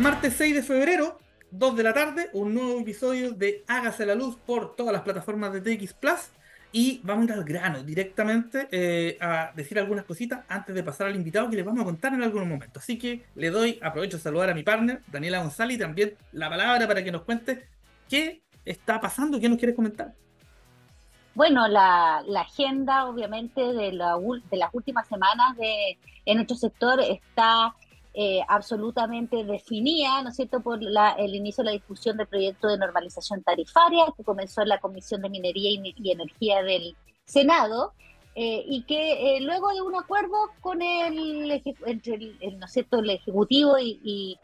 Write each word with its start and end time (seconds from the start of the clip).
martes 0.00 0.34
6 0.38 0.54
de 0.54 0.62
febrero, 0.62 1.18
2 1.50 1.76
de 1.76 1.82
la 1.82 1.92
tarde, 1.92 2.30
un 2.32 2.54
nuevo 2.54 2.80
episodio 2.80 3.32
de 3.32 3.64
Hágase 3.68 4.06
la 4.06 4.14
Luz 4.14 4.36
por 4.46 4.74
todas 4.74 4.94
las 4.94 5.02
plataformas 5.02 5.52
de 5.52 5.60
TX 5.60 5.92
Plus. 5.92 6.30
Y 6.72 7.00
vamos 7.02 7.22
a 7.22 7.24
ir 7.26 7.32
al 7.32 7.44
grano 7.44 7.82
directamente 7.82 8.68
eh, 8.70 9.18
a 9.20 9.52
decir 9.54 9.78
algunas 9.78 10.06
cositas 10.06 10.44
antes 10.48 10.74
de 10.74 10.82
pasar 10.82 11.08
al 11.08 11.16
invitado 11.16 11.50
que 11.50 11.56
les 11.56 11.66
vamos 11.66 11.82
a 11.82 11.84
contar 11.84 12.14
en 12.14 12.22
algún 12.22 12.48
momento. 12.48 12.78
Así 12.78 12.96
que 12.96 13.26
le 13.34 13.50
doy, 13.50 13.78
aprovecho 13.82 14.16
de 14.16 14.22
saludar 14.22 14.48
a 14.48 14.54
mi 14.54 14.62
partner, 14.62 15.02
Daniela 15.08 15.40
González, 15.40 15.76
y 15.76 15.80
también 15.80 16.14
la 16.32 16.48
palabra 16.48 16.86
para 16.86 17.04
que 17.04 17.12
nos 17.12 17.22
cuente 17.22 17.68
qué 18.08 18.42
está 18.64 19.00
pasando, 19.00 19.38
qué 19.38 19.50
nos 19.50 19.58
quieres 19.58 19.76
comentar. 19.76 20.14
Bueno, 21.34 21.68
la, 21.68 22.22
agenda 22.40 23.04
obviamente 23.04 23.60
de, 23.60 23.90
de 23.90 24.56
las 24.56 24.70
últimas 24.72 25.06
semanas 25.08 25.56
de, 25.58 25.98
en 26.24 26.36
nuestro 26.36 26.56
sector 26.56 27.00
está 27.00 27.74
eh, 28.12 28.40
absolutamente 28.48 29.44
definida, 29.44 30.20
¿no 30.22 30.30
es 30.30 30.36
cierto?, 30.36 30.60
por 30.60 30.80
el 30.82 31.34
inicio 31.34 31.62
de 31.62 31.70
la 31.70 31.74
discusión 31.74 32.16
del 32.16 32.26
proyecto 32.26 32.66
de 32.66 32.76
normalización 32.76 33.42
tarifaria 33.44 34.04
que 34.16 34.24
comenzó 34.24 34.62
en 34.62 34.68
la 34.68 34.80
Comisión 34.80 35.22
de 35.22 35.30
Minería 35.30 35.70
y, 35.70 36.10
Energía 36.10 36.62
del 36.62 36.96
Senado. 37.24 37.92
Eh, 38.34 38.64
y 38.66 38.82
que 38.82 39.36
eh, 39.36 39.40
luego 39.40 39.72
de 39.72 39.82
un 39.82 39.94
acuerdo 39.96 40.36
con 40.60 40.82
el, 40.82 41.62
¿no 42.58 42.68
cierto? 42.68 42.98
el 42.98 43.10
Ejecutivo 43.10 43.76
y, 43.78 44.38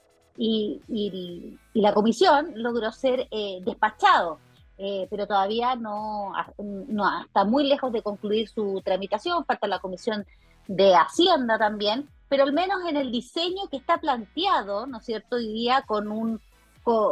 la 1.75 1.93
Comisión 1.93 2.53
logró 2.55 2.93
ser 2.93 3.29
despachado, 3.65 4.39
pero 4.77 5.27
todavía 5.27 5.75
no, 5.77 6.33
no 6.59 7.23
está 7.23 7.45
muy 7.45 7.67
lejos 7.67 7.93
de 7.93 8.03
concluir 8.03 8.49
su 8.49 8.81
tramitación, 8.85 9.45
falta 9.45 9.67
la 9.67 9.79
Comisión 9.79 10.27
de 10.69 10.95
Hacienda 10.95 11.59
también, 11.59 12.09
pero 12.29 12.45
al 12.45 12.53
menos 12.53 12.79
en 12.89 12.97
el 12.97 13.11
diseño 13.11 13.69
que 13.71 13.77
está 13.77 13.99
planteado, 13.99 14.87
¿no 14.87 14.99
es 14.99 15.05
cierto?, 15.05 15.37
hoy 15.37 15.53
día 15.53 15.83
con 15.87 16.09
un 16.09 16.41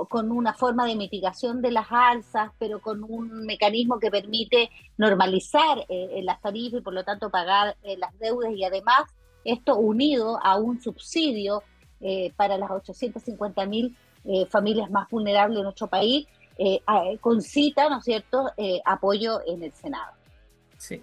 con 0.08 0.30
una 0.30 0.54
forma 0.54 0.86
de 0.86 0.94
mitigación 0.94 1.60
de 1.60 1.72
las 1.72 1.88
alzas, 1.90 2.52
pero 2.60 2.80
con 2.80 3.02
un 3.02 3.44
mecanismo 3.44 3.98
que 3.98 4.08
permite 4.08 4.70
normalizar 4.96 5.84
eh, 5.88 6.20
las 6.22 6.40
tarifas 6.40 6.78
y 6.78 6.82
por 6.82 6.94
lo 6.94 7.02
tanto 7.02 7.28
pagar 7.28 7.76
eh, 7.82 7.96
las 7.98 8.16
deudas 8.20 8.52
y 8.54 8.62
además 8.62 9.02
esto 9.44 9.76
unido 9.76 10.38
a 10.44 10.56
un 10.58 10.80
subsidio 10.80 11.64
eh, 12.00 12.32
para 12.36 12.56
las 12.56 12.70
850 12.70 13.66
mil 13.66 13.96
familias 14.48 14.90
más 14.90 15.10
vulnerables 15.10 15.58
de 15.58 15.62
nuestro 15.64 15.86
país, 15.86 16.26
concita, 17.20 17.90
¿no 17.90 17.98
es 17.98 18.04
cierto?, 18.04 18.50
apoyo 18.86 19.42
en 19.46 19.62
el 19.64 19.72
Senado. 19.72 20.14
Sí, 20.78 21.02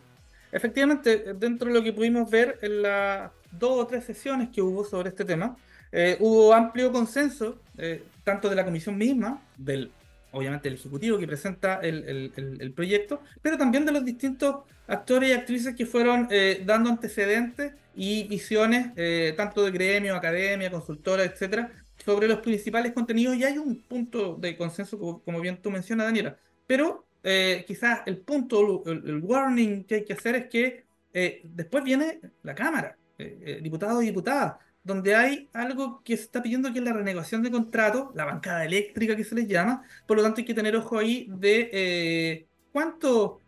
efectivamente, 0.52 1.36
dentro 1.36 1.68
de 1.68 1.76
lo 1.76 1.84
que 1.84 1.94
pudimos 1.94 2.32
ver 2.32 2.58
en 2.64 2.82
la 2.82 3.32
dos 3.52 3.80
o 3.80 3.88
tres 3.88 4.04
sesiones 4.06 4.50
que 4.50 4.62
hubo 4.62 4.84
sobre 4.84 5.10
este 5.10 5.26
tema, 5.26 5.58
eh, 5.92 6.18
hubo 6.20 6.54
amplio 6.54 6.92
consenso, 6.92 7.60
eh, 7.78 8.04
tanto 8.24 8.50
de 8.50 8.56
la 8.56 8.64
comisión 8.64 8.98
misma, 8.98 9.42
del 9.58 9.92
obviamente 10.34 10.70
el 10.70 10.76
ejecutivo 10.76 11.18
que 11.18 11.28
presenta 11.28 11.82
el, 11.82 12.72
proyecto, 12.74 13.22
pero 13.42 13.58
también 13.58 13.86
de 13.86 13.92
los 13.92 14.06
distintos 14.06 14.64
actores 14.88 15.30
y 15.30 15.34
actrices 15.34 15.76
que 15.76 15.86
fueron 15.86 16.30
eh, 16.32 16.64
dando 16.66 16.90
antecedentes 16.90 17.74
y 17.94 18.24
visiones, 18.30 18.96
tanto 19.36 19.66
de 19.66 19.72
gremio, 19.72 20.16
academia, 20.16 20.72
consultora, 20.72 21.26
etcétera, 21.26 21.70
sobre 21.98 22.30
los 22.30 22.40
principales 22.40 22.94
contenidos. 22.94 23.36
Y 23.36 23.44
hay 23.44 23.58
un 23.58 23.82
punto 23.82 24.36
de 24.36 24.56
consenso, 24.56 25.22
como, 25.26 25.42
bien 25.42 25.62
tú 25.62 25.70
mencionas, 25.70 26.08
Daniela, 26.08 26.38
pero 26.66 27.06
quizás 27.68 28.00
el 28.06 28.20
punto, 28.20 28.84
el, 28.86 29.20
warning 29.22 29.84
que 29.84 29.96
hay 29.96 30.06
que 30.06 30.14
hacer 30.14 30.36
es 30.36 30.46
que 30.48 30.86
después 31.44 31.84
viene 31.84 32.22
la 32.44 32.56
Cámara. 32.56 32.96
Eh, 33.22 33.38
eh, 33.46 33.60
diputados 33.62 34.02
y 34.02 34.08
diputadas, 34.08 34.56
donde 34.84 35.16
hay 35.16 35.48
algo 35.54 36.02
que 36.04 36.18
se 36.18 36.24
está 36.24 36.42
pidiendo 36.42 36.74
que 36.74 36.80
es 36.80 36.86
la 36.86 36.94
renegociación 36.94 37.44
de 37.44 37.52
contrato, 37.52 38.12
la 38.16 38.26
bancada 38.26 38.66
eléctrica 38.66 39.16
que 39.16 39.24
se 39.24 39.36
les 39.36 39.48
llama, 39.48 39.84
por 40.08 40.18
lo 40.18 40.24
tanto 40.24 40.42
hay 40.42 40.46
que 40.46 40.56
tener 40.56 40.76
ojo 40.76 40.98
ahí 40.98 41.28
de 41.30 41.70
eh, 41.72 42.48
cuánto 42.72 43.42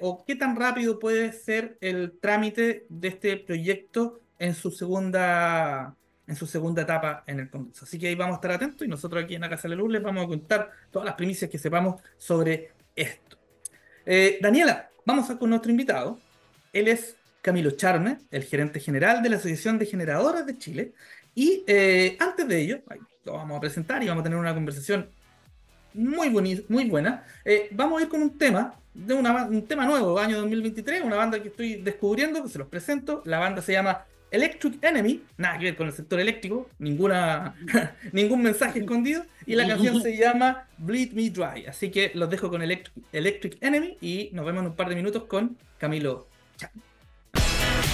o 0.00 0.24
qué 0.26 0.36
tan 0.36 0.56
rápido 0.56 0.98
puede 0.98 1.32
ser 1.32 1.76
el 1.80 2.18
trámite 2.20 2.86
de 2.88 3.08
este 3.08 3.36
proyecto 3.36 4.20
en 4.38 4.54
su 4.54 4.70
segunda 4.70 5.94
en 6.26 6.36
su 6.36 6.46
segunda 6.46 6.82
etapa 6.82 7.24
en 7.26 7.40
el 7.40 7.50
Congreso. 7.50 7.84
Así 7.84 7.98
que 7.98 8.08
ahí 8.08 8.14
vamos 8.14 8.34
a 8.34 8.36
estar 8.36 8.52
atentos 8.52 8.86
y 8.86 8.88
nosotros 8.88 9.24
aquí 9.24 9.34
en 9.34 9.42
la 9.42 9.50
Casa 9.50 9.68
de 9.68 9.70
la 9.70 9.82
Luz 9.82 9.90
les 9.90 10.02
vamos 10.02 10.24
a 10.24 10.28
contar 10.28 10.70
todas 10.90 11.04
las 11.04 11.16
primicias 11.16 11.50
que 11.50 11.58
sepamos 11.58 12.00
sobre 12.16 12.70
esto. 12.96 13.36
Daniela, 14.40 14.88
vamos 15.04 15.28
a 15.28 15.38
con 15.38 15.50
nuestro 15.50 15.70
invitado. 15.70 16.18
Él 16.72 16.88
es 16.88 17.16
Camilo 17.42 17.72
Charme, 17.72 18.18
el 18.30 18.44
gerente 18.44 18.80
general 18.80 19.22
de 19.22 19.28
la 19.28 19.36
Asociación 19.36 19.78
de 19.78 19.86
Generadoras 19.86 20.46
de 20.46 20.56
Chile. 20.56 20.92
Y 21.34 21.64
eh, 21.66 22.16
antes 22.20 22.46
de 22.46 22.60
ello, 22.60 22.78
lo 23.24 23.32
vamos 23.32 23.58
a 23.58 23.60
presentar 23.60 24.02
y 24.02 24.08
vamos 24.08 24.22
a 24.22 24.24
tener 24.24 24.38
una 24.38 24.54
conversación 24.54 25.08
muy, 25.92 26.30
muy 26.68 26.84
buena. 26.88 27.24
Eh, 27.44 27.68
vamos 27.72 28.00
a 28.00 28.04
ir 28.04 28.08
con 28.08 28.22
un 28.22 28.38
tema, 28.38 28.74
de 28.94 29.14
un 29.14 29.66
tema 29.66 29.84
nuevo, 29.86 30.18
año 30.18 30.38
2023, 30.38 31.02
una 31.02 31.16
banda 31.16 31.42
que 31.42 31.48
estoy 31.48 31.82
descubriendo, 31.82 32.42
que 32.42 32.48
se 32.48 32.58
los 32.58 32.68
presento. 32.68 33.22
La 33.24 33.40
banda 33.40 33.60
se 33.60 33.72
llama 33.72 34.04
Electric 34.30 34.82
Enemy, 34.82 35.22
nada 35.36 35.58
que 35.58 35.64
ver 35.64 35.76
con 35.76 35.88
el 35.88 35.92
sector 35.92 36.20
eléctrico, 36.20 36.70
ninguna, 36.78 37.56
ningún 38.12 38.42
mensaje 38.42 38.78
escondido. 38.78 39.24
Y 39.46 39.56
la 39.56 39.66
canción 39.66 40.00
se 40.00 40.16
llama 40.16 40.68
Bleed 40.78 41.12
Me 41.12 41.28
Dry. 41.28 41.66
Así 41.66 41.90
que 41.90 42.12
los 42.14 42.30
dejo 42.30 42.48
con 42.48 42.62
Electric, 42.62 42.94
Electric 43.12 43.58
Enemy 43.60 43.98
y 44.00 44.30
nos 44.32 44.46
vemos 44.46 44.62
en 44.62 44.70
un 44.70 44.76
par 44.76 44.88
de 44.88 44.94
minutos 44.94 45.24
con 45.24 45.58
Camilo 45.78 46.28
Charme. 46.56 46.91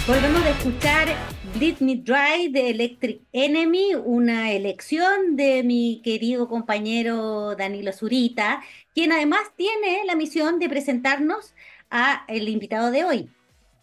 Volvemos 0.08 0.42
a 0.42 0.48
escuchar 0.48 1.08
Bleed 1.54 1.80
Me 1.80 1.96
Dry 1.96 2.48
de 2.50 2.70
Electric 2.70 3.20
Enemy, 3.30 3.94
una 3.94 4.52
elección 4.52 5.36
de 5.36 5.62
mi 5.62 6.00
querido 6.02 6.48
compañero 6.48 7.54
Danilo 7.54 7.92
Zurita, 7.92 8.62
quien 8.94 9.12
además 9.12 9.40
tiene 9.54 10.06
la 10.06 10.16
misión 10.16 10.58
de 10.58 10.70
presentarnos 10.70 11.54
a 11.90 12.24
el 12.26 12.48
invitado 12.48 12.90
de 12.90 13.04
hoy. 13.04 13.28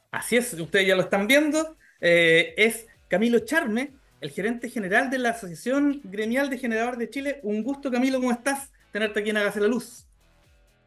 Así 0.09 0.35
es, 0.35 0.51
ustedes 0.55 0.87
ya 0.87 0.95
lo 0.95 1.03
están 1.03 1.27
viendo, 1.27 1.77
eh, 2.01 2.55
es 2.57 2.87
Camilo 3.07 3.37
Charme, 3.41 3.91
el 4.19 4.31
gerente 4.31 4.67
general 4.67 5.11
de 5.11 5.19
la 5.19 5.29
Asociación 5.29 6.01
Gremial 6.05 6.49
de 6.49 6.57
Generadores 6.57 6.97
de 6.97 7.09
Chile. 7.11 7.39
Un 7.43 7.61
gusto, 7.61 7.91
Camilo, 7.91 8.19
¿cómo 8.19 8.31
estás? 8.31 8.71
Tenerte 8.91 9.19
aquí 9.19 9.29
en 9.29 9.37
Hágase 9.37 9.61
la 9.61 9.67
Luz. 9.67 10.07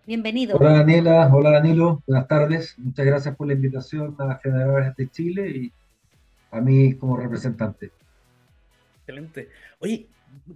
Bienvenido. 0.09 0.57
Hola 0.57 0.73
Daniela, 0.73 1.29
hola 1.31 1.51
Danilo, 1.51 2.03
buenas 2.07 2.27
tardes. 2.27 2.79
Muchas 2.79 3.05
gracias 3.05 3.37
por 3.37 3.47
la 3.47 3.53
invitación 3.53 4.17
a 4.19 4.37
Generadores 4.43 4.97
de 4.97 5.07
Chile 5.11 5.51
y 5.51 5.73
a 6.51 6.63
mí 6.63 6.95
como 6.95 7.19
representante. 7.19 7.91
Excelente. 9.01 9.51
Oye, 9.81 10.07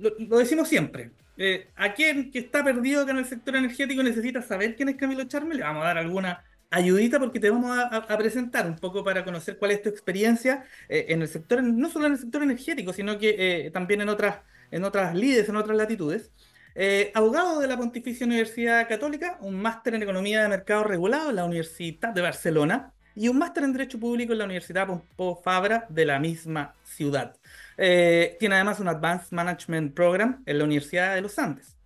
lo, 0.01 0.39
decimos 0.39 0.69
siempre. 0.69 1.11
Eh, 1.37 1.69
a 1.77 1.93
quien 1.93 2.31
que 2.31 2.39
está 2.39 2.65
perdido 2.65 3.03
acá 3.03 3.11
en 3.11 3.19
el 3.19 3.27
sector 3.27 3.55
energético 3.55 4.03
necesita 4.03 4.41
saber 4.41 4.75
quién 4.75 4.89
es 4.89 4.97
Camilo 4.97 5.25
Charme, 5.25 5.57
le 5.57 5.65
vamos 5.65 5.83
a 5.85 5.89
dar 5.89 5.99
alguna 5.99 6.43
ayudita 6.71 7.21
porque 7.21 7.39
te 7.39 7.51
vamos 7.51 7.77
a, 7.79 8.17
presentar 8.17 8.67
un 8.67 8.77
poco 8.77 9.05
para 9.05 9.23
conocer 9.23 9.59
cuál 9.59 9.73
es 9.73 9.83
tu 9.83 9.91
experiencia 9.91 10.65
eh, 10.89 11.05
en 11.11 11.21
el 11.21 11.29
sector, 11.29 11.63
no 11.63 11.91
solo 11.91 12.07
en 12.07 12.13
el 12.13 12.19
sector 12.19 12.43
energético, 12.43 12.95
sino 12.95 13.19
que 13.19 13.37
eh, 13.67 13.71
también 13.71 14.01
en 14.01 14.09
otras, 14.09 14.39
en 14.71 14.83
otras 14.83 15.15
lides, 15.15 15.47
en 15.51 15.57
otras 15.57 15.77
latitudes. 15.77 16.31
Eh, 16.75 17.13
abogado 17.15 17.61
de 17.61 17.67
la 17.67 17.77
Pontificia 17.77 18.27
Universidad 18.27 18.89
Católica, 18.89 19.37
un 19.43 19.61
máster 19.61 19.95
en 19.95 20.03
Economía 20.03 20.43
de 20.43 20.49
Mercado 20.49 20.85
Regulado 20.85 21.29
en 21.29 21.37
la 21.37 21.45
Universidad 21.45 22.15
de 22.15 22.23
Barcelona 22.23 22.95
y 23.15 23.29
un 23.29 23.39
máster 23.39 23.65
en 23.65 23.75
Derecho 23.75 24.01
Público 24.01 24.33
en 24.33 24.39
la 24.39 24.47
Universidad 24.47 24.87
Pompeu 24.87 25.39
Fabra 25.43 25.85
de 25.91 26.07
la 26.07 26.19
misma 26.19 26.75
ciudad. 26.83 27.37
Eh, 27.77 28.37
tiene 28.41 28.55
además 28.55 28.81
un 28.81 28.89
Advanced 28.89 29.33
Management 29.33 29.95
Program 29.95 30.43
en 30.47 30.59
la 30.59 30.65
Universidad 30.65 31.15
de 31.15 31.21
los 31.21 31.39
Andes. 31.39 31.77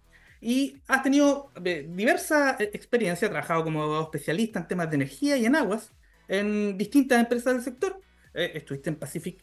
Y 0.40 0.76
has 0.86 1.02
tenido 1.02 1.50
eh, 1.64 1.88
diversa 1.90 2.56
experiencia, 2.60 3.26
ha 3.26 3.30
trabajado 3.30 3.64
como 3.64 3.82
abogado 3.82 4.04
especialista 4.04 4.60
en 4.60 4.68
temas 4.68 4.88
de 4.88 4.96
energía 4.96 5.36
y 5.36 5.46
en 5.46 5.56
aguas 5.56 5.90
en 6.28 6.78
distintas 6.78 7.18
empresas 7.18 7.54
del 7.54 7.62
sector. 7.62 8.00
estuviste 8.34 8.90
en 8.90 8.96
Pacific 8.96 9.38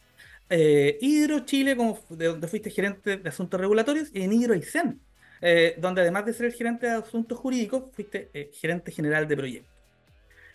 Hidro 0.48 1.40
Chile, 1.40 1.76
como 1.76 1.98
de 2.08 2.26
donde 2.28 2.48
fuiste 2.48 2.70
gerente 2.70 3.18
de 3.18 3.28
asuntos 3.28 3.60
regulatorios, 3.60 4.08
y 4.12 4.22
en 4.22 4.32
Hidro 4.32 4.54
Aysén, 4.54 5.00
eh, 5.46 5.74
donde 5.76 6.00
además 6.00 6.24
de 6.24 6.32
ser 6.32 6.46
el 6.46 6.54
gerente 6.54 6.86
de 6.86 6.92
asuntos 6.92 7.38
jurídicos, 7.38 7.82
fuiste 7.92 8.30
eh, 8.32 8.50
gerente 8.54 8.90
general 8.90 9.28
de 9.28 9.36
proyectos. 9.36 9.74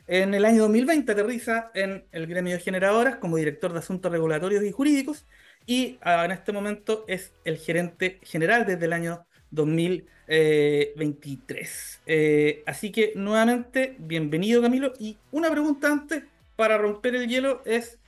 En 0.07 0.33
el 0.33 0.45
año 0.45 0.63
2020 0.63 1.12
aterriza 1.12 1.69
en 1.75 2.06
el 2.12 2.25
gremio 2.25 2.56
de 2.56 2.59
generadoras 2.59 3.18
como 3.18 3.38
director 3.38 3.71
de 3.71 3.77
asuntos 3.77 4.12
regulatorios 4.12 4.63
y 4.63 4.71
jurídicos 4.71 5.27
y 5.68 6.00
ah, 6.01 6.25
en 6.25 6.31
este 6.31 6.51
momento 6.51 7.06
es 7.07 7.31
el 7.45 7.59
gerente 7.59 8.18
general 8.24 8.65
desde 8.65 8.86
el 8.86 8.94
año 8.94 9.27
2023. 9.51 12.01
Eh, 12.07 12.63
así 12.65 12.91
que 12.91 13.13
nuevamente, 13.15 13.95
bienvenido 14.00 14.59
Camilo. 14.59 14.94
Y 14.97 15.19
una 15.30 15.51
pregunta 15.51 15.91
antes 15.91 16.24
para 16.56 16.80
romper 16.80 17.13
el 17.13 17.27
hielo 17.27 17.62
es, 17.63 18.00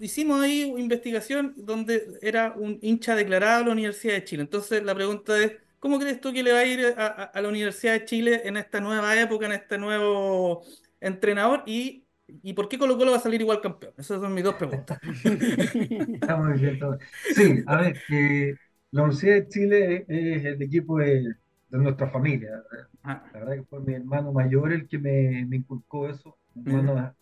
hicimos 0.00 0.40
ahí 0.40 0.64
una 0.64 0.80
investigación 0.80 1.52
donde 1.54 2.18
era 2.22 2.54
un 2.56 2.78
hincha 2.80 3.14
declarado 3.14 3.58
de 3.58 3.66
la 3.66 3.72
Universidad 3.72 4.14
de 4.14 4.24
Chile. 4.24 4.40
Entonces 4.40 4.82
la 4.82 4.94
pregunta 4.94 5.38
es, 5.38 5.52
¿Cómo 5.82 5.98
crees 5.98 6.20
tú 6.20 6.32
que 6.32 6.44
le 6.44 6.52
va 6.52 6.60
a 6.60 6.64
ir 6.64 6.94
a, 6.96 7.32
la 7.34 7.48
Universidad 7.48 7.94
de 7.94 8.04
Chile 8.04 8.42
en 8.44 8.56
esta 8.56 8.80
nueva 8.80 9.20
época, 9.20 9.46
en 9.46 9.52
este 9.52 9.78
nuevo 9.78 10.62
entrenador? 11.00 11.64
¿Y, 11.66 12.06
y 12.28 12.52
por 12.52 12.68
qué 12.68 12.78
Colo 12.78 12.96
Colo 12.96 13.10
va 13.10 13.16
a 13.16 13.20
salir 13.20 13.40
igual 13.40 13.60
campeón? 13.60 13.92
Esas 13.98 14.20
son 14.20 14.32
mis 14.32 14.44
dos 14.44 14.54
preguntas. 14.54 15.00
Está 15.24 16.36
muy 16.36 16.56
bien. 16.56 16.78
Sí, 17.34 17.64
a 17.66 17.78
ver, 17.78 17.96
la 18.92 19.02
Universidad 19.02 19.34
de 19.34 19.48
Chile 19.48 20.04
es 20.06 20.44
el 20.44 20.62
equipo 20.62 20.98
de, 20.98 21.34
nuestra 21.70 22.08
familia. 22.10 22.62
Ah. 23.02 23.24
La 23.32 23.40
verdad 23.40 23.54
que 23.56 23.64
fue 23.64 23.80
mi 23.80 23.94
hermano 23.94 24.32
mayor 24.32 24.72
el 24.72 24.86
que 24.86 25.00
me, 25.00 25.44
me 25.46 25.56
inculcó 25.56 26.08
eso. 26.08 26.38
Mi 26.54 26.74
hermano 26.74 27.12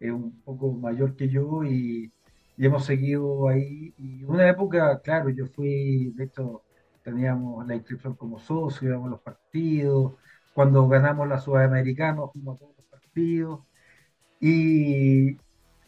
es 0.00 0.10
un 0.10 0.40
poco 0.40 0.72
mayor 0.72 1.16
que 1.16 1.28
yo 1.28 1.64
y, 1.64 2.10
y, 2.56 2.64
hemos 2.64 2.86
seguido 2.86 3.46
ahí. 3.46 3.92
Y 3.98 4.24
una 4.24 4.48
época, 4.48 5.02
claro, 5.02 5.28
yo 5.28 5.44
fui, 5.48 6.14
de 6.14 6.24
hecho, 6.24 6.63
teníamos 7.04 7.66
la 7.66 7.76
inscripción 7.76 8.14
como 8.14 8.40
socio, 8.40 8.88
íbamos 8.88 9.08
a 9.08 9.10
los 9.10 9.20
partidos. 9.20 10.14
Cuando 10.54 10.88
ganamos 10.88 11.28
la 11.28 11.38
Sudamericana, 11.38 12.22
fuimos 12.32 12.56
a 12.56 12.58
todos 12.60 12.76
los 12.76 12.86
partidos. 12.86 13.60
Y 14.40 15.36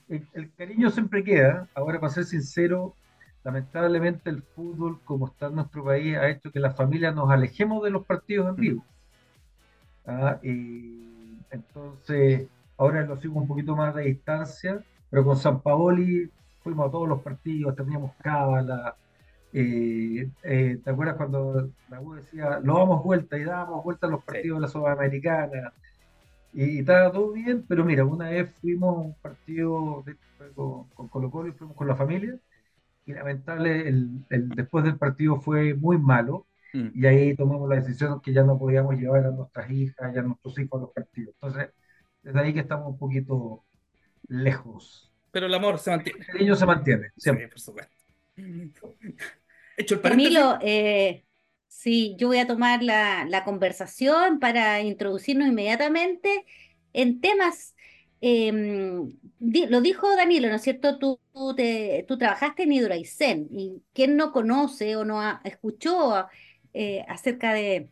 el, 0.08 0.52
cariño 0.56 0.90
siempre 0.90 1.24
queda. 1.24 1.68
Ahora, 1.74 1.98
para 1.98 2.12
ser 2.12 2.24
sincero, 2.24 2.94
lamentablemente 3.44 4.30
el 4.30 4.42
fútbol, 4.42 5.00
como 5.04 5.26
está 5.28 5.46
en 5.46 5.56
nuestro 5.56 5.84
país, 5.84 6.16
ha 6.16 6.28
hecho 6.28 6.52
que 6.52 6.60
las 6.60 6.76
familias 6.76 7.14
nos 7.14 7.30
alejemos 7.30 7.82
de 7.82 7.90
los 7.90 8.04
partidos 8.06 8.50
en 8.50 8.56
vivo. 8.56 8.84
Ah, 10.06 10.38
y 10.42 11.38
entonces, 11.50 12.48
ahora 12.76 13.04
lo 13.04 13.16
sigo 13.16 13.40
un 13.40 13.48
poquito 13.48 13.74
más 13.74 13.94
de 13.94 14.04
distancia, 14.04 14.80
pero 15.10 15.24
con 15.24 15.36
San 15.36 15.60
Paoli 15.60 16.30
fuimos 16.62 16.88
a 16.88 16.90
todos 16.90 17.08
los 17.08 17.22
partidos, 17.22 17.74
teníamos 17.74 18.12
cábala. 18.22 18.96
Eh, 19.52 20.28
eh, 20.42 20.78
¿Te 20.82 20.90
acuerdas 20.90 21.16
cuando 21.16 21.70
la 21.88 22.00
U 22.00 22.14
decía, 22.14 22.60
lo 22.62 22.78
damos 22.78 23.02
vuelta 23.02 23.38
y 23.38 23.44
dábamos 23.44 23.84
vuelta 23.84 24.06
a 24.06 24.10
los 24.10 24.24
partidos 24.24 24.58
de 24.58 24.62
la 24.62 24.68
Sudamericana? 24.68 25.72
Y, 26.52 26.80
estaba 26.80 27.12
todo 27.12 27.32
bien, 27.32 27.64
pero 27.68 27.84
mira, 27.84 28.04
una 28.04 28.30
vez 28.30 28.50
fuimos 28.60 28.96
a 28.96 29.00
un 29.00 29.14
partido 29.14 30.04
con, 30.54 30.88
con, 30.88 31.08
Colo 31.08 31.30
Colo 31.30 31.48
y 31.48 31.52
fuimos 31.52 31.76
con 31.76 31.86
la 31.86 31.96
familia, 31.96 32.38
y 33.06 33.12
lamentable, 33.12 33.88
el, 33.88 34.24
después 34.28 34.84
del 34.84 34.98
partido 34.98 35.40
fue 35.40 35.74
muy 35.74 35.98
malo, 35.98 36.46
mm. 36.72 36.88
y 36.94 37.06
ahí 37.06 37.36
tomamos 37.36 37.68
la 37.68 37.76
decisión 37.76 38.20
que 38.20 38.32
ya 38.32 38.42
no 38.42 38.58
podíamos 38.58 38.96
llevar 38.96 39.26
a 39.26 39.30
nuestras 39.30 39.70
hijas 39.70 40.14
y 40.14 40.18
a 40.18 40.22
nuestros 40.22 40.58
hijos 40.58 40.78
a 40.78 40.82
los 40.82 40.92
partidos. 40.92 41.34
Entonces, 41.40 41.70
desde 42.22 42.40
ahí 42.40 42.52
que 42.52 42.60
estamos 42.60 42.88
un 42.88 42.98
poquito 42.98 43.64
lejos. 44.28 45.12
Pero 45.30 45.46
el 45.46 45.54
amor 45.54 45.78
se 45.78 45.90
mantiene. 45.90 46.18
El 46.20 46.26
cariño 46.26 46.56
se 46.56 46.66
mantiene, 46.66 47.10
siempre. 47.16 47.44
Sí, 47.44 47.50
por 47.50 47.60
supuesto. 47.60 47.95
Hecho 49.76 49.94
el 49.96 50.00
Camilo, 50.00 50.58
eh, 50.62 51.26
Sí, 51.68 52.16
yo 52.18 52.28
voy 52.28 52.38
a 52.38 52.46
tomar 52.46 52.82
la, 52.82 53.26
la 53.26 53.44
conversación 53.44 54.40
para 54.40 54.80
introducirnos 54.80 55.48
inmediatamente 55.48 56.46
en 56.94 57.20
temas. 57.20 57.74
Em, 58.20 59.12
lo 59.38 59.80
dijo 59.82 60.08
Danilo, 60.16 60.48
¿no 60.48 60.56
es 60.56 60.62
cierto? 60.62 60.98
Tú, 60.98 61.20
tú, 61.34 61.54
te, 61.54 62.04
tú 62.08 62.16
trabajaste 62.16 62.62
en 62.62 62.72
Hidraicén 62.72 63.48
y 63.52 63.82
quien 63.92 64.16
no 64.16 64.32
conoce 64.32 64.96
o 64.96 65.04
no 65.04 65.20
ha, 65.20 65.42
escuchó 65.44 66.26
eh, 66.72 67.04
acerca 67.08 67.52
de, 67.52 67.90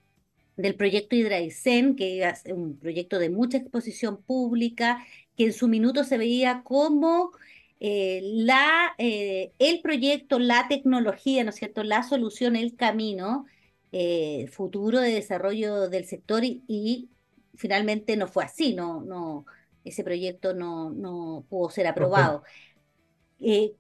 del 0.57 0.77
proyecto 0.77 1.15
Hidraicén, 1.17 1.95
que 1.95 2.25
es 2.25 2.43
un 2.47 2.79
proyecto 2.79 3.19
de 3.19 3.31
mucha 3.31 3.59
exposición 3.59 4.23
pública, 4.23 5.05
que 5.37 5.45
en 5.45 5.53
su 5.53 5.69
minuto 5.69 6.05
se 6.05 6.19
veía 6.19 6.63
como 6.65 7.33
eh, 7.81 8.21
la, 8.23 8.95
eh, 8.99 9.53
el 9.59 9.81
proyecto, 9.81 10.39
la 10.39 10.69
tecnología, 10.69 11.45
¿no 11.45 11.51
es 11.51 11.57
cierto? 11.57 11.83
La 11.83 12.03
solución, 12.03 12.57
el 12.57 12.77
camino 12.77 13.47
eh, 13.93 14.47
futuro 14.53 15.01
de 15.01 15.13
desarrollo 15.13 15.89
del 15.89 16.07
sector 16.07 16.43
y, 16.45 17.11
finalmente 17.57 18.17
no 18.17 18.27
fue 18.27 18.45
así, 18.45 18.75
no, 18.75 19.03
no, 19.03 19.47
ese 19.85 20.03
proyecto 20.03 20.55
no, 20.55 20.91
no 20.91 21.45
pudo 21.49 21.71
ser 21.71 21.87
aprobado. 21.87 22.43
¿qué, 23.39 23.75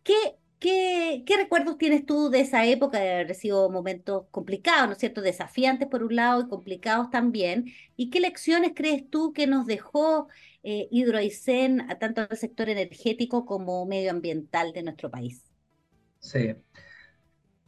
qué, 0.59 1.23
qué, 1.27 1.37
recuerdos 1.37 1.79
tienes 1.79 2.07
tú 2.07 2.31
de 2.31 2.41
esa 2.41 2.65
época 2.67 3.01
de 3.01 3.13
haber 3.13 3.35
sido 3.35 3.71
momentos 3.71 4.27
complicados, 4.31 4.87
¿no 4.87 4.93
es 4.93 4.99
cierto? 4.99 5.23
Desafiantes 5.23 5.89
por 5.89 6.05
un 6.05 6.15
lado 6.17 6.43
y 6.43 6.49
complicados 6.49 7.11
también. 7.11 7.73
¿Y 7.97 8.11
qué 8.11 8.21
lecciones 8.21 8.73
crees 8.75 9.09
tú 9.11 9.33
que 9.33 9.47
nos 9.47 9.67
dejó 9.67 10.29
eh, 10.65 10.89
Hidroaicén 10.91 11.87
tanto 12.01 12.23
al 12.23 12.37
sector 12.37 12.69
energético 12.69 13.47
como 13.47 13.87
medioambiental 13.87 14.73
de 14.73 14.83
nuestro 14.83 15.11
país? 15.11 15.45
Sí, 16.19 16.55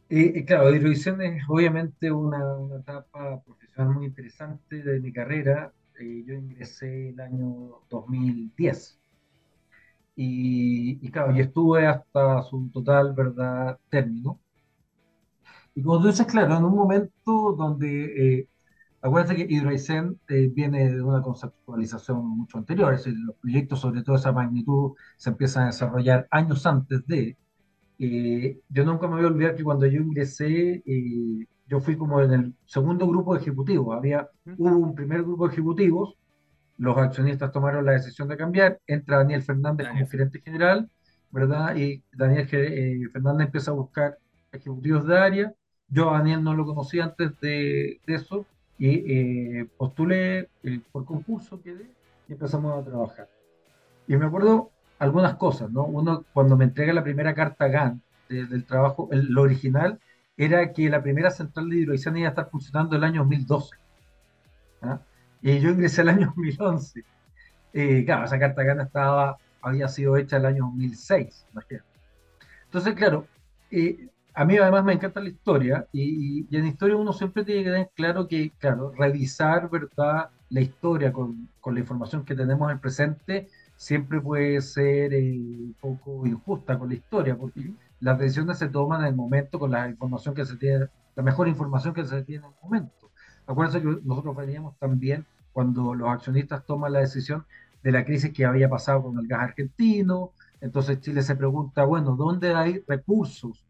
y, 0.09 0.45
claro, 0.45 0.73
Hidrovisión 0.73 1.21
es 1.21 1.43
obviamente 1.49 2.09
una, 2.11 2.55
una, 2.55 2.77
etapa 2.77 3.41
profesional 3.43 3.93
muy 3.93 4.05
interesante 4.05 4.81
de 4.81 4.99
mi 5.01 5.11
carrera. 5.11 5.73
Eh, 5.99 6.23
yo 6.25 6.33
ingresé 6.33 7.09
el 7.09 7.19
año 7.19 7.81
2010. 7.89 8.97
Y, 10.15 11.05
y, 11.05 11.11
claro, 11.11 11.35
y 11.35 11.41
estuve 11.41 11.85
hasta 11.87 12.41
su 12.43 12.69
total, 12.71 13.13
¿verdad?, 13.13 13.77
término. 13.89 14.39
Y 15.75 15.83
como 15.83 16.01
tú 16.01 16.07
dices, 16.07 16.25
claro, 16.25 16.57
en 16.57 16.63
un 16.63 16.75
momento 16.75 17.53
donde, 17.57 18.39
eh, 18.39 18.47
acuérdate 19.01 19.35
que 19.35 19.53
Hidroicen 19.53 20.19
eh, 20.29 20.49
viene 20.53 20.91
de 20.91 21.01
una 21.01 21.21
conceptualización 21.21 22.27
mucho 22.27 22.57
anterior, 22.57 22.93
es 22.93 23.05
decir, 23.05 23.19
los 23.19 23.35
proyectos 23.37 23.79
sobre 23.79 24.03
todo 24.03 24.15
esa 24.15 24.31
magnitud 24.31 24.93
se 25.17 25.29
empiezan 25.29 25.63
a 25.63 25.65
desarrollar 25.67 26.27
años 26.31 26.65
antes 26.65 27.05
de, 27.07 27.37
eh, 27.99 28.59
yo 28.69 28.85
nunca 28.85 29.07
me 29.07 29.15
voy 29.15 29.25
a 29.25 29.27
olvidar 29.27 29.55
que 29.55 29.63
cuando 29.63 29.85
yo 29.87 30.01
ingresé, 30.01 30.83
eh, 30.85 31.45
yo 31.67 31.79
fui 31.79 31.97
como 31.97 32.21
en 32.21 32.31
el 32.33 32.55
segundo 32.65 33.07
grupo 33.07 33.33
de 33.35 33.41
ejecutivos. 33.41 33.95
Había, 33.95 34.29
hubo 34.57 34.77
un 34.77 34.95
primer 34.95 35.23
grupo 35.23 35.47
de 35.47 35.53
ejecutivos, 35.53 36.15
los 36.77 36.97
accionistas 36.97 37.51
tomaron 37.51 37.85
la 37.85 37.93
decisión 37.93 38.27
de 38.27 38.37
cambiar, 38.37 38.79
entra 38.87 39.17
Daniel 39.17 39.43
Fernández 39.43 39.87
como 39.89 40.07
gerente 40.07 40.41
general, 40.41 40.89
¿verdad? 41.31 41.75
Y 41.75 42.03
Daniel 42.13 42.47
eh, 42.51 43.09
Fernández 43.11 43.47
empieza 43.47 43.71
a 43.71 43.73
buscar 43.75 44.17
ejecutivos 44.51 45.07
de 45.07 45.17
área. 45.17 45.53
Yo 45.89 46.09
a 46.11 46.19
Daniel 46.19 46.43
no 46.43 46.53
lo 46.53 46.65
conocía 46.65 47.05
antes 47.05 47.39
de, 47.39 47.99
de 48.05 48.15
eso 48.15 48.45
y 48.79 49.63
postulé 49.63 50.49
por 50.91 51.05
concurso, 51.05 51.61
quedé 51.61 51.89
y 52.27 52.33
empezamos 52.33 52.77
a 52.77 52.83
trabajar. 52.83 53.27
Y 54.07 54.15
me 54.15 54.25
acuerdo 54.25 54.71
algunas 54.99 55.35
cosas, 55.35 55.71
¿no? 55.71 55.83
Uno, 55.85 56.25
cuando 56.33 56.57
me 56.57 56.65
entrega 56.65 56.93
la 56.93 57.03
primera 57.03 57.33
carta 57.33 57.67
GAN 57.67 58.01
del 58.29 58.65
trabajo, 58.65 59.09
el, 59.11 59.27
lo 59.27 59.43
original 59.43 59.99
era 60.35 60.73
que 60.73 60.89
la 60.89 61.01
primera 61.01 61.31
central 61.31 61.69
de 61.69 61.77
hidroizana 61.77 62.19
iba 62.19 62.27
a 62.27 62.31
estar 62.31 62.49
funcionando 62.49 62.95
el 62.95 63.03
año 63.03 63.21
2012. 63.21 63.75
¿ah? 64.81 64.99
Y 65.41 65.59
yo 65.59 65.69
ingresé 65.69 66.01
el 66.01 66.09
año 66.09 66.33
2011. 66.35 67.03
Eh, 67.73 68.05
claro, 68.05 68.25
esa 68.25 68.39
carta 68.39 68.63
GAN 68.63 68.81
estaba, 68.81 69.37
había 69.61 69.87
sido 69.87 70.17
hecha 70.17 70.37
el 70.37 70.45
año 70.45 70.65
2006, 70.65 71.45
imagínate. 71.51 71.87
Entonces, 72.65 72.93
claro, 72.95 73.27
eh, 73.71 74.09
a 74.37 74.45
mí 74.45 74.55
además 74.55 74.85
me 74.85 74.93
encanta 74.93 75.19
la 75.19 75.29
historia 75.29 75.87
y, 75.91 76.45
y, 76.47 76.57
en 76.57 76.67
historia 76.67 76.95
uno 76.95 77.11
siempre 77.11 77.43
tiene 77.43 77.63
que 77.63 77.71
tener 77.71 77.89
claro 77.95 78.27
que, 78.27 78.51
claro, 78.59 78.91
revisar, 78.95 79.67
¿verdad? 79.67 80.29
La 80.49 80.61
historia 80.61 81.11
con, 81.11 81.49
con 81.59 81.73
la 81.73 81.79
información 81.79 82.23
que 82.23 82.35
tenemos 82.35 82.71
en 82.71 82.77
presente 82.77 83.47
siempre 83.75 84.21
puede 84.21 84.61
ser 84.61 85.11
eh, 85.15 85.39
un 85.39 85.75
poco 85.81 86.27
injusta 86.27 86.77
con 86.77 86.87
la 86.87 86.93
historia, 86.93 87.35
porque 87.35 87.73
las 87.99 88.19
decisiones 88.19 88.59
se 88.59 88.69
toman 88.69 89.01
en 89.01 89.07
el 89.07 89.15
momento 89.15 89.57
con 89.57 89.71
la 89.71 89.89
información 89.89 90.35
que 90.35 90.45
se 90.45 90.55
tiene, 90.55 90.85
la 91.15 91.23
mejor 91.23 91.47
información 91.47 91.95
que 91.95 92.05
se 92.05 92.21
tiene 92.21 92.45
en 92.45 92.51
el 92.51 92.57
momento. 92.61 93.09
Acuérdense 93.47 93.81
que 93.81 94.01
nosotros 94.03 94.35
veníamos 94.35 94.77
también 94.77 95.25
cuando 95.51 95.95
los 95.95 96.09
accionistas 96.09 96.63
toman 96.63 96.93
la 96.93 96.99
decisión 96.99 97.43
de 97.81 97.91
la 97.91 98.05
crisis 98.05 98.31
que 98.33 98.45
había 98.45 98.69
pasado 98.69 99.01
con 99.01 99.17
el 99.17 99.25
gas 99.25 99.39
argentino, 99.49 100.33
entonces 100.61 100.99
Chile 101.01 101.23
se 101.23 101.35
pregunta, 101.35 101.85
bueno, 101.85 102.15
¿dónde 102.15 102.53
hay 102.53 102.83
recursos 102.87 103.66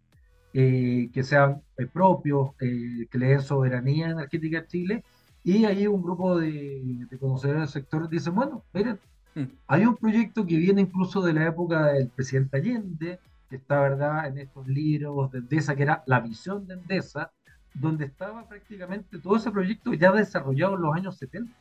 eh, 0.60 1.10
que 1.14 1.24
sean 1.24 1.62
eh, 1.78 1.86
propios, 1.86 2.56
que 2.56 3.08
le 3.14 3.28
den 3.28 3.42
soberanía 3.42 4.10
energética 4.10 4.60
a 4.60 4.68
Chile? 4.68 5.04
Y 5.44 5.66
ahí 5.66 5.88
un 5.88 6.02
grupo 6.02 6.38
de, 6.38 7.06
de 7.10 7.18
conocedores 7.18 7.62
del 7.62 7.70
sector 7.70 8.10
dice, 8.10 8.30
bueno, 8.32 8.64
miren, 8.74 9.00
Mm. 9.38 9.52
Hay 9.68 9.86
un 9.86 9.96
proyecto 9.96 10.48
que 10.48 10.58
viene 10.58 10.82
incluso 10.82 11.22
de 11.22 11.32
la 11.32 11.46
época 11.46 11.94
del 11.94 12.10
presidente 12.10 12.58
Allende, 12.58 13.20
que 13.50 13.58
está, 13.58 13.82
¿verdad?, 13.82 14.26
en 14.26 14.40
estos 14.40 14.68
libros 14.68 15.32
de 15.32 15.38
Endesa, 15.38 15.76
que 15.76 15.84
era 15.84 16.04
la 16.08 16.20
visión 16.22 16.66
de 16.66 16.74
Endesa, 16.74 17.32
donde 17.76 18.06
estaba 18.06 18.50
prácticamente 18.50 19.20
todo 19.20 19.38
ese 19.38 19.52
proyecto 19.52 19.94
ya 19.94 20.12
desarrollado 20.12 20.76
en 20.76 20.82
los 20.82 20.96
años 20.96 21.18
70. 21.18 21.54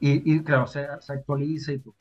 Y, 0.00 0.40
claro, 0.40 0.66
se, 0.66 0.84
se, 1.00 1.12
actualiza 1.12 1.70
y 1.70 1.78
todo. 1.78 1.94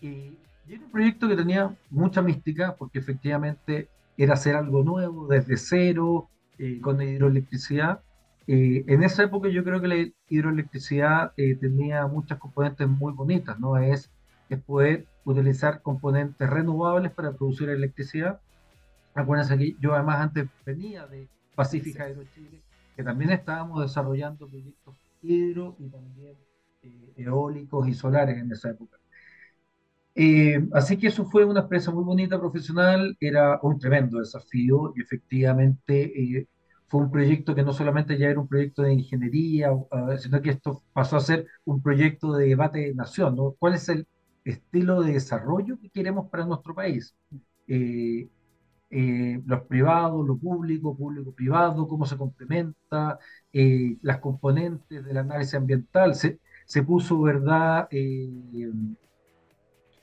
Y, 0.00 0.38
era 0.66 0.82
un 0.82 0.90
proyecto 0.90 1.28
que 1.28 1.36
tenía 1.36 1.76
mucha 1.90 2.22
mística, 2.22 2.74
porque 2.74 2.98
efectivamente 2.98 3.90
era 4.16 4.34
hacer 4.34 4.56
algo 4.56 4.82
nuevo, 4.82 5.26
desde 5.26 5.56
cero, 5.56 6.28
eh, 6.58 6.80
con 6.80 7.00
hidroelectricidad, 7.02 8.00
eh, 8.46 8.84
en 8.88 9.02
esa 9.02 9.22
época 9.22 9.48
yo 9.48 9.64
creo 9.64 9.80
que 9.80 9.88
la 9.88 10.06
hidroelectricidad 10.28 11.32
eh, 11.36 11.54
tenía 11.56 12.06
muchas 12.06 12.38
componentes 12.38 12.86
muy 12.86 13.12
bonitas, 13.12 13.58
¿no? 13.58 13.78
Es, 13.78 14.10
es 14.50 14.60
poder 14.60 15.06
utilizar 15.24 15.80
componentes 15.80 16.48
renovables 16.50 17.10
para 17.12 17.32
producir 17.32 17.70
electricidad. 17.70 18.40
Acuérdense 19.14 19.56
que 19.56 19.76
yo 19.80 19.94
además 19.94 20.20
antes 20.20 20.48
venía 20.66 21.06
de 21.06 21.26
Pacífica 21.54 22.08
Hidro 22.08 22.24
Chile, 22.34 22.60
que 22.96 23.02
también 23.02 23.30
estábamos 23.30 23.80
desarrollando 23.80 24.46
proyectos 24.46 24.94
hidro 25.22 25.74
y 25.78 25.88
también 25.88 26.36
eh, 26.82 27.12
eólicos 27.16 27.88
y 27.88 27.94
solares 27.94 28.36
en 28.36 28.52
esa 28.52 28.70
época. 28.70 28.98
Eh, 30.16 30.68
así 30.72 30.96
que 30.96 31.08
eso 31.08 31.24
fue 31.24 31.44
una 31.44 31.60
experiencia 31.60 31.92
muy 31.92 32.04
bonita 32.04 32.38
profesional, 32.38 33.16
era 33.20 33.58
un 33.62 33.78
tremendo 33.78 34.18
desafío 34.20 34.92
y 34.96 35.02
efectivamente 35.02 36.38
eh, 36.38 36.48
fue 36.86 37.02
un 37.02 37.10
proyecto 37.10 37.54
que 37.54 37.64
no 37.64 37.72
solamente 37.72 38.16
ya 38.16 38.28
era 38.28 38.38
un 38.40 38.46
proyecto 38.48 38.82
de 38.82 38.92
ingeniería, 38.94 39.70
sino 40.18 40.40
que 40.40 40.50
esto 40.50 40.82
pasó 40.92 41.16
a 41.16 41.20
ser 41.20 41.46
un 41.64 41.82
proyecto 41.82 42.32
de 42.34 42.46
debate 42.48 42.78
de 42.80 42.94
nación, 42.94 43.34
¿no? 43.36 43.52
¿Cuál 43.58 43.74
es 43.74 43.88
el 43.88 44.06
estilo 44.44 45.02
de 45.02 45.14
desarrollo 45.14 45.78
que 45.80 45.90
queremos 45.90 46.28
para 46.30 46.46
nuestro 46.46 46.74
país? 46.74 47.16
Eh, 48.90 49.40
los 49.46 49.62
privados, 49.62 50.24
lo 50.26 50.36
público, 50.38 50.96
público-privado, 50.96 51.88
cómo 51.88 52.06
se 52.06 52.16
complementa, 52.16 53.18
las 54.02 54.18
componentes 54.20 55.04
del 55.04 55.16
análisis 55.16 55.54
ambiental. 55.54 56.14
Se, 56.14 56.38
se 56.66 56.82
puso, 56.82 57.20
¿verdad? 57.20 57.88
Eh, 57.90 58.28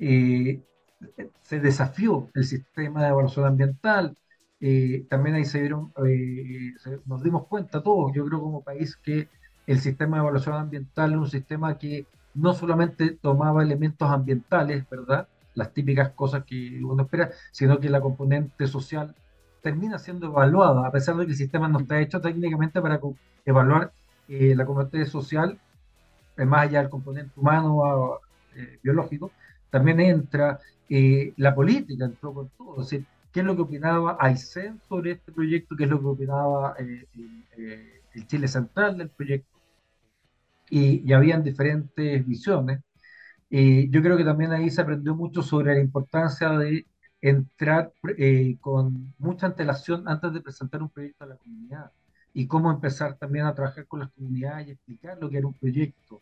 se 0.01 1.60
desafió 1.60 2.29
el 2.34 2.43
sistema 2.46 3.03
de 3.03 3.10
evaluación 3.10 3.46
ambiental. 3.46 4.17
Eh, 4.60 5.05
también 5.10 5.36
ahí 5.36 5.46
se 5.46 5.60
vieron, 5.62 5.93
eh, 6.05 6.74
nos 7.05 7.24
dimos 7.24 7.48
cuenta 7.48 7.81
todos, 7.81 8.12
yo 8.13 8.25
creo 8.25 8.39
como 8.41 8.62
país, 8.63 8.96
que 8.96 9.27
el 9.67 9.79
sistema 9.79 10.17
de 10.17 10.22
evaluación 10.22 10.55
ambiental 10.55 11.12
es 11.13 11.17
un 11.17 11.29
sistema 11.29 11.77
que 11.77 12.05
no 12.34 12.53
solamente 12.53 13.12
tomaba 13.12 13.63
elementos 13.63 14.10
ambientales, 14.10 14.88
¿verdad? 14.89 15.27
Las 15.55 15.74
típicas 15.74 16.10
cosas 16.12 16.46
que 16.46 16.81
uno 16.84 17.03
espera, 17.03 17.31
sino 17.51 17.79
que 17.79 17.89
la 17.89 18.01
componente 18.01 18.67
social 18.67 19.15
termina 19.62 20.00
siendo 20.00 20.27
evaluada, 20.27 20.88
a 20.88 20.91
pesar 20.91 21.15
de 21.17 21.25
que 21.25 21.31
el 21.31 21.38
sistema 21.38 21.67
no 21.67 21.79
está 21.79 22.00
hecho 22.00 22.22
técnicamente 22.22 22.81
para 22.81 23.00
evaluar 23.46 23.91
la 24.27 24.65
componente 24.65 25.05
social, 25.05 25.60
más 26.38 26.62
allá 26.62 26.79
del 26.81 26.89
componente 26.89 27.34
humano 27.36 28.20
biológico, 28.81 29.31
también 29.72 30.00
entra 30.01 30.60
eh, 30.90 31.34
la 31.38 31.56
política, 31.56 32.06
entró 32.06 32.34
con 32.34 32.50
todo. 32.58 32.82
Es 32.82 32.90
decir, 32.92 33.08
¿qué 33.34 33.42
es 33.42 33.46
lo 33.46 33.56
que 33.56 33.63
opinaba 33.63 34.18
Aysén 34.20 34.80
sobre 34.90 35.13
este 35.13 35.32
proyecto? 35.32 35.75
¿Qué 35.78 35.86
es 35.86 35.90
lo 35.90 36.00
que 36.01 36.08
opinaba 36.08 36.75
eh, 36.80 37.08
eh, 37.58 38.01
el 38.13 38.28
Chile 38.28 38.48
Central 38.48 38.98
del 38.98 39.10
proyecto? 39.10 39.50
Y, 40.70 41.08
y 41.08 41.13
habían 41.13 41.44
diferentes 41.44 42.25
visiones. 42.25 42.80
yo 43.50 44.01
creo 44.01 44.18
que 44.18 44.24
también 44.25 44.51
ahí 44.54 44.70
se 44.70 44.82
aprendió 44.82 45.16
mucho 45.16 45.42
sobre 45.44 45.74
la 45.75 45.82
importancia 45.82 46.50
de 46.58 46.88
entrar 47.22 47.94
con 48.62 49.13
mucha 49.20 49.48
antelación 49.48 50.08
antes 50.08 50.34
de 50.34 50.42
presentar 50.42 50.82
un 50.82 50.90
proyecto 50.90 51.24
a 51.25 51.28
la 51.28 51.38
comunidad 51.38 51.92
y 52.34 52.48
cómo 52.48 52.72
empezar 52.72 53.18
también 53.18 53.46
a 53.46 53.56
trabajar 53.56 53.88
con 53.88 54.00
las 54.01 54.12
comunidades 54.12 54.68
y 54.68 54.72
explicar 54.72 55.18
lo 55.20 55.30
que 55.30 55.38
era 55.38 55.48
un 55.48 55.54
proyecto. 55.54 56.22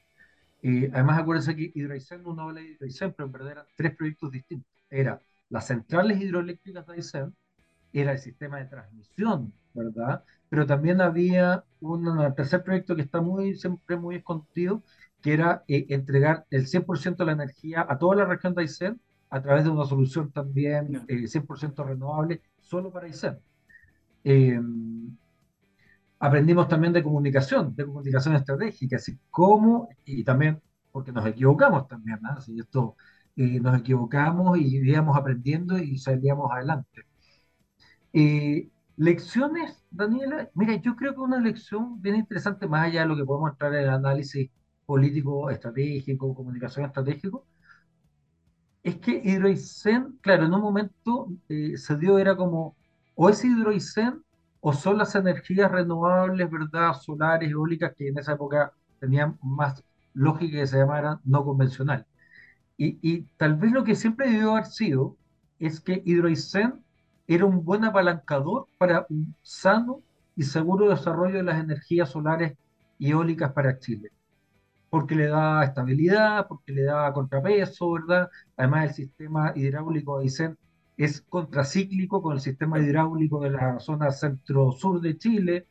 Eh, 0.61 0.89
además, 0.93 1.19
acuérdense 1.19 1.55
que 1.55 1.71
Hidroaicén, 1.73 2.25
uno 2.25 2.43
habla 2.43 2.61
de 2.61 2.67
Hidroaicén, 2.67 3.13
pero 3.13 3.27
en 3.27 3.31
verdad 3.31 3.51
eran 3.51 3.65
tres 3.75 3.95
proyectos 3.95 4.31
distintos. 4.31 4.71
Era 4.89 5.21
las 5.49 5.67
centrales 5.67 6.21
hidroeléctricas 6.21 6.85
de 6.85 6.93
Aysén, 6.93 7.35
era 7.91 8.11
el 8.11 8.19
sistema 8.19 8.57
de 8.57 8.65
transmisión, 8.65 9.51
¿verdad? 9.73 10.23
Pero 10.49 10.65
también 10.65 11.01
había 11.01 11.63
un 11.79 12.33
tercer 12.35 12.63
proyecto 12.63 12.95
que 12.95 13.01
está 13.01 13.21
muy, 13.21 13.55
siempre 13.55 13.97
muy 13.97 14.17
escondido, 14.17 14.83
que 15.21 15.33
era 15.33 15.63
eh, 15.67 15.87
entregar 15.89 16.45
el 16.51 16.67
100% 16.67 17.17
de 17.17 17.25
la 17.25 17.31
energía 17.33 17.85
a 17.87 17.97
toda 17.97 18.15
la 18.15 18.25
región 18.25 18.53
de 18.53 18.61
Aysén 18.61 18.99
a 19.31 19.41
través 19.41 19.63
de 19.63 19.69
una 19.69 19.85
solución 19.85 20.31
también 20.31 21.05
100% 21.07 21.81
eh, 21.81 21.85
renovable 21.85 22.41
solo 22.59 22.91
para 22.91 23.07
Aysén. 23.07 23.37
Aprendimos 26.19 26.67
también 26.67 26.93
de 26.93 27.03
comunicación, 27.03 27.75
de 27.75 27.85
comunicación 27.85 28.35
estratégica, 28.35 28.97
así 28.97 29.17
como, 29.29 29.89
y 30.05 30.23
también 30.23 30.61
porque 30.91 31.11
nos 31.11 31.25
equivocamos 31.25 31.87
también, 31.87 32.19
¿no? 32.21 32.41
Si 32.41 32.59
esto, 32.59 32.95
eh, 33.35 33.59
nos 33.59 33.79
equivocamos 33.79 34.57
y 34.57 34.77
íbamos 34.77 35.17
aprendiendo 35.17 35.77
y 35.77 35.97
salíamos 35.97 36.51
adelante. 36.51 37.03
Eh, 38.13 38.69
lecciones, 38.97 39.83
Daniela, 39.91 40.49
mira, 40.55 40.75
yo 40.75 40.95
creo 40.95 41.13
que 41.13 41.21
una 41.21 41.39
lección 41.39 42.01
bien 42.01 42.15
interesante, 42.15 42.67
más 42.67 42.87
allá 42.87 43.01
de 43.01 43.07
lo 43.07 43.15
que 43.15 43.25
podemos 43.25 43.51
entrar 43.51 43.73
en 43.73 43.83
el 43.83 43.89
análisis 43.89 44.49
político, 44.85 45.49
estratégico, 45.49 46.33
comunicación 46.35 46.85
estratégico, 46.85 47.45
es 48.83 48.97
que 48.97 49.21
Hidroicén, 49.23 50.17
claro, 50.21 50.45
en 50.45 50.53
un 50.53 50.61
momento 50.61 51.29
eh, 51.49 51.77
se 51.77 51.97
dio, 51.97 52.17
era 52.19 52.35
como, 52.35 52.75
o 53.15 53.29
es 53.29 53.43
Hidroicén 53.43 54.23
o 54.61 54.73
son 54.73 54.97
las 54.97 55.15
energías 55.15 55.71
renovables, 55.71 56.49
¿verdad? 56.49 56.93
Solares, 56.93 57.49
eólicas, 57.51 57.93
que 57.95 58.09
en 58.09 58.17
esa 58.17 58.33
época 58.33 58.73
tenían 58.99 59.37
más 59.41 59.83
lógica 60.13 60.57
que 60.57 60.67
se 60.67 60.77
llamaran 60.77 61.19
no 61.23 61.43
convencional. 61.45 62.05
Y, 62.77 63.23
tal 63.37 63.55
vez 63.55 63.73
lo 63.73 63.83
que 63.83 63.95
siempre 63.95 64.29
debió 64.29 64.51
haber 64.51 64.65
sido 64.65 65.17
es 65.59 65.81
que 65.81 66.01
Hidroicén 66.05 66.81
era 67.27 67.45
un 67.45 67.65
buen 67.65 67.83
apalancador 67.83 68.67
para 68.77 69.05
un 69.09 69.35
sano 69.41 70.01
y 70.35 70.43
seguro 70.43 70.89
desarrollo 70.89 71.37
de 71.37 71.43
las 71.43 71.59
energías 71.61 72.09
solares 72.09 72.57
y 72.97 73.11
eólicas 73.11 73.51
para 73.51 73.79
Chile. 73.79 74.11
Porque 74.89 75.13
le 75.15 75.27
da 75.27 75.63
estabilidad, 75.65 76.47
porque 76.47 76.71
le 76.71 76.83
da 76.83 77.11
contrapeso, 77.13 77.91
¿verdad? 77.91 78.29
Además, 78.55 78.85
el 78.89 78.95
sistema 78.95 79.51
hidráulico 79.55 80.17
de 80.17 80.23
Aysén 80.23 80.57
es 80.99 81.21
contracíclico 81.21 82.21
con 82.21 82.33
el 82.33 82.41
sistema 82.41 82.77
hidráulico 82.77 83.39
de 83.39 83.51
la 83.51 83.79
zona 83.79 84.11
centro-sur 84.11 84.99
de 84.99 85.17
Chile. 85.17 85.65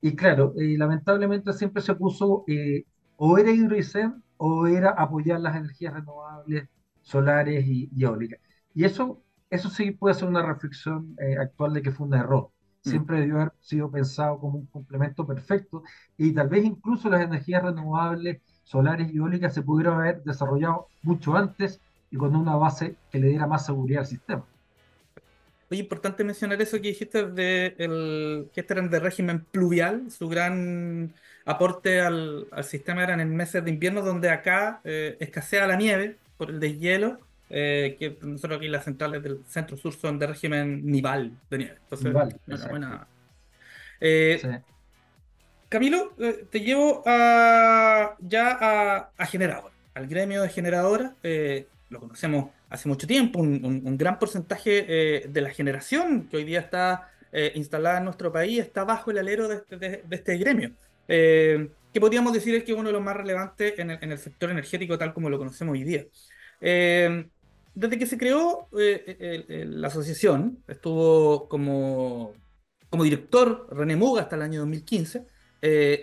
Y 0.00 0.16
claro, 0.16 0.54
eh, 0.58 0.76
lamentablemente 0.76 1.52
siempre 1.52 1.80
se 1.80 1.94
puso 1.94 2.42
eh, 2.48 2.84
o 3.16 3.38
era 3.38 3.52
hidroicén 3.52 4.24
o 4.38 4.66
era 4.66 4.90
apoyar 4.90 5.40
las 5.40 5.54
energías 5.54 5.94
renovables 5.94 6.68
solares 7.00 7.64
y, 7.64 7.90
eólicas. 7.96 8.40
Y 8.74 8.84
eso, 8.84 9.22
eso 9.50 9.70
sí 9.70 9.92
puede 9.92 10.16
ser 10.16 10.28
una 10.28 10.44
reflexión 10.44 11.14
eh, 11.20 11.36
actual 11.38 11.72
de 11.74 11.82
que 11.82 11.92
fue 11.92 12.08
un 12.08 12.14
error. 12.14 12.50
Mm. 12.84 12.90
Siempre 12.90 13.20
debió 13.20 13.36
haber 13.36 13.52
sido 13.60 13.88
pensado 13.88 14.40
como 14.40 14.58
un 14.58 14.66
complemento 14.66 15.24
perfecto 15.24 15.84
y 16.16 16.32
tal 16.32 16.48
vez 16.48 16.64
incluso 16.64 17.08
las 17.08 17.22
energías 17.22 17.62
renovables 17.62 18.42
solares 18.64 19.12
y 19.12 19.18
eólicas 19.18 19.54
se 19.54 19.62
pudieron 19.62 20.00
haber 20.00 20.24
desarrollado 20.24 20.88
mucho 21.02 21.36
antes 21.36 21.80
y 22.10 22.16
con 22.16 22.34
una 22.34 22.56
base 22.56 22.96
que 23.10 23.18
le 23.18 23.28
diera 23.28 23.46
más 23.46 23.66
seguridad 23.66 24.00
al 24.00 24.06
sistema. 24.06 24.44
Oye, 25.70 25.80
importante 25.82 26.24
mencionar 26.24 26.60
eso 26.60 26.78
que 26.78 26.88
dijiste 26.88 27.26
de 27.26 27.76
el, 27.78 28.48
que 28.52 28.60
este 28.60 28.74
eran 28.74 28.90
de 28.90 28.98
régimen 28.98 29.44
pluvial, 29.44 30.10
su 30.10 30.28
gran 30.28 31.14
aporte 31.44 32.00
al, 32.00 32.48
al 32.50 32.64
sistema 32.64 33.04
eran 33.04 33.20
en 33.20 33.34
meses 33.36 33.64
de 33.64 33.70
invierno 33.70 34.02
donde 34.02 34.30
acá 34.30 34.80
eh, 34.82 35.16
escasea 35.20 35.68
la 35.68 35.76
nieve 35.76 36.16
por 36.36 36.50
el 36.50 36.58
deshielo, 36.58 37.20
eh, 37.50 37.96
que 38.00 38.18
nosotros 38.22 38.58
aquí 38.58 38.66
las 38.66 38.84
centrales 38.84 39.22
del 39.22 39.44
centro 39.46 39.76
sur 39.76 39.92
son 39.92 40.18
de 40.18 40.26
régimen 40.26 40.84
nival 40.84 41.30
de 41.50 41.58
nieve. 41.58 41.76
Entonces, 41.82 42.06
nival, 42.08 42.40
buena. 42.68 43.06
Eh, 44.00 44.60
Camilo, 45.68 46.14
te 46.50 46.60
llevo 46.60 47.04
a, 47.06 48.16
ya 48.18 48.58
a, 48.60 49.10
a 49.16 49.26
generador, 49.26 49.70
al 49.94 50.08
gremio 50.08 50.42
de 50.42 50.48
generadora 50.48 51.14
lo 51.90 52.00
conocemos 52.00 52.50
hace 52.68 52.88
mucho 52.88 53.06
tiempo, 53.06 53.40
un, 53.40 53.98
gran 53.98 54.18
porcentaje 54.18 54.86
eh, 54.88 55.28
de 55.28 55.40
la 55.40 55.50
generación 55.50 56.28
que 56.28 56.38
hoy 56.38 56.44
día 56.44 56.60
está 56.60 57.10
eh, 57.32 57.52
instalada 57.56 57.98
en 57.98 58.04
nuestro 58.04 58.32
país 58.32 58.60
está 58.60 58.84
bajo 58.84 59.10
el 59.10 59.18
alero 59.18 59.48
de 59.48 59.56
este, 59.56 60.04
este 60.08 60.38
gremio. 60.38 60.72
Eh, 61.08 61.68
que 61.92 62.00
podríamos 62.00 62.32
decir 62.32 62.54
es 62.54 62.62
que 62.62 62.72
es 62.72 62.78
uno 62.78 62.88
de 62.88 62.92
los 62.92 63.02
más 63.02 63.16
relevantes 63.16 63.76
en 63.78 63.90
el, 63.90 64.18
sector 64.18 64.50
energético 64.50 64.96
tal 64.96 65.12
como 65.12 65.28
lo 65.28 65.38
conocemos 65.38 65.72
hoy 65.72 65.82
día. 65.82 66.06
desde 66.60 67.98
que 67.98 68.06
se 68.06 68.16
creó 68.16 68.68
la 68.72 69.88
asociación, 69.88 70.62
estuvo 70.68 71.48
como, 71.48 72.34
como 72.88 73.02
director 73.02 73.66
René 73.72 73.96
Muga 73.96 74.22
hasta 74.22 74.36
el 74.36 74.42
año 74.42 74.60
2015. 74.60 75.26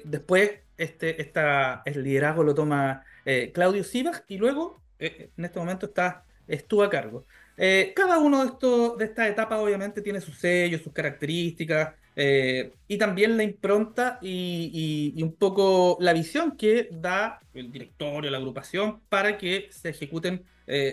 después 0.04 0.52
este, 0.78 1.22
esta, 1.22 1.82
el 1.86 2.04
liderazgo 2.04 2.44
lo 2.44 2.54
toma 2.54 3.06
Claudio 3.54 3.86
Sivas 3.86 4.26
y 4.28 4.38
luego 4.38 4.82
eh, 5.00 5.30
en 5.38 5.46
este 5.46 5.60
momento 5.60 5.88
está, 5.88 6.24
estuvo 6.48 6.84
a 6.84 6.90
cargo. 6.90 7.26
Eh, 7.58 7.94
cada 7.96 8.20
uno 8.20 8.42
de, 8.42 8.48
estos, 8.48 8.98
de 8.98 9.06
estas 9.06 9.30
etapas 9.30 9.60
obviamente 9.60 10.02
tiene 10.02 10.22
sus 10.22 10.38
sellos, 10.38 10.82
sus 10.82 10.94
características 10.94 11.96
eh, 12.16 12.74
y 12.88 12.98
también 12.98 13.36
la 13.36 13.44
impronta 13.44 14.20
y, 14.22 15.22
un 15.22 15.34
poco 15.34 15.98
la 16.00 16.14
visión 16.14 16.56
que 16.56 16.90
da 16.92 17.40
el 17.54 17.72
directorio, 17.72 18.30
la 18.30 18.38
agrupación 18.38 19.02
para 19.10 19.38
que 19.38 19.70
se 19.72 19.90
ejecuten 19.90 20.44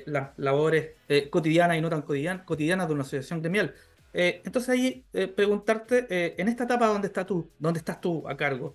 las 0.07 0.31
labores 0.37 0.93
cotidianas 1.31 1.77
y 1.77 1.81
no 1.81 1.91
tan 1.91 2.03
cotidianas, 2.03 2.45
cotidianas 2.45 2.87
de 2.87 2.95
una 2.95 3.03
asociación 3.03 3.43
gremial. 3.43 3.75
Eh, 4.16 4.42
entonces 4.44 4.71
ahí 4.71 5.04
eh, 5.12 5.26
preguntarte, 5.26 6.06
eh, 6.09 6.35
en 6.38 6.49
esta 6.49 6.64
etapa 6.64 6.87
donde, 6.87 7.09
está 7.09 7.26
tú, 7.26 7.50
dónde 7.59 7.78
estás 7.78 8.00
tú 8.00 8.26
a 8.28 8.37
cargo, 8.37 8.75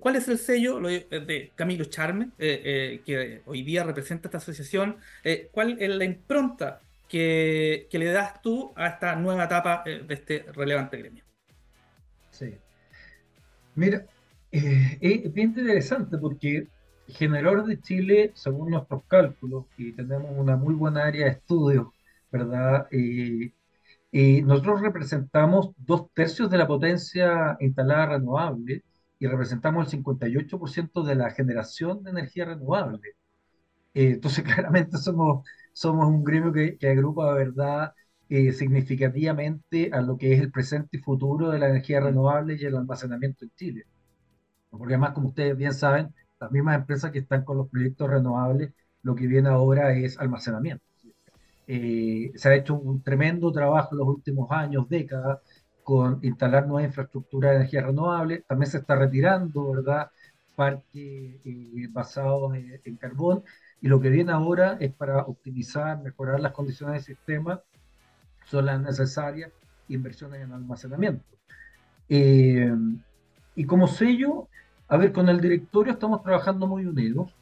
¿cuál 0.00 0.16
es 0.16 0.28
el 0.28 0.38
sello 0.38 0.78
de 0.80 1.52
Camilo 1.56 1.84
Charme, 1.86 2.30
que 2.38 3.42
hoy 3.44 3.62
día 3.62 3.82
representa 3.84 4.28
esta 4.28 4.38
asociación? 4.38 4.96
¿Cuál 5.50 5.76
es 5.80 5.90
la 5.90 6.04
impronta 6.04 6.80
que, 7.08 7.88
le 7.90 8.12
das 8.12 8.40
tú 8.40 8.72
a 8.76 8.86
esta 8.86 9.16
nueva 9.16 9.44
etapa 9.44 9.82
de 9.84 10.14
este 10.14 10.46
relevante 10.54 10.96
gremio? 10.96 11.24
Sí. 12.30 12.54
Mira, 13.74 14.06
es 14.50 15.32
bien 15.32 15.48
interesante 15.48 16.16
porque 16.18 16.68
Generadores 17.08 17.66
de 17.66 17.80
Chile, 17.80 18.32
según 18.34 18.70
nuestros 18.70 19.02
cálculos, 19.04 19.64
y 19.78 19.92
tenemos 19.92 20.30
una 20.36 20.56
muy 20.56 20.74
buena 20.74 21.06
área 21.06 21.24
de 21.24 21.32
estudio, 21.32 21.94
¿verdad? 22.30 22.86
Eh, 22.90 23.50
eh, 24.12 24.42
nosotros 24.42 24.80
representamos 24.82 25.70
dos 25.76 26.12
tercios 26.14 26.50
de 26.50 26.58
la 26.58 26.66
potencia 26.66 27.56
instalada 27.60 28.06
renovable 28.06 28.84
y 29.18 29.26
representamos 29.26 29.86
el 29.86 29.90
58% 29.90 31.02
de 31.04 31.14
la 31.16 31.30
generación 31.30 32.02
de 32.04 32.10
energía 32.10 32.46
renovable. 32.46 33.00
Eh, 33.94 34.12
entonces, 34.12 34.44
claramente 34.54 34.98
somos, 34.98 35.46
somos 35.72 36.08
un 36.08 36.24
gremio 36.24 36.52
que, 36.52 36.76
que 36.78 36.88
agrupa, 36.90 37.32
¿verdad? 37.34 37.92
significativamente 38.28 39.90
a 39.92 40.02
lo 40.02 40.18
que 40.18 40.34
es 40.34 40.40
el 40.40 40.50
presente 40.52 40.98
y 40.98 41.00
futuro 41.00 41.50
de 41.50 41.58
la 41.58 41.68
energía 41.70 42.00
renovable 42.00 42.56
y 42.60 42.64
el 42.66 42.76
almacenamiento 42.76 43.44
en 43.44 43.50
Chile. 43.56 43.86
Porque 44.70 44.94
además, 44.94 45.12
como 45.12 45.28
ustedes 45.28 45.56
bien 45.56 45.74
saben, 45.74 46.14
las 46.40 46.50
mismas 46.52 46.76
empresas 46.76 47.10
que 47.12 47.20
están 47.20 47.44
con 47.44 47.58
los 47.58 47.68
proyectos 47.70 48.10
renovables, 48.10 48.72
lo 49.02 49.14
que 49.14 49.26
viene 49.26 49.48
ahora 49.50 49.92
es 49.94 50.18
almacenamiento. 50.18 50.84
Eh, 51.68 52.32
se 52.34 52.48
ha 52.48 52.54
hecho 52.56 52.74
un 52.74 53.02
tremendo 53.02 53.52
trabajo 53.52 53.90
en 53.92 53.98
los 53.98 54.08
últimos 54.08 54.50
años, 54.50 54.88
décadas, 54.88 55.40
con 55.84 56.18
instalar 56.22 56.66
nueva 56.66 56.86
infraestructura 56.86 57.50
de 57.50 57.56
energía 57.56 57.82
renovable. 57.82 58.44
También 58.48 58.70
se 58.70 58.78
está 58.78 58.96
retirando, 58.96 59.72
¿verdad?, 59.72 60.10
parques 60.56 61.40
eh, 61.44 61.88
basados 61.90 62.54
en, 62.56 62.80
en, 62.84 62.96
carbón. 62.96 63.44
Y 63.80 63.88
lo 63.88 64.00
que 64.00 64.10
viene 64.10 64.32
ahora 64.32 64.76
es 64.80 64.92
para 64.92 65.22
optimizar, 65.22 66.02
mejorar 66.02 66.40
las 66.40 66.52
condiciones 66.52 67.06
del 67.06 67.16
sistema, 67.16 67.62
son 68.46 68.66
las 68.66 68.80
necesarias 68.80 69.52
inversiones 69.88 70.42
en 70.42 70.52
almacenamiento. 70.52 71.24
Eh, 72.08 72.72
y 73.54 73.64
como 73.64 73.86
sello, 73.86 74.48
a 74.88 74.96
ver, 74.96 75.12
con 75.12 75.28
el 75.28 75.40
directorio 75.40 75.92
estamos 75.92 76.22
trabajando 76.22 76.66
muy 76.66 76.86
unidos 76.86 77.34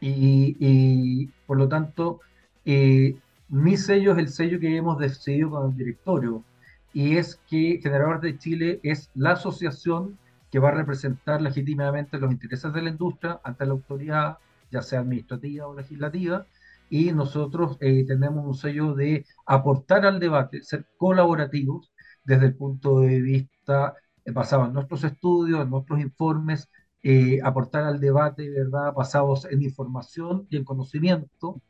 y, 0.00 1.26
por 1.46 1.56
lo 1.56 1.68
tanto, 1.68 2.20
eh, 2.64 3.16
mi 3.48 3.76
sello 3.76 4.12
es 4.12 4.18
el 4.18 4.28
sello 4.28 4.60
que 4.60 4.76
hemos 4.76 4.98
decidido 4.98 5.50
con 5.50 5.70
el 5.70 5.76
directorio 5.76 6.44
y 6.92 7.16
es 7.16 7.40
que 7.48 7.80
Generadores 7.82 8.22
de 8.22 8.38
Chile 8.38 8.80
es 8.82 9.10
la 9.14 9.32
asociación 9.32 10.18
que 10.50 10.60
va 10.60 10.68
a 10.68 10.72
representar 10.72 11.42
legítimamente 11.42 12.18
los 12.18 12.30
intereses 12.30 12.72
de 12.72 12.82
la 12.82 12.90
industria 12.90 13.40
ante 13.42 13.66
la 13.66 13.72
autoridad, 13.72 14.38
ya 14.70 14.82
sea 14.82 15.00
administrativa 15.00 15.66
o 15.66 15.74
legislativa, 15.74 16.46
y 16.88 17.12
nosotros 17.12 17.76
eh, 17.80 18.04
tenemos 18.06 18.46
un 18.46 18.54
sello 18.54 18.94
de 18.94 19.26
aportar 19.46 20.06
al 20.06 20.20
debate, 20.20 20.62
ser 20.62 20.86
colaborativos 20.96 21.92
desde 22.24 22.46
el 22.46 22.54
punto 22.56 23.00
de 23.00 23.20
vista 23.20 23.94
eh, 24.24 24.30
basado 24.30 24.66
en 24.66 24.74
nuestros 24.74 25.02
estudios, 25.04 25.60
en 25.62 25.70
nuestros 25.70 26.00
informes, 26.00 26.68
eh, 27.02 27.40
aportar 27.42 27.84
al 27.84 28.00
debate, 28.00 28.48
¿verdad?, 28.48 28.92
basados 28.94 29.44
en 29.46 29.62
información 29.62 30.46
y 30.50 30.56
en 30.56 30.64
conocimiento. 30.64 31.60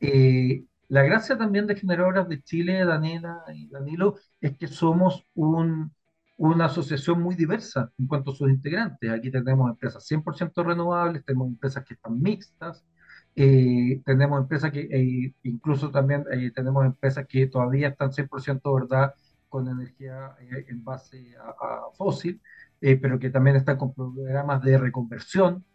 Eh, 0.00 0.64
la 0.88 1.02
gracia 1.02 1.38
también 1.38 1.66
de 1.66 1.76
Generadoras 1.76 2.28
de 2.28 2.42
Chile, 2.42 2.84
Daniela 2.84 3.44
y 3.54 3.68
Danilo, 3.68 4.16
es 4.40 4.56
que 4.56 4.66
somos 4.66 5.26
un, 5.34 5.92
una 6.36 6.66
asociación 6.66 7.22
muy 7.22 7.36
diversa 7.36 7.92
en 7.98 8.06
cuanto 8.06 8.32
a 8.32 8.34
sus 8.34 8.50
integrantes. 8.50 9.10
Aquí 9.10 9.30
tenemos 9.30 9.70
empresas 9.70 10.04
100% 10.10 10.64
renovables, 10.64 11.24
tenemos 11.24 11.48
empresas 11.48 11.84
que 11.84 11.94
están 11.94 12.20
mixtas, 12.20 12.84
tenemos 13.34 14.40
empresas 14.40 14.72
que 14.72 15.32
incluso 15.44 15.90
también 15.90 16.24
tenemos 16.54 16.84
empresas 16.84 17.26
que 17.28 17.46
todavía 17.46 17.88
están 17.88 18.10
100% 18.12 18.74
verdad 18.74 19.14
con 19.50 19.68
energía 19.68 20.36
eh, 20.40 20.64
en 20.68 20.82
base 20.82 21.34
a, 21.36 21.90
fósil, 21.98 22.40
eh, 22.80 22.96
pero 22.96 23.18
que 23.18 23.28
también 23.28 23.56
están 23.56 23.76
con 23.76 23.92
programas 23.92 24.62
de 24.62 24.78
reconversión. 24.78 25.66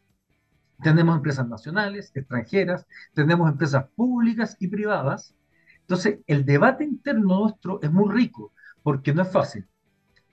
Tenemos 0.81 1.15
empresas 1.15 1.47
nacionales, 1.47 2.11
extranjeras, 2.13 2.85
tenemos 3.13 3.49
empresas 3.49 3.85
públicas 3.95 4.57
y 4.59 4.67
privadas. 4.67 5.33
Entonces, 5.81 6.19
el 6.27 6.45
debate 6.45 6.83
interno 6.83 7.39
nuestro 7.39 7.81
es 7.81 7.91
muy 7.91 8.13
rico, 8.13 8.51
porque 8.83 9.13
no 9.13 9.21
es 9.21 9.31
fácil. 9.31 9.65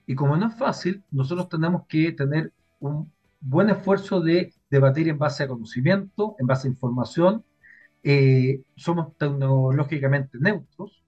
Y 0.05 0.15
como 0.15 0.35
no 0.37 0.47
es 0.47 0.55
fácil, 0.55 1.03
nosotros 1.11 1.49
tenemos 1.49 1.83
que 1.87 2.11
tener 2.11 2.51
un 2.79 3.11
buen 3.39 3.69
esfuerzo 3.69 4.21
de 4.21 4.53
debatir 4.69 5.07
en 5.09 5.17
base 5.17 5.43
a 5.43 5.47
conocimiento, 5.47 6.35
en 6.39 6.47
base 6.47 6.67
a 6.67 6.71
información. 6.71 7.45
Eh, 8.03 8.63
somos 8.75 9.15
tecnológicamente 9.17 10.37
neutros, 10.39 11.03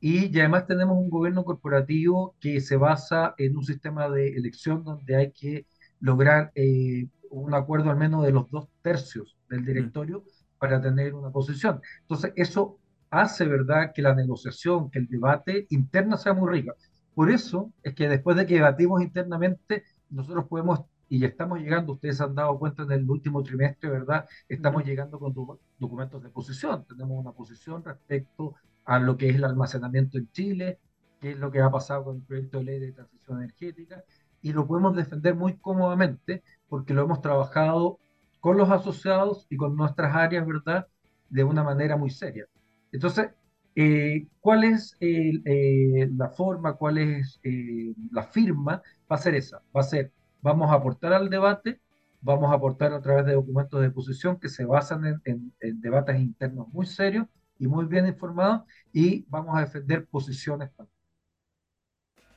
y, 0.00 0.38
además 0.38 0.66
tenemos 0.66 0.96
un 0.96 1.10
gobierno 1.10 1.44
corporativo 1.44 2.36
que 2.40 2.60
se 2.60 2.76
basa 2.76 3.34
en 3.38 3.56
un 3.56 3.64
sistema 3.64 4.08
de 4.08 4.28
elección 4.36 4.84
donde 4.84 5.16
hay 5.16 5.32
que 5.32 5.66
lograr 6.00 6.52
eh, 6.54 7.08
un 7.30 7.54
acuerdo 7.54 7.90
al 7.90 7.96
menos 7.96 8.24
de 8.24 8.32
los 8.32 8.50
dos 8.50 8.68
tercios 8.82 9.36
del 9.48 9.64
directorio 9.64 10.24
para 10.58 10.80
tener 10.80 11.14
una 11.14 11.30
posición. 11.30 11.80
Entonces, 12.02 12.32
eso 12.36 12.78
hace, 13.10 13.46
¿verdad?, 13.46 13.92
que 13.94 14.02
la 14.02 14.14
negociación, 14.14 14.90
que 14.90 14.98
el 14.98 15.08
debate 15.08 15.66
interno 15.70 16.16
sea 16.16 16.34
muy 16.34 16.50
rica. 16.50 16.74
Por 17.14 17.30
eso 17.30 17.72
es 17.82 17.94
que 17.94 18.08
después 18.08 18.36
de 18.36 18.46
que 18.46 18.54
debatimos 18.54 19.02
internamente, 19.02 19.84
nosotros 20.10 20.46
podemos, 20.46 20.80
y 21.08 21.24
estamos 21.24 21.58
llegando, 21.58 21.94
ustedes 21.94 22.20
han 22.20 22.34
dado 22.34 22.58
cuenta 22.58 22.82
en 22.82 22.92
el 22.92 23.08
último 23.08 23.42
trimestre, 23.42 23.88
¿verdad? 23.90 24.26
Estamos 24.48 24.84
llegando 24.84 25.18
con 25.18 25.34
documentos 25.78 26.22
de 26.22 26.28
posición. 26.28 26.84
Tenemos 26.86 27.18
una 27.18 27.32
posición 27.32 27.82
respecto 27.84 28.54
a 28.84 28.98
lo 28.98 29.16
que 29.16 29.30
es 29.30 29.36
el 29.36 29.44
almacenamiento 29.44 30.18
en 30.18 30.30
Chile, 30.30 30.78
qué 31.20 31.32
es 31.32 31.38
lo 31.38 31.50
que 31.50 31.60
ha 31.60 31.70
pasado 31.70 32.04
con 32.04 32.16
el 32.16 32.22
proyecto 32.22 32.58
de 32.58 32.64
ley 32.64 32.78
de 32.78 32.92
transición 32.92 33.38
energética, 33.38 34.04
y 34.40 34.52
lo 34.52 34.66
podemos 34.66 34.94
defender 34.94 35.34
muy 35.34 35.56
cómodamente 35.56 36.42
porque 36.68 36.94
lo 36.94 37.02
hemos 37.02 37.20
trabajado 37.20 37.98
con 38.40 38.56
los 38.56 38.70
asociados 38.70 39.46
y 39.50 39.56
con 39.56 39.76
nuestras 39.76 40.14
áreas, 40.14 40.46
¿verdad?, 40.46 40.86
de 41.28 41.44
una 41.44 41.62
manera 41.62 41.96
muy 41.96 42.10
seria. 42.10 42.46
Entonces, 42.92 43.30
eh, 43.74 44.26
¿cuál 44.40 44.64
es 44.64 44.96
eh, 45.00 46.08
la 46.16 46.30
forma, 46.30 46.74
cuál 46.74 46.98
es 46.98 47.38
eh, 47.42 47.94
la 48.10 48.22
firma? 48.22 48.82
Va 49.10 49.16
a 49.16 49.18
ser 49.18 49.34
esa, 49.34 49.62
va 49.76 49.80
a 49.80 49.84
ser, 49.84 50.12
vamos 50.40 50.70
a 50.70 50.74
aportar 50.74 51.12
al 51.12 51.28
debate, 51.28 51.80
vamos 52.20 52.50
a 52.50 52.54
aportar 52.54 52.92
a 52.92 53.00
través 53.00 53.26
de 53.26 53.34
documentos 53.34 53.80
de 53.80 53.90
posición 53.90 54.40
que 54.40 54.48
se 54.48 54.64
basan 54.64 55.20
en 55.24 55.52
debates 55.80 56.18
internos 56.18 56.68
muy 56.68 56.86
serios 56.86 57.26
y 57.58 57.66
muy 57.66 57.84
bien 57.86 58.06
informados 58.06 58.62
y 58.92 59.24
vamos 59.28 59.56
a 59.56 59.60
defender 59.60 60.06
posiciones. 60.06 60.70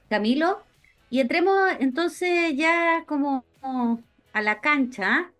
Camilo, 0.09 0.59
y 1.09 1.19
entremos 1.19 1.55
entonces 1.79 2.55
ya 2.55 3.03
como 3.07 3.45
a 4.33 4.41
la 4.41 4.61
cancha 4.61 5.31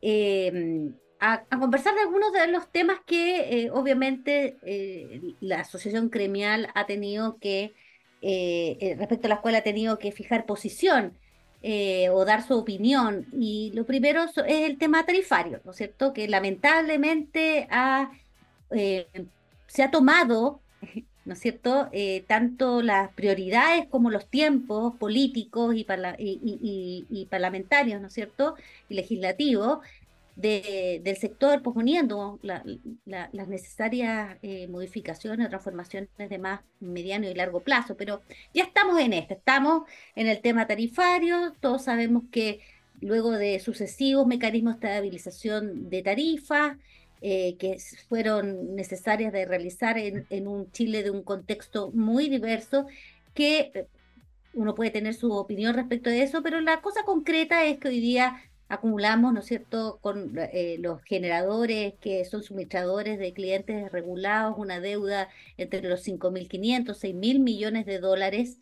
em, 0.00 0.94
a, 1.20 1.44
conversar 1.58 1.94
de 1.94 2.02
algunos 2.02 2.32
de 2.32 2.46
los 2.48 2.70
temas 2.70 3.00
que 3.06 3.64
eh, 3.64 3.70
obviamente 3.70 4.58
eh, 4.62 5.34
la 5.40 5.60
asociación 5.60 6.10
gremial 6.10 6.68
ha 6.74 6.86
tenido 6.86 7.38
que, 7.38 7.74
eh, 8.22 8.96
respecto 8.98 9.26
a 9.26 9.30
la 9.30 9.40
cual 9.40 9.54
ha 9.54 9.62
tenido 9.62 9.98
que 9.98 10.12
fijar 10.12 10.46
posición. 10.46 11.18
o 12.12 12.24
dar 12.26 12.42
su 12.46 12.54
opinión. 12.58 13.26
Y 13.32 13.72
lo 13.74 13.86
primero 13.86 14.24
es 14.24 14.36
el 14.36 14.76
tema 14.76 15.06
tarifario, 15.06 15.62
¿no 15.64 15.70
es 15.70 15.78
cierto? 15.78 16.12
Que 16.12 16.28
lamentablemente 16.28 17.66
ha 17.70 18.10
se 19.66 19.82
ha 19.82 19.90
tomado, 19.90 20.60
¿no 21.24 21.34
es 21.34 21.40
cierto?, 21.40 21.88
eh, 21.92 22.24
tanto 22.26 22.82
las 22.82 23.12
prioridades 23.12 23.86
como 23.88 24.10
los 24.10 24.28
tiempos 24.28 24.94
políticos 24.96 25.74
y, 25.74 25.86
y, 26.18 27.26
parlamentarios, 27.30 28.00
¿no 28.00 28.08
es 28.08 28.14
cierto?, 28.14 28.54
y 28.88 28.94
legislativos 28.94 29.78
del 30.36 31.16
sector, 31.16 31.62
posponiendo 31.62 32.40
las 32.42 33.48
necesarias 33.48 34.36
eh, 34.42 34.66
modificaciones 34.66 35.48
transformaciones 35.48 36.08
de 36.16 36.38
más 36.38 36.60
mediano 36.80 37.28
y 37.28 37.34
largo 37.34 37.60
plazo. 37.60 37.96
Pero 37.96 38.22
ya 38.52 38.64
estamos 38.64 39.00
en 39.00 39.12
esto, 39.12 39.34
estamos 39.34 39.84
en 40.16 40.26
el 40.26 40.40
tema 40.40 40.66
tarifario, 40.66 41.52
todos 41.60 41.84
sabemos 41.84 42.24
que 42.32 42.60
luego 43.00 43.30
de 43.32 43.60
sucesivos 43.60 44.26
mecanismos 44.26 44.80
de 44.80 44.88
estabilización 44.88 45.88
de 45.88 46.02
tarifas, 46.02 46.78
eh, 47.26 47.56
que 47.56 47.78
fueron 48.10 48.76
necesarias 48.76 49.32
de 49.32 49.46
realizar 49.46 49.96
en, 49.96 50.46
un 50.46 50.70
Chile 50.72 51.02
de 51.02 51.10
un 51.10 51.22
contexto 51.22 51.90
muy 51.92 52.28
diverso, 52.28 52.84
que 53.32 53.72
eh, 53.74 53.86
uno 54.52 54.74
puede 54.74 54.90
tener 54.90 55.14
su 55.14 55.32
opinión 55.32 55.72
respecto 55.72 56.10
de 56.10 56.22
eso, 56.22 56.42
pero 56.42 56.60
la 56.60 56.82
cosa 56.82 57.02
concreta 57.04 57.64
es 57.64 57.78
que 57.78 57.88
hoy 57.88 58.00
día 58.00 58.42
acumulamos, 58.68 59.32
¿no 59.32 59.40
es 59.40 59.46
cierto?, 59.46 60.00
con 60.02 60.38
eh, 60.38 60.76
los 60.80 61.02
generadores 61.04 61.94
que 61.98 62.26
son 62.26 62.42
suministradores 62.42 63.18
de 63.18 63.32
clientes 63.32 63.90
regulados, 63.90 64.56
una 64.58 64.80
deuda 64.80 65.30
entre 65.56 65.80
los 65.80 66.06
5.500, 66.06 66.94
6.000 66.94 67.38
millones 67.38 67.86
de 67.86 68.00
dólares. 68.00 68.58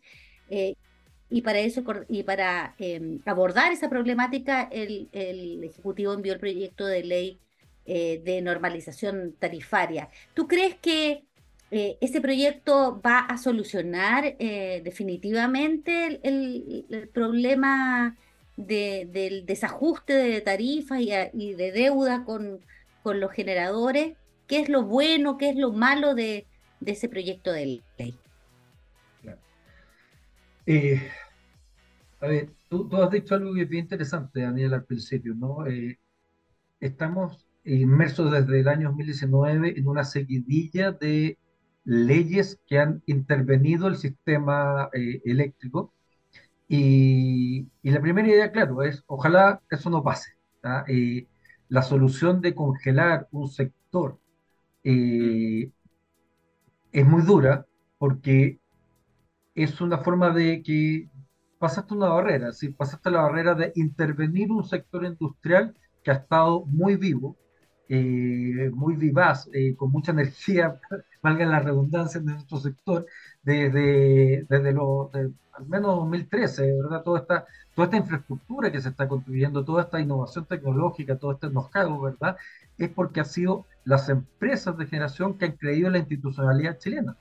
y 1.29 1.41
para 1.41 1.59
eso 1.59 1.83
y 2.07 2.23
para 2.23 2.75
em, 2.79 3.19
abordar 3.25 3.73
esa 3.73 3.89
problemática, 3.89 4.69
el, 4.71 5.09
el 5.11 5.63
Ejecutivo 5.65 6.13
envió 6.13 6.31
el 6.33 6.39
proyecto 6.39 6.85
de 6.85 7.03
ley 7.03 7.42
eh, 7.85 8.21
de 8.23 8.41
normalización 8.41 9.35
tarifaria. 9.37 10.09
¿Tú 10.33 10.47
crees 10.47 10.75
que 10.75 11.25
eh, 11.69 11.97
ese 11.99 12.21
proyecto 12.21 13.01
va 13.05 13.19
a 13.19 13.37
solucionar 13.37 14.37
eh, 14.39 14.81
definitivamente 14.85 16.21
el, 16.23 17.09
problema 17.13 18.15
del 18.55 19.45
desajuste 19.45 20.13
de 20.13 20.39
tarifas 20.39 21.01
y, 21.01 21.53
de 21.55 21.71
deuda 21.73 22.23
con, 22.23 22.61
con, 23.01 23.19
los 23.19 23.33
generadores? 23.33 24.15
¿Qué 24.47 24.61
es 24.61 24.69
lo 24.69 24.83
bueno, 24.83 25.37
qué 25.37 25.49
es 25.49 25.57
lo 25.57 25.73
malo 25.73 26.15
de, 26.15 26.45
ese 26.85 27.09
proyecto 27.09 27.51
de 27.51 27.81
ley? 27.97 28.15
Eh, 30.65 31.01
a 32.21 32.27
ver, 32.27 32.49
tú, 32.69 32.87
has 32.95 33.11
dicho 33.11 33.35
algo 33.35 33.53
que 33.53 33.63
es 33.63 33.69
bien 33.69 33.83
interesante, 33.83 34.39
Daniel, 34.39 34.73
al 34.73 34.85
principio, 34.85 35.33
¿no? 35.35 35.65
Estamos 36.79 37.45
inmersos 37.65 38.31
desde 38.31 38.59
el 38.59 38.67
año 38.67 38.89
2019 38.89 39.77
en 39.77 39.87
una 39.87 40.03
seguidilla 40.03 40.91
de 40.91 41.37
leyes 41.85 42.59
que 42.67 42.79
han 42.79 43.03
intervenido 43.05 43.87
el 43.87 43.97
sistema 43.97 44.89
eh, 44.93 45.21
eléctrico. 45.25 45.93
Y, 46.67 47.67
la 47.83 48.01
primera 48.01 48.27
idea, 48.27 48.51
claro, 48.51 48.83
es 48.83 49.03
ojalá 49.07 49.61
eso 49.69 49.89
no 49.89 50.03
pase. 50.03 50.31
Eh, 50.87 51.27
la 51.69 51.81
solución 51.81 52.41
de 52.41 52.55
congelar 52.55 53.27
un 53.31 53.49
sector 53.49 54.17
eh, 54.83 55.71
es 56.91 57.05
muy 57.05 57.21
dura 57.23 57.65
porque 57.97 58.59
es 59.55 59.81
una 59.81 59.99
forma 59.99 60.31
de 60.31 60.61
que 60.63 61.09
pasaste 61.59 61.93
una 61.93 62.09
barrera, 62.09 62.51
¿sí? 62.51 62.69
pasaste 62.69 63.11
la 63.11 63.21
barrera 63.21 63.55
de 63.55 63.71
intervenir 63.75 64.51
un 64.51 64.63
sector 64.65 65.05
industrial 65.05 65.73
que 66.03 66.11
ha 66.11 66.15
estado 66.15 66.65
muy 66.65 66.97
vivo, 66.97 67.37
eh, 67.95 68.71
muy 68.71 68.95
vivaz, 68.95 69.47
eh, 69.53 69.75
con 69.75 69.91
mucha 69.91 70.11
energía, 70.11 70.79
valga 71.21 71.45
la 71.45 71.59
redundancia 71.59 72.19
en 72.19 72.25
nuestro 72.25 72.57
sector, 72.57 73.05
desde, 73.43 74.45
desde 74.49 74.71
lo, 74.73 75.11
al 75.13 75.67
menos 75.67 75.95
2013, 75.97 76.73
¿verdad? 76.81 77.03
Toda 77.03 77.19
esta, 77.19 77.45
toda 77.75 77.85
esta 77.85 77.97
infraestructura 77.97 78.71
que 78.71 78.81
se 78.81 78.89
está 78.89 79.07
construyendo, 79.07 79.63
toda 79.63 79.83
esta 79.83 79.99
innovación 79.99 80.45
tecnológica, 80.45 81.17
todo 81.17 81.33
este 81.33 81.49
know 81.49 82.01
¿verdad? 82.01 82.37
Es 82.79 82.89
porque 82.89 83.19
ha 83.21 83.25
sido 83.25 83.65
las 83.85 84.09
empresas 84.09 84.75
de 84.77 84.87
generación 84.87 85.37
que 85.37 85.45
han 85.45 85.51
creído 85.53 85.87
en 85.87 85.93
la 85.93 85.99
institucionalidad 85.99 86.79
chilena. 86.79 87.15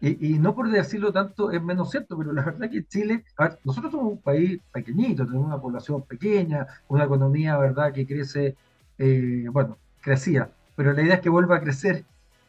Y, 0.00 0.38
no 0.38 0.54
por 0.54 0.70
decirlo 0.70 1.12
tanto 1.12 1.50
es 1.50 1.62
menos 1.62 1.90
cierto, 1.90 2.18
pero 2.18 2.32
la 2.32 2.42
verdad 2.44 2.68
que 2.68 2.84
Chile, 2.84 3.24
nosotros 3.64 3.90
somos 3.90 4.12
un 4.12 4.18
país 4.20 4.60
pequeñito, 4.70 5.24
tenemos 5.24 5.46
una 5.46 5.58
población 5.58 6.02
pequeña, 6.02 6.66
una 6.88 7.04
economía, 7.04 7.56
¿verdad?, 7.56 7.90
que 7.94 8.06
crece, 8.06 8.54
eh, 8.98 9.46
bueno, 9.50 9.78
crecía, 10.04 10.50
pero 10.76 10.92
la 10.92 11.02
idea 11.02 11.14
es 11.14 11.20
que 11.20 11.30
vuelva 11.30 11.56
a 11.56 11.60
crecer 11.60 12.04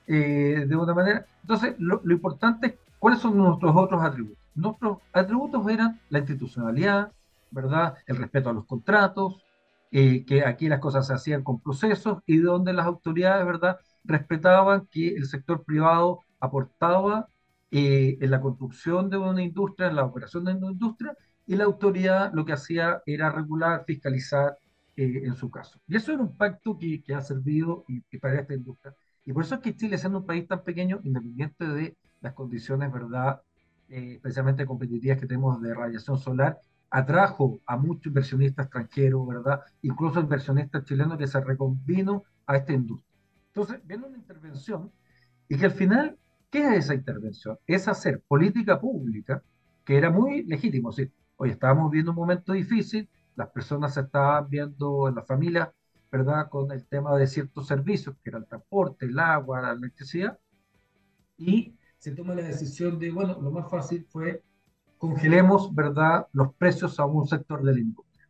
eh, 0.07 0.65
de 0.67 0.75
una 0.75 0.93
manera. 0.93 1.25
Entonces, 1.41 1.75
lo, 1.79 2.01
importante 2.05 2.67
es 2.67 2.73
cuáles 2.99 3.19
son 3.19 3.37
nuestros 3.37 3.73
otros 3.75 4.03
atributos. 4.03 4.43
Nuestros 4.53 4.97
atributos 5.13 5.67
eran 5.69 5.99
la 6.09 6.19
institucionalidad, 6.19 7.11
¿verdad? 7.51 7.95
El 8.05 8.17
respeto 8.17 8.49
a 8.49 8.53
los 8.53 8.65
contratos, 8.65 9.41
eh, 9.91 10.25
que 10.25 10.45
aquí 10.45 10.67
las 10.67 10.79
cosas 10.79 11.07
se 11.07 11.13
hacían 11.13 11.43
con 11.43 11.59
procesos 11.59 12.19
y 12.25 12.37
donde 12.37 12.73
las 12.73 12.85
autoridades, 12.85 13.45
¿verdad?, 13.45 13.79
respetaban 14.03 14.87
que 14.91 15.15
el 15.15 15.25
sector 15.25 15.63
privado 15.63 16.19
aportaba 16.39 17.27
eh, 17.71 18.17
en 18.21 18.31
la 18.31 18.41
construcción 18.41 19.09
de 19.09 19.17
una 19.17 19.41
industria, 19.41 19.87
en 19.87 19.95
la 19.95 20.05
operación 20.05 20.45
de 20.45 20.53
una 20.53 20.71
industria, 20.71 21.15
y 21.47 21.55
la 21.55 21.63
autoridad 21.65 22.31
lo 22.33 22.45
que 22.45 22.53
hacía 22.53 23.01
era 23.05 23.31
regular, 23.31 23.83
fiscalizar 23.85 24.57
eh, 24.97 25.21
en 25.25 25.35
su 25.35 25.49
caso. 25.49 25.79
Y 25.87 25.95
eso 25.95 26.13
era 26.13 26.21
un 26.21 26.35
pacto 26.37 26.77
que, 26.77 27.03
que 27.03 27.13
ha 27.13 27.21
servido 27.21 27.83
y, 27.87 28.01
para 28.17 28.39
esta 28.39 28.53
industria. 28.53 28.95
Y 29.25 29.33
por 29.33 29.43
eso 29.43 29.55
es 29.55 29.61
que 29.61 29.75
Chile, 29.75 29.97
siendo 29.97 30.19
un 30.19 30.25
país 30.25 30.47
tan 30.47 30.63
pequeño, 30.63 30.99
independiente 31.03 31.67
de 31.67 31.97
las 32.21 32.33
condiciones, 32.33 32.91
¿verdad?, 32.91 33.41
eh, 33.89 34.13
especialmente 34.15 34.65
competitivas 34.65 35.19
que 35.19 35.27
tenemos 35.27 35.61
de 35.61 35.73
radiación 35.73 36.17
solar, 36.17 36.59
atrajo 36.89 37.59
a 37.65 37.77
muchos 37.77 38.07
inversionistas 38.07 38.67
extranjeros, 38.67 39.27
¿verdad? 39.27 39.61
Incluso 39.81 40.21
inversionistas 40.21 40.85
chilenos 40.85 41.17
que 41.17 41.27
se 41.27 41.41
reconvino 41.41 42.23
a 42.47 42.55
esta 42.55 42.73
industria. 42.73 43.15
Entonces, 43.47 43.85
viene 43.85 44.05
una 44.05 44.17
intervención 44.17 44.91
y 45.49 45.57
que 45.57 45.65
al 45.65 45.71
final, 45.71 46.17
¿qué 46.49 46.59
es 46.59 46.85
esa 46.85 46.95
intervención? 46.95 47.57
Es 47.67 47.87
hacer 47.87 48.21
política 48.27 48.79
pública, 48.79 49.43
que 49.83 49.97
era 49.97 50.09
muy 50.09 50.43
legítimo. 50.43 50.91
¿sí? 50.91 51.11
Hoy 51.35 51.49
estábamos 51.49 51.91
viendo 51.91 52.11
un 52.11 52.17
momento 52.17 52.53
difícil, 52.53 53.09
las 53.35 53.49
personas 53.49 53.93
se 53.93 54.01
estaban 54.01 54.49
viendo 54.49 55.07
en 55.07 55.15
la 55.15 55.23
familia, 55.23 55.73
¿verdad? 56.11 56.49
Con 56.49 56.71
el 56.71 56.85
tema 56.85 57.15
de 57.17 57.27
ciertos 57.27 57.67
servicios, 57.67 58.15
que 58.23 58.29
era 58.29 58.39
el 58.39 58.45
transporte, 58.45 59.05
el 59.05 59.19
agua, 59.19 59.61
la 59.61 59.71
electricidad, 59.71 60.37
y 61.37 61.75
se 61.97 62.11
toma 62.11 62.35
la 62.35 62.43
decisión 62.43 62.99
de, 62.99 63.11
bueno, 63.11 63.39
lo 63.41 63.51
más 63.51 63.69
fácil 63.69 64.05
fue 64.09 64.43
congelemos, 64.97 65.73
¿verdad?, 65.73 66.27
los 66.33 66.53
precios 66.55 66.99
a 66.99 67.05
un 67.05 67.27
sector 67.27 67.61
de 67.63 67.73
la 67.73 67.79
industria. 67.79 68.27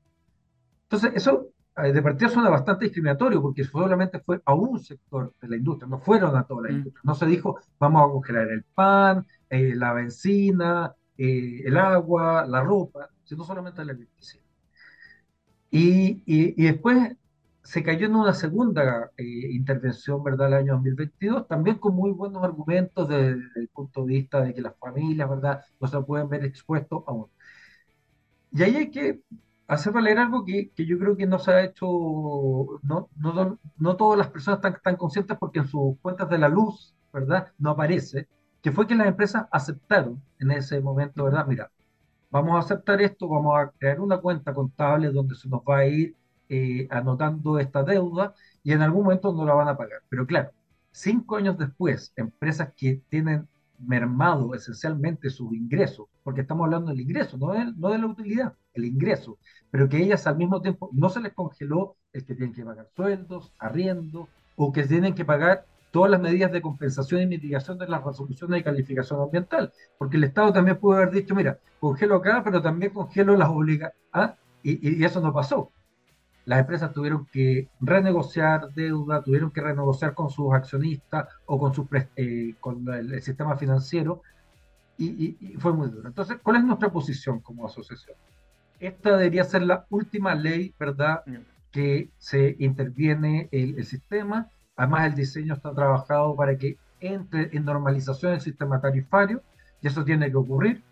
Entonces, 0.84 1.12
eso 1.16 1.50
eh, 1.78 1.92
de 1.92 2.02
partida 2.02 2.30
suena 2.30 2.50
bastante 2.50 2.86
discriminatorio 2.86 3.42
porque 3.42 3.64
solamente 3.64 4.20
fue 4.20 4.42
a 4.46 4.54
un 4.54 4.80
sector 4.80 5.34
de 5.42 5.48
la 5.48 5.58
industria, 5.58 5.88
no 5.88 6.00
fueron 6.00 6.36
a 6.36 6.44
toda 6.44 6.64
la 6.64 6.70
mm. 6.70 6.76
industria. 6.76 7.02
No 7.04 7.16
se 7.16 7.26
dijo, 7.26 7.60
vamos 7.80 8.02
a 8.04 8.12
congelar 8.12 8.48
el 8.50 8.64
pan, 8.64 9.26
eh, 9.50 9.76
la 9.76 9.94
benzina, 9.94 10.94
eh, 11.18 11.62
el 11.66 11.78
agua, 11.78 12.46
la 12.46 12.62
ropa, 12.62 13.10
sino 13.24 13.44
solamente 13.44 13.84
la 13.84 13.94
electricidad. 13.94 14.45
Y, 15.78 16.24
y, 16.26 16.64
después 16.64 17.18
se 17.64 17.84
cayó 17.84 18.06
en 18.08 18.16
una 18.16 18.34
segunda 18.34 19.12
eh, 19.18 19.24
intervención, 19.52 20.24
¿verdad?, 20.24 20.48
el 20.48 20.54
año 20.54 20.74
2022, 20.76 21.50
también 21.50 21.80
con 21.80 21.96
muy 21.96 22.12
buenos 22.12 22.44
argumentos 22.46 23.10
desde, 23.10 23.42
el 23.58 23.68
punto 23.74 24.06
de 24.06 24.14
vista 24.14 24.42
de 24.42 24.54
que 24.54 24.62
las 24.62 24.78
familias, 24.78 25.30
¿verdad?, 25.30 25.66
no 25.82 25.88
se 25.90 26.00
pueden 26.02 26.30
ver 26.30 26.46
expuestos 26.46 27.04
aún. 27.08 27.28
Y 28.52 28.64
ahí 28.64 28.76
hay 28.78 28.90
que 28.92 29.22
hacer 29.68 29.92
valer 29.92 30.18
algo 30.18 30.46
que, 30.46 30.70
que, 30.70 30.86
yo 30.86 30.98
creo 30.98 31.18
que 31.18 31.26
no 31.28 31.40
se 31.40 31.52
ha 31.52 31.64
hecho, 31.66 31.86
no, 32.84 33.10
no, 33.18 33.60
no 33.78 33.96
todas 33.98 34.18
las 34.18 34.30
personas 34.30 34.60
están, 34.60 34.76
están 34.76 34.96
conscientes 34.96 35.38
porque 35.38 35.60
en 35.60 35.68
sus 35.68 35.98
cuentas 36.02 36.30
de 36.30 36.38
la 36.38 36.48
luz, 36.48 36.96
¿verdad?, 37.12 37.52
no 37.58 37.72
aparece, 37.72 38.30
que 38.62 38.72
fue 38.72 38.88
que 38.88 38.96
las 38.96 39.08
empresas 39.08 39.48
aceptaron 39.52 40.22
en 40.40 40.52
ese 40.52 40.80
momento, 40.80 41.26
¿verdad? 41.26 41.46
Mira, 41.48 41.70
vamos 42.36 42.58
a 42.58 42.60
aceptar 42.60 43.02
esto, 43.02 43.30
vamos 43.30 43.58
a 43.58 43.72
crear 43.80 44.02
una 44.02 44.18
cuenta 44.18 44.54
contable 44.54 45.10
donde 45.10 45.36
se 45.36 45.48
nos 45.48 45.62
va 45.62 45.78
a 45.80 45.86
ir 45.88 46.14
eh, 46.50 46.86
anotando 46.92 47.60
esta 47.60 47.82
deuda 47.82 48.34
y 48.62 48.74
en 48.74 48.82
algún 48.82 49.06
momento 49.06 49.32
no 49.32 49.46
la 49.46 49.54
van 49.54 49.70
a 49.70 49.78
pagar. 49.78 50.02
Pero 50.10 50.28
claro, 50.28 50.52
cinco 50.92 51.38
años 51.38 51.58
después, 51.58 52.12
empresas 52.18 52.74
que 52.76 53.02
tienen 53.08 53.48
mermado 53.80 54.54
esencialmente 54.54 55.30
sus 55.30 55.54
ingresos, 55.54 56.08
porque 56.24 56.42
estamos 56.42 56.66
hablando 56.66 56.92
del 56.92 57.00
ingreso, 57.00 57.38
no 57.38 57.54
de, 57.54 57.72
no 57.78 57.90
de 57.90 58.00
la 58.00 58.08
utilidad, 58.08 58.54
el 58.74 58.84
ingreso, 58.84 59.38
pero 59.72 59.88
que 59.88 60.04
ellas 60.04 60.28
al 60.28 60.36
mismo 60.36 60.62
tiempo 60.62 60.90
no 60.92 61.08
se 61.10 61.22
les 61.22 61.34
congeló 61.34 61.96
el 62.12 62.26
que 62.26 62.36
tienen 62.36 62.54
que 62.54 62.66
pagar 62.66 62.90
sueldos, 62.98 63.54
arriendo, 63.60 64.28
o 64.58 64.74
que 64.74 64.84
tienen 64.84 65.16
que 65.16 65.24
pagar 65.24 65.66
todas 65.96 66.12
las 66.12 66.20
medidas 66.20 66.52
de 66.52 66.62
compensación 66.62 67.22
y 67.22 67.26
mitigación 67.26 67.78
de 67.78 67.88
las 67.88 68.04
resoluciones 68.04 68.58
de 68.58 68.64
calificación 68.66 69.22
ambiental, 69.22 69.72
porque 69.98 70.18
el 70.18 70.26
Estado 70.26 70.52
también 70.52 70.78
pudo 70.78 70.98
haber 70.98 71.10
dicho, 71.10 71.34
mira, 71.34 71.58
congelo 71.80 72.18
acá, 72.18 72.42
pero 72.44 72.62
también 72.62 72.92
congelo 72.92 73.38
las 73.38 73.48
obligaciones, 73.48 73.98
¿ah? 74.12 74.36
y, 74.62 74.90
y, 74.90 75.06
eso 75.06 75.22
no 75.22 75.32
pasó. 75.32 75.72
Las 76.44 76.60
empresas 76.60 76.92
tuvieron 76.92 77.26
que 77.32 77.70
renegociar 77.80 78.74
deuda, 78.74 79.24
tuvieron 79.24 79.52
que 79.52 79.62
renegociar 79.62 80.14
con 80.14 80.30
sus 80.30 80.54
accionistas 80.54 81.30
o 81.46 81.58
con, 81.58 81.74
su, 81.74 81.88
eh, 82.18 82.56
con 82.60 82.86
el, 82.94 83.22
sistema 83.22 83.56
financiero, 83.56 84.22
y, 84.98 85.38
y, 85.40 85.56
fue 85.60 85.72
muy 85.72 85.88
duro. 85.88 86.10
Entonces, 86.10 86.40
¿cuál 86.44 86.58
es 86.58 86.66
nuestra 86.66 86.92
posición 86.92 87.40
como 87.40 87.68
asociación? 87.68 88.18
Esta 88.82 89.16
debería 89.16 89.46
ser 89.46 89.62
la 89.62 89.86
última 89.90 90.36
ley, 90.36 90.74
¿verdad?, 90.78 91.24
mm. 91.26 91.36
que 91.72 92.10
se 92.18 92.58
interviene 92.60 93.48
el, 93.54 93.78
el 93.78 93.86
sistema 93.86 94.50
Además, 94.76 95.08
el 95.08 95.16
diseño 95.16 95.54
está 95.54 95.74
trabajado 95.74 96.36
para 96.36 96.58
que 96.58 96.78
entre 97.00 97.56
en 97.56 97.66
normalización 97.66 98.34
el 98.34 98.42
sistema 98.42 98.82
tarifario 98.82 99.42
y 99.82 99.88
eso 99.88 100.04
tiene 100.04 100.30
que 100.30 100.38
ocurrir. 100.38 100.84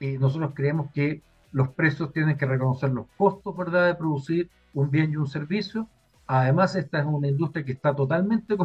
Y 0.00 0.18
nosotros 0.18 0.52
creemos 0.54 0.90
que 0.92 1.22
los 1.52 1.68
precios 1.68 2.12
tienen 2.12 2.36
que 2.36 2.46
reconocer 2.46 2.90
los 2.90 3.06
costos 3.16 3.56
¿verdad? 3.56 3.86
de 3.86 3.94
producir 3.94 4.50
un 4.74 4.90
bien 4.90 5.12
y 5.12 5.16
un 5.16 5.28
servicio. 5.28 5.88
Además, 6.26 6.74
esta 6.76 7.00
es 7.00 7.06
una 7.06 7.28
industria 7.28 7.64
que 7.64 7.72
está 7.72 7.94
totalmente 7.94 8.56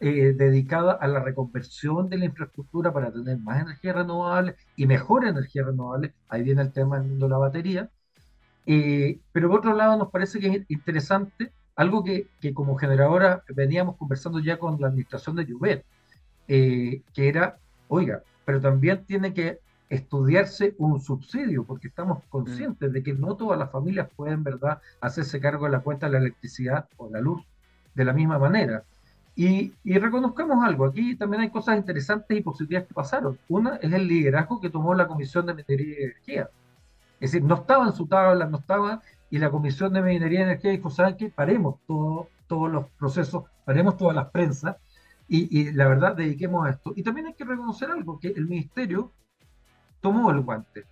eh, 0.00 0.32
dedicada 0.36 0.92
a 0.92 1.08
la 1.08 1.20
reconversión 1.20 2.08
de 2.08 2.18
la 2.18 2.26
infraestructura 2.26 2.92
para 2.92 3.12
tener 3.12 3.38
más 3.38 3.60
energía 3.60 3.92
renovable 3.92 4.54
y 4.76 4.86
mejor 4.86 5.26
energía 5.26 5.64
renovable. 5.64 6.14
Ahí 6.28 6.42
viene 6.42 6.62
el 6.62 6.72
tema 6.72 6.98
del 6.98 7.08
mundo 7.08 7.26
de 7.26 7.30
la 7.30 7.38
batería. 7.38 7.90
Eh, 8.66 9.18
pero 9.32 9.48
por 9.48 9.58
otro 9.58 9.74
lado, 9.74 9.96
nos 9.96 10.10
parece 10.10 10.38
que 10.38 10.48
es 10.48 10.64
interesante 10.68 11.52
algo 11.76 12.04
que, 12.04 12.26
que, 12.40 12.52
como 12.52 12.76
generadora 12.76 13.42
veníamos 13.48 13.96
conversando 13.96 14.38
ya 14.40 14.58
con 14.58 14.80
la 14.80 14.88
administración 14.88 15.36
de 15.36 15.46
Juvet, 15.46 15.84
eh, 16.48 17.02
que 17.14 17.28
era, 17.28 17.58
oiga, 17.88 18.22
pero 18.44 18.60
también 18.60 19.04
tiene 19.04 19.32
que 19.32 19.60
estudiarse 19.88 20.74
un 20.78 21.00
subsidio, 21.00 21.64
porque 21.64 21.88
estamos 21.88 22.22
conscientes 22.28 22.92
de 22.92 23.02
que 23.02 23.12
no 23.12 23.36
todas 23.36 23.58
las 23.58 23.70
familias 23.70 24.08
pueden, 24.16 24.44
¿verdad?, 24.44 24.80
hacerse 25.00 25.40
cargo 25.40 25.66
de 25.66 25.72
la 25.72 25.80
cuenta 25.80 26.06
de 26.06 26.12
la 26.12 26.18
electricidad 26.18 26.88
o 26.96 27.10
la 27.10 27.20
luz 27.20 27.42
de 27.94 28.04
la 28.04 28.12
misma 28.12 28.38
manera. 28.38 28.84
Y, 29.34 29.72
y, 29.84 29.98
reconozcamos 29.98 30.64
algo, 30.64 30.86
aquí 30.86 31.16
también 31.16 31.42
hay 31.42 31.50
cosas 31.50 31.76
interesantes 31.76 32.36
y 32.36 32.40
positivas 32.42 32.84
que 32.84 32.94
pasaron. 32.94 33.38
Una 33.48 33.76
es 33.76 33.92
el 33.92 34.06
liderazgo 34.06 34.60
que 34.60 34.70
tomó 34.70 34.94
la 34.94 35.06
Comisión 35.06 35.46
de 35.46 35.54
Minería 35.54 36.00
y 36.00 36.02
Energía. 36.04 36.50
Es 37.20 37.32
decir, 37.32 37.46
no 37.46 37.56
estaba 37.56 37.86
en 37.86 37.92
su 37.92 38.06
tabla, 38.06 38.46
no 38.46 38.58
estaba, 38.58 39.02
y 39.30 39.38
la 39.38 39.50
Comisión 39.50 39.92
de 39.92 40.02
Minería 40.02 40.40
y 40.40 40.42
Energía 40.42 40.70
dijo, 40.72 40.90
¿saben 40.90 41.16
qué? 41.16 41.30
Paremos 41.30 41.76
todo, 41.86 42.28
todos 42.48 42.70
los 42.70 42.88
procesos, 42.98 43.44
paremos 43.64 43.96
todas 43.96 44.14
las 44.14 44.30
prensas, 44.30 44.76
y, 45.28 45.60
y, 45.60 45.72
la 45.72 45.86
verdad, 45.86 46.16
dediquemos 46.16 46.66
a 46.66 46.70
esto. 46.70 46.92
Y 46.96 47.04
también 47.04 47.28
hay 47.28 47.34
que 47.34 47.44
reconocer 47.44 47.90
algo, 47.90 48.18
que 48.18 48.28
el 48.28 48.48
Ministerio 48.48 49.12
tomó 50.00 50.30
el 50.32 50.40
guante 50.40 50.84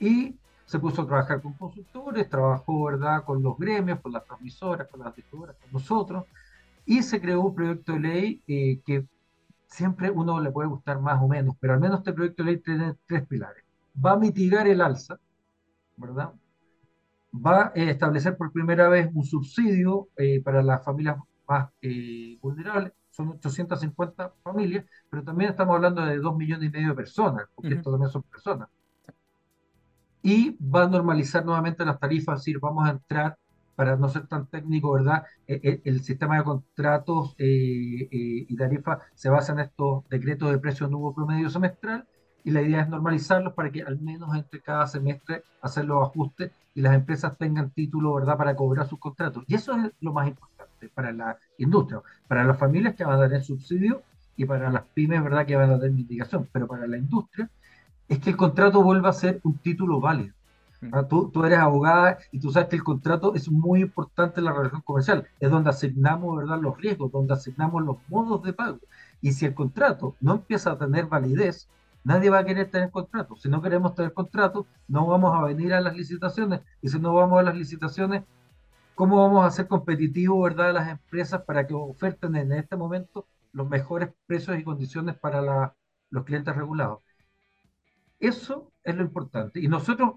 y 0.00 0.36
se 0.64 0.78
puso 0.78 1.02
a 1.02 1.06
trabajar 1.06 1.42
con 1.42 1.54
consultores, 1.54 2.28
trabajó, 2.28 2.84
¿verdad?, 2.84 3.24
con 3.24 3.42
los 3.42 3.58
gremios, 3.58 4.00
con 4.00 4.12
las 4.12 4.24
transmisoras, 4.24 4.86
con 4.88 5.00
las 5.00 5.14
distribuidoras, 5.14 5.56
con 5.62 5.72
nosotros, 5.72 6.24
y 6.84 7.02
se 7.02 7.20
creó 7.20 7.40
un 7.40 7.54
proyecto 7.54 7.92
de 7.92 8.00
ley 8.00 8.42
eh, 8.46 8.80
que 8.84 9.06
siempre 9.66 10.10
uno 10.10 10.40
le 10.40 10.50
puede 10.50 10.68
gustar 10.68 11.00
más 11.00 11.22
o 11.22 11.28
menos, 11.28 11.56
pero 11.60 11.74
al 11.74 11.80
menos 11.80 11.98
este 11.98 12.12
proyecto 12.12 12.42
de 12.42 12.52
ley 12.52 12.60
tiene 12.60 12.94
tres 13.06 13.26
pilares. 13.26 13.64
Va 14.04 14.12
a 14.12 14.18
mitigar 14.18 14.68
el 14.68 14.80
alza, 14.80 15.18
¿verdad? 15.96 16.32
Va 17.34 17.66
a 17.66 17.72
establecer 17.74 18.36
por 18.36 18.52
primera 18.52 18.88
vez 18.88 19.10
un 19.12 19.24
subsidio 19.24 20.08
eh, 20.16 20.40
para 20.42 20.62
las 20.62 20.84
familias 20.84 21.16
más 21.46 21.70
eh, 21.82 22.38
vulnerables, 22.40 22.92
son 23.10 23.30
850 23.30 24.32
familias, 24.42 24.84
pero 25.10 25.24
también 25.24 25.50
estamos 25.50 25.74
hablando 25.74 26.04
de 26.04 26.18
2 26.18 26.36
millones 26.36 26.68
y 26.68 26.72
medio 26.72 26.90
de 26.90 26.94
personas, 26.94 27.46
porque 27.54 27.74
esto 27.74 27.90
también 27.90 28.10
son 28.10 28.22
personas. 28.22 28.68
Y 30.22 30.56
va 30.60 30.84
a 30.84 30.88
normalizar 30.88 31.44
nuevamente 31.44 31.84
las 31.84 31.98
tarifas, 31.98 32.38
es 32.38 32.44
decir, 32.44 32.60
vamos 32.60 32.86
a 32.86 32.92
entrar 32.92 33.36
para 33.74 33.96
no 33.96 34.08
ser 34.08 34.26
tan 34.26 34.46
técnico, 34.46 34.92
¿verdad? 34.92 35.24
E, 35.46 35.54
e, 35.62 35.82
el, 35.84 36.02
sistema 36.02 36.36
de 36.36 36.44
contratos 36.44 37.34
eh, 37.38 38.08
eh, 38.10 38.46
y 38.48 38.56
tarifas 38.56 38.98
se 39.14 39.30
basa 39.30 39.52
en 39.52 39.60
estos 39.60 40.08
decretos 40.08 40.50
de 40.50 40.58
precio 40.58 40.88
nuevo 40.88 41.14
promedio 41.14 41.48
semestral 41.48 42.06
y 42.48 42.50
la 42.50 42.62
idea 42.62 42.80
es 42.80 42.88
normalizarlos 42.88 43.52
para 43.52 43.70
que 43.70 43.82
al 43.82 44.00
menos 44.00 44.34
entre 44.34 44.62
cada 44.62 44.86
semestre 44.86 45.42
hacer 45.60 45.84
los 45.84 46.02
ajustes 46.02 46.50
y 46.74 46.80
las 46.80 46.94
empresas 46.94 47.36
tengan 47.36 47.68
título, 47.68 48.14
¿verdad?, 48.14 48.38
para 48.38 48.56
cobrar 48.56 48.88
sus 48.88 48.98
contratos. 48.98 49.44
Y 49.46 49.54
eso 49.54 49.76
es 49.76 49.92
lo 50.00 50.14
más 50.14 50.28
importante 50.28 50.88
para 50.94 51.12
la 51.12 51.36
industria, 51.58 52.00
para 52.26 52.44
las 52.44 52.58
familias 52.58 52.94
que 52.94 53.04
van 53.04 53.20
a 53.20 53.28
tener 53.28 53.44
subsidio 53.44 54.00
y 54.34 54.46
para 54.46 54.70
las 54.70 54.82
pymes, 54.94 55.22
¿verdad?, 55.22 55.44
que 55.44 55.56
van 55.56 55.70
a 55.70 55.78
tener 55.78 55.92
mitigación, 55.92 56.48
pero 56.50 56.66
para 56.66 56.86
la 56.86 56.96
industria 56.96 57.50
es 58.08 58.18
que 58.18 58.30
el 58.30 58.36
contrato 58.38 58.82
vuelva 58.82 59.10
a 59.10 59.12
ser 59.12 59.40
un 59.44 59.58
título 59.58 60.00
válido. 60.00 60.32
Ah, 60.90 61.02
tú, 61.06 61.28
tú, 61.28 61.44
eres 61.44 61.58
abogada 61.58 62.16
y 62.32 62.40
tú 62.40 62.50
sabes 62.50 62.70
que 62.70 62.76
el 62.76 62.84
contrato 62.84 63.34
es 63.34 63.50
muy 63.50 63.82
importante 63.82 64.40
en 64.40 64.46
la 64.46 64.54
relación 64.54 64.80
comercial. 64.80 65.26
Es 65.38 65.50
donde 65.50 65.68
asignamos 65.68 66.38
¿verdad? 66.38 66.58
los 66.62 66.78
riesgos, 66.78 67.12
donde 67.12 67.34
asignamos 67.34 67.84
los 67.84 67.98
modos 68.08 68.42
de 68.42 68.54
pago. 68.54 68.78
Y 69.20 69.32
si 69.32 69.44
el 69.44 69.54
contrato 69.54 70.14
no 70.20 70.34
empieza 70.34 70.70
a 70.70 70.78
tener 70.78 71.06
validez, 71.06 71.68
nadie 72.08 72.30
va 72.30 72.38
a 72.38 72.44
querer 72.44 72.70
tener 72.70 72.90
contrato. 72.90 73.36
Si 73.36 73.48
no 73.50 73.60
queremos 73.60 73.94
tener 73.94 74.14
contrato, 74.14 74.66
no 74.88 75.06
vamos 75.06 75.36
a 75.36 75.44
venir 75.44 75.74
a 75.74 75.80
las 75.82 75.94
licitaciones. 75.94 76.60
Y 76.80 76.88
si 76.88 76.98
no 76.98 77.12
vamos 77.12 77.38
a 77.38 77.42
las 77.42 77.54
licitaciones, 77.54 78.24
¿cómo 78.94 79.18
vamos 79.22 79.44
a 79.44 79.50
ser 79.50 79.68
competitivos 79.68 80.42
¿verdad? 80.42 80.72
las 80.72 80.88
empresas 80.88 81.42
para 81.42 81.66
que 81.66 81.74
oferten 81.74 82.34
en 82.36 82.52
este 82.52 82.76
momento 82.76 83.26
los 83.52 83.68
mejores 83.68 84.08
precios 84.26 84.58
y 84.58 84.64
condiciones 84.64 85.16
para 85.18 85.42
la, 85.42 85.74
los 86.08 86.24
clientes 86.24 86.56
regulados? 86.56 87.00
Eso 88.18 88.72
es 88.84 88.96
lo 88.96 89.02
importante. 89.02 89.60
Y 89.60 89.68
nosotros 89.68 90.14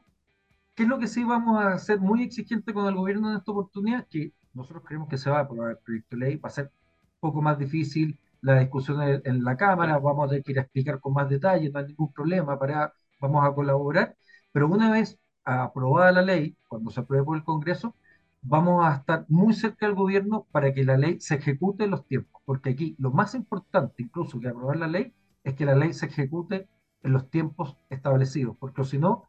¿Qué 0.75 0.83
es 0.83 0.89
lo 0.89 0.99
que 0.99 1.07
sí 1.07 1.23
vamos 1.25 1.61
a 1.63 1.77
ser 1.77 1.99
muy 1.99 2.23
exigente 2.23 2.73
con 2.73 2.87
el 2.87 2.95
gobierno 2.95 3.29
en 3.29 3.37
esta 3.37 3.51
oportunidad? 3.51 4.07
Que 4.07 4.33
nosotros 4.53 4.83
creemos 4.85 5.09
que 5.09 5.17
se 5.17 5.29
va 5.29 5.39
a 5.39 5.41
aprobar 5.41 5.71
el 5.71 5.77
proyecto 5.77 6.15
de 6.15 6.25
ley, 6.25 6.35
va 6.37 6.47
a 6.47 6.51
ser 6.51 6.65
un 6.65 7.19
poco 7.19 7.41
más 7.41 7.59
difícil 7.59 8.17
la 8.41 8.59
discusión 8.59 9.01
en, 9.01 9.43
la 9.43 9.55
Cámara, 9.57 9.97
vamos 9.99 10.25
a 10.25 10.29
tener 10.29 10.43
que 10.43 10.51
ir 10.53 10.59
a 10.59 10.63
explicar 10.63 10.99
con 10.99 11.13
más 11.13 11.29
detalle, 11.29 11.69
no 11.69 11.79
hay 11.79 11.87
ningún 11.87 12.11
problema, 12.13 12.57
para, 12.59 12.93
vamos 13.19 13.45
a 13.45 13.53
colaborar, 13.53 14.15
pero 14.51 14.67
una 14.67 14.91
vez 14.91 15.19
aprobada 15.43 16.11
la 16.11 16.21
ley, 16.21 16.55
cuando 16.67 16.91
se 16.91 16.99
apruebe 17.01 17.25
por 17.25 17.37
el 17.37 17.43
Congreso, 17.43 17.95
vamos 18.41 18.85
a 18.85 18.95
estar 18.95 19.25
muy 19.29 19.53
cerca 19.53 19.85
del 19.85 19.95
gobierno 19.95 20.47
para 20.51 20.73
que 20.73 20.83
la 20.83 20.97
ley 20.97 21.19
se 21.19 21.35
ejecute 21.35 21.85
en 21.85 21.91
los 21.91 22.05
tiempos, 22.07 22.41
porque 22.45 22.71
aquí 22.71 22.95
lo 22.99 23.11
más 23.11 23.35
importante, 23.35 24.03
incluso 24.03 24.39
que 24.39 24.47
aprobar 24.49 24.77
la 24.77 24.87
ley, 24.87 25.13
es 25.43 25.53
que 25.55 25.65
la 25.65 25.75
ley 25.75 25.93
se 25.93 26.07
ejecute 26.07 26.67
en 27.03 27.13
los 27.13 27.29
tiempos 27.29 27.77
establecidos, 27.89 28.57
porque 28.59 28.83
si 28.83 28.97
no, 28.97 29.25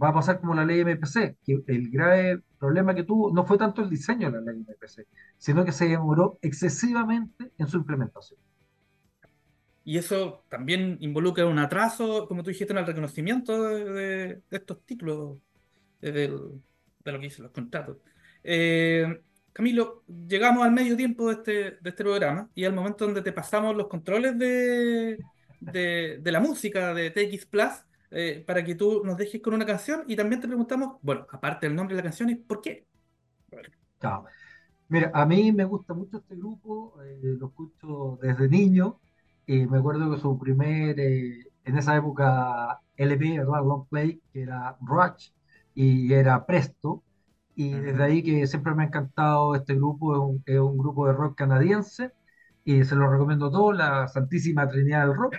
va 0.00 0.08
a 0.08 0.14
pasar 0.14 0.40
como 0.40 0.54
la 0.54 0.64
ley 0.64 0.84
MPC, 0.84 1.36
que 1.44 1.62
el 1.66 1.90
grave 1.90 2.40
problema 2.58 2.94
que 2.94 3.04
tuvo 3.04 3.32
no 3.32 3.44
fue 3.44 3.58
tanto 3.58 3.82
el 3.82 3.90
diseño 3.90 4.30
de 4.30 4.40
la 4.40 4.52
ley 4.52 4.60
MPC, 4.60 5.06
sino 5.38 5.64
que 5.64 5.72
se 5.72 5.88
demoró 5.88 6.38
excesivamente 6.42 7.52
en 7.58 7.66
su 7.68 7.76
implementación. 7.76 8.38
Y 9.84 9.98
eso 9.98 10.44
también 10.48 10.96
involucra 11.00 11.46
un 11.46 11.58
atraso, 11.58 12.26
como 12.26 12.42
tú 12.42 12.48
dijiste, 12.50 12.72
en 12.72 12.78
el 12.78 12.86
reconocimiento 12.86 13.62
de, 13.62 14.40
estos 14.50 14.80
títulos, 14.86 15.36
de, 16.00 16.28
lo 16.28 16.62
que 17.04 17.18
dicen 17.18 17.42
los 17.42 17.52
contratos. 17.52 17.98
Eh, 18.42 19.20
Camilo, 19.52 20.02
llegamos 20.06 20.64
al 20.64 20.72
medio 20.72 20.96
tiempo 20.96 21.28
de 21.28 21.34
este, 21.34 21.52
de 21.82 21.90
este 21.90 22.02
programa 22.02 22.50
y 22.54 22.64
al 22.64 22.72
momento 22.72 23.04
donde 23.04 23.22
te 23.22 23.32
pasamos 23.32 23.76
los 23.76 23.88
controles 23.88 24.38
de, 24.38 25.18
de 25.60 26.32
la 26.32 26.40
música 26.40 26.94
de 26.94 27.10
TX 27.10 27.46
Plus, 27.46 27.84
eh, 28.10 28.44
para 28.46 28.64
que 28.64 28.74
tú 28.74 29.02
nos 29.04 29.16
dejes 29.16 29.40
con 29.42 29.54
una 29.54 29.66
canción 29.66 30.04
y 30.08 30.16
también 30.16 30.40
te 30.40 30.48
preguntamos, 30.48 30.98
bueno, 31.02 31.26
aparte 31.30 31.66
del 31.66 31.76
nombre 31.76 31.94
de 31.96 32.02
la 32.02 32.04
canción, 32.08 32.30
¿y 32.30 32.36
por 32.36 32.60
qué? 32.62 32.86
Mira, 34.88 35.10
a 35.14 35.24
mí 35.26 35.50
me 35.52 35.64
gusta 35.64 35.94
mucho 35.94 36.18
este 36.18 36.36
grupo, 36.36 37.00
eh, 37.02 37.18
lo 37.22 37.46
escucho 37.48 38.18
desde 38.22 38.48
niño, 38.48 39.00
y 39.46 39.66
me 39.66 39.78
acuerdo 39.78 40.10
que 40.14 40.20
su 40.20 40.38
primer, 40.38 40.98
eh, 41.00 41.44
en 41.64 41.78
esa 41.78 41.96
época, 41.96 42.80
LP, 42.96 43.38
¿verdad? 43.38 43.64
Long 43.64 43.86
Play, 43.88 44.20
que 44.32 44.42
era 44.42 44.76
Rush 44.80 45.30
y 45.74 46.12
era 46.12 46.44
Presto, 46.46 47.02
y 47.54 47.72
desde 47.72 48.02
ahí 48.04 48.22
que 48.22 48.46
siempre 48.46 48.74
me 48.74 48.84
ha 48.84 48.86
encantado 48.86 49.54
este 49.54 49.74
grupo, 49.74 50.14
es 50.14 50.20
un, 50.20 50.42
es 50.46 50.58
un 50.60 50.76
grupo 50.78 51.06
de 51.06 51.14
rock 51.14 51.36
canadiense, 51.36 52.12
y 52.64 52.84
se 52.84 52.94
lo 52.96 53.10
recomiendo 53.10 53.50
todo, 53.50 53.72
la 53.72 54.06
Santísima 54.08 54.68
Trinidad 54.68 55.06
del 55.08 55.16
Rock. 55.16 55.34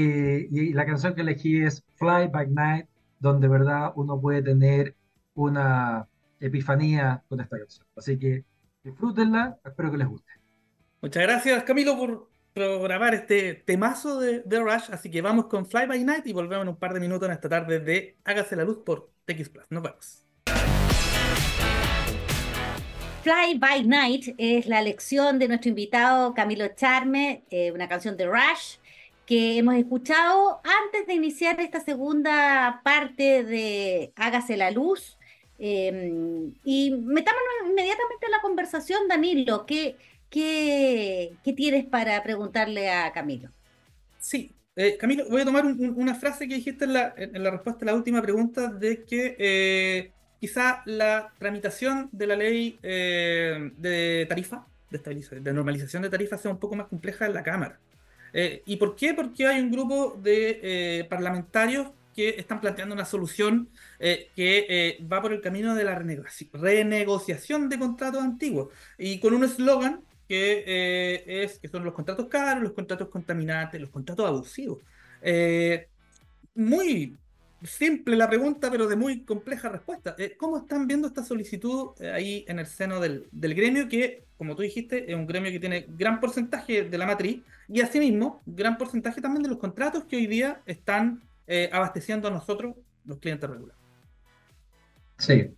Eh, 0.00 0.46
y 0.52 0.72
la 0.74 0.86
canción 0.86 1.12
que 1.12 1.22
elegí 1.22 1.60
es 1.60 1.82
Fly 1.96 2.28
by 2.28 2.48
Night, 2.50 2.86
donde 3.18 3.48
verdad 3.48 3.90
uno 3.96 4.20
puede 4.20 4.42
tener 4.42 4.94
una 5.34 6.06
epifanía 6.38 7.24
con 7.28 7.40
esta 7.40 7.58
canción. 7.58 7.84
Así 7.96 8.16
que 8.16 8.44
disfrútenla, 8.84 9.58
espero 9.64 9.90
que 9.90 9.98
les 9.98 10.06
guste. 10.06 10.30
Muchas 11.02 11.24
gracias 11.24 11.64
Camilo 11.64 11.98
por 11.98 12.30
programar 12.54 13.12
este 13.12 13.54
temazo 13.54 14.20
de, 14.20 14.38
The 14.48 14.60
Rush, 14.60 14.92
así 14.92 15.10
que 15.10 15.20
vamos 15.20 15.46
con 15.46 15.66
Fly 15.66 15.86
by 15.86 16.04
Night 16.04 16.28
y 16.28 16.32
volvemos 16.32 16.62
en 16.62 16.68
un 16.68 16.76
par 16.76 16.94
de 16.94 17.00
minutos 17.00 17.28
en 17.28 17.34
esta 17.34 17.48
tarde 17.48 17.80
de 17.80 18.18
Hágase 18.22 18.54
la 18.54 18.62
Luz 18.62 18.78
por 18.86 19.10
TX 19.24 19.48
Plus. 19.48 19.64
Nos 19.70 19.82
vemos. 19.82 20.24
Fly 23.24 23.58
by 23.58 23.84
Night 23.84 24.36
es 24.38 24.66
la 24.66 24.80
lección 24.80 25.40
de 25.40 25.48
nuestro 25.48 25.70
invitado 25.70 26.34
Camilo 26.34 26.68
Charme, 26.76 27.42
eh, 27.50 27.72
una 27.72 27.88
canción 27.88 28.16
de 28.16 28.26
Rush 28.26 28.76
que 29.28 29.58
hemos 29.58 29.74
escuchado 29.74 30.62
antes 30.64 31.06
de 31.06 31.12
iniciar 31.12 31.60
esta 31.60 31.80
segunda 31.80 32.80
parte 32.82 33.44
de 33.44 34.10
Hágase 34.16 34.56
la 34.56 34.70
Luz. 34.70 35.18
Em, 35.58 36.54
y 36.64 36.92
metámonos 36.92 37.52
inmediatamente 37.68 38.24
en 38.24 38.32
la 38.32 38.40
conversación, 38.40 39.06
Danilo. 39.06 39.66
¿Qué, 39.66 39.96
qué, 40.30 41.34
qué 41.44 41.52
tienes 41.52 41.84
para 41.84 42.22
preguntarle 42.22 42.90
a 42.90 43.12
Camilo? 43.12 43.50
Sí, 44.18 44.54
eh, 44.74 44.96
Camilo, 44.96 45.28
voy 45.28 45.42
a 45.42 45.44
tomar 45.44 45.66
una 45.66 46.14
frase 46.14 46.48
que 46.48 46.54
dijiste 46.54 46.86
en 46.86 46.94
la, 46.94 47.12
en 47.18 47.42
la, 47.42 47.50
respuesta 47.50 47.84
a 47.84 47.86
la 47.86 47.94
última 47.94 48.22
pregunta 48.22 48.68
de 48.68 49.04
que 49.04 49.36
eh, 49.38 50.12
quizá 50.40 50.80
la 50.86 51.34
tramitación 51.38 52.08
de 52.12 52.26
la 52.26 52.36
ley 52.36 52.78
eh, 52.82 53.72
de 53.76 54.24
tarifa, 54.26 54.66
de, 54.90 55.40
de 55.40 55.52
normalización 55.52 56.02
de 56.02 56.08
tarifa, 56.08 56.38
sea 56.38 56.50
un 56.50 56.58
poco 56.58 56.76
más 56.76 56.86
compleja 56.86 57.26
en 57.26 57.34
la 57.34 57.42
Cámara. 57.42 57.78
Eh, 58.32 58.62
¿Y 58.66 58.76
por 58.76 58.96
qué? 58.96 59.14
Porque 59.14 59.46
hay 59.46 59.60
un 59.60 59.70
grupo 59.70 60.18
de 60.22 60.60
eh, 60.62 61.04
parlamentarios 61.08 61.88
que 62.14 62.30
están 62.30 62.60
planteando 62.60 62.94
una 62.94 63.04
solución 63.04 63.68
eh, 64.00 64.30
que 64.34 64.98
va 65.10 65.22
por 65.22 65.32
el 65.32 65.40
camino 65.40 65.74
de 65.74 65.84
la 65.84 65.94
renegociación 65.94 67.68
de 67.68 67.78
contratos 67.78 68.22
antiguos 68.22 68.68
y 68.98 69.20
con 69.20 69.34
un 69.34 69.44
eslogan 69.44 70.00
que 70.26 71.24
es 71.24 71.58
que 71.58 71.68
son 71.68 71.84
los 71.84 71.94
contratos 71.94 72.26
caros, 72.26 72.62
los 72.62 72.72
contratos 72.72 73.08
contaminantes, 73.08 73.80
los 73.80 73.90
contratos 73.90 74.26
abusivos. 74.26 74.78
muy 76.54 77.16
simple 77.62 78.16
la 78.16 78.28
pregunta, 78.28 78.70
pero 78.70 78.86
de 78.86 78.96
muy 78.96 79.20
compleja 79.22 79.68
respuesta. 79.68 80.14
Eh, 80.18 80.36
¿Cómo 80.36 80.58
están 80.58 80.86
viendo 80.86 81.08
esta 81.08 81.24
solicitud 81.24 81.90
eh, 82.00 82.10
ahí 82.10 82.44
en 82.48 82.58
el 82.58 82.66
seno 82.66 83.00
del, 83.00 83.28
gremio 83.32 83.88
que, 83.88 84.24
como 84.36 84.54
tú 84.54 84.62
dijiste, 84.62 85.10
es 85.10 85.16
un 85.16 85.26
gremio 85.26 85.50
que 85.50 85.60
tiene 85.60 85.86
gran 85.88 86.20
porcentaje 86.20 86.84
de 86.84 86.98
la 86.98 87.06
matriz 87.06 87.42
y 87.68 87.80
asimismo 87.80 88.42
gran 88.46 88.78
porcentaje 88.78 89.20
también 89.20 89.42
de 89.42 89.50
los 89.50 89.58
contratos 89.58 90.04
que 90.04 90.16
hoy 90.16 90.26
día 90.26 90.62
están 90.66 91.22
eh, 91.46 91.70
abasteciendo 91.72 92.28
a 92.28 92.30
nosotros, 92.30 92.74
los 93.04 93.18
clientes 93.18 93.48
regulares? 93.48 93.80
Sí. 95.18 95.50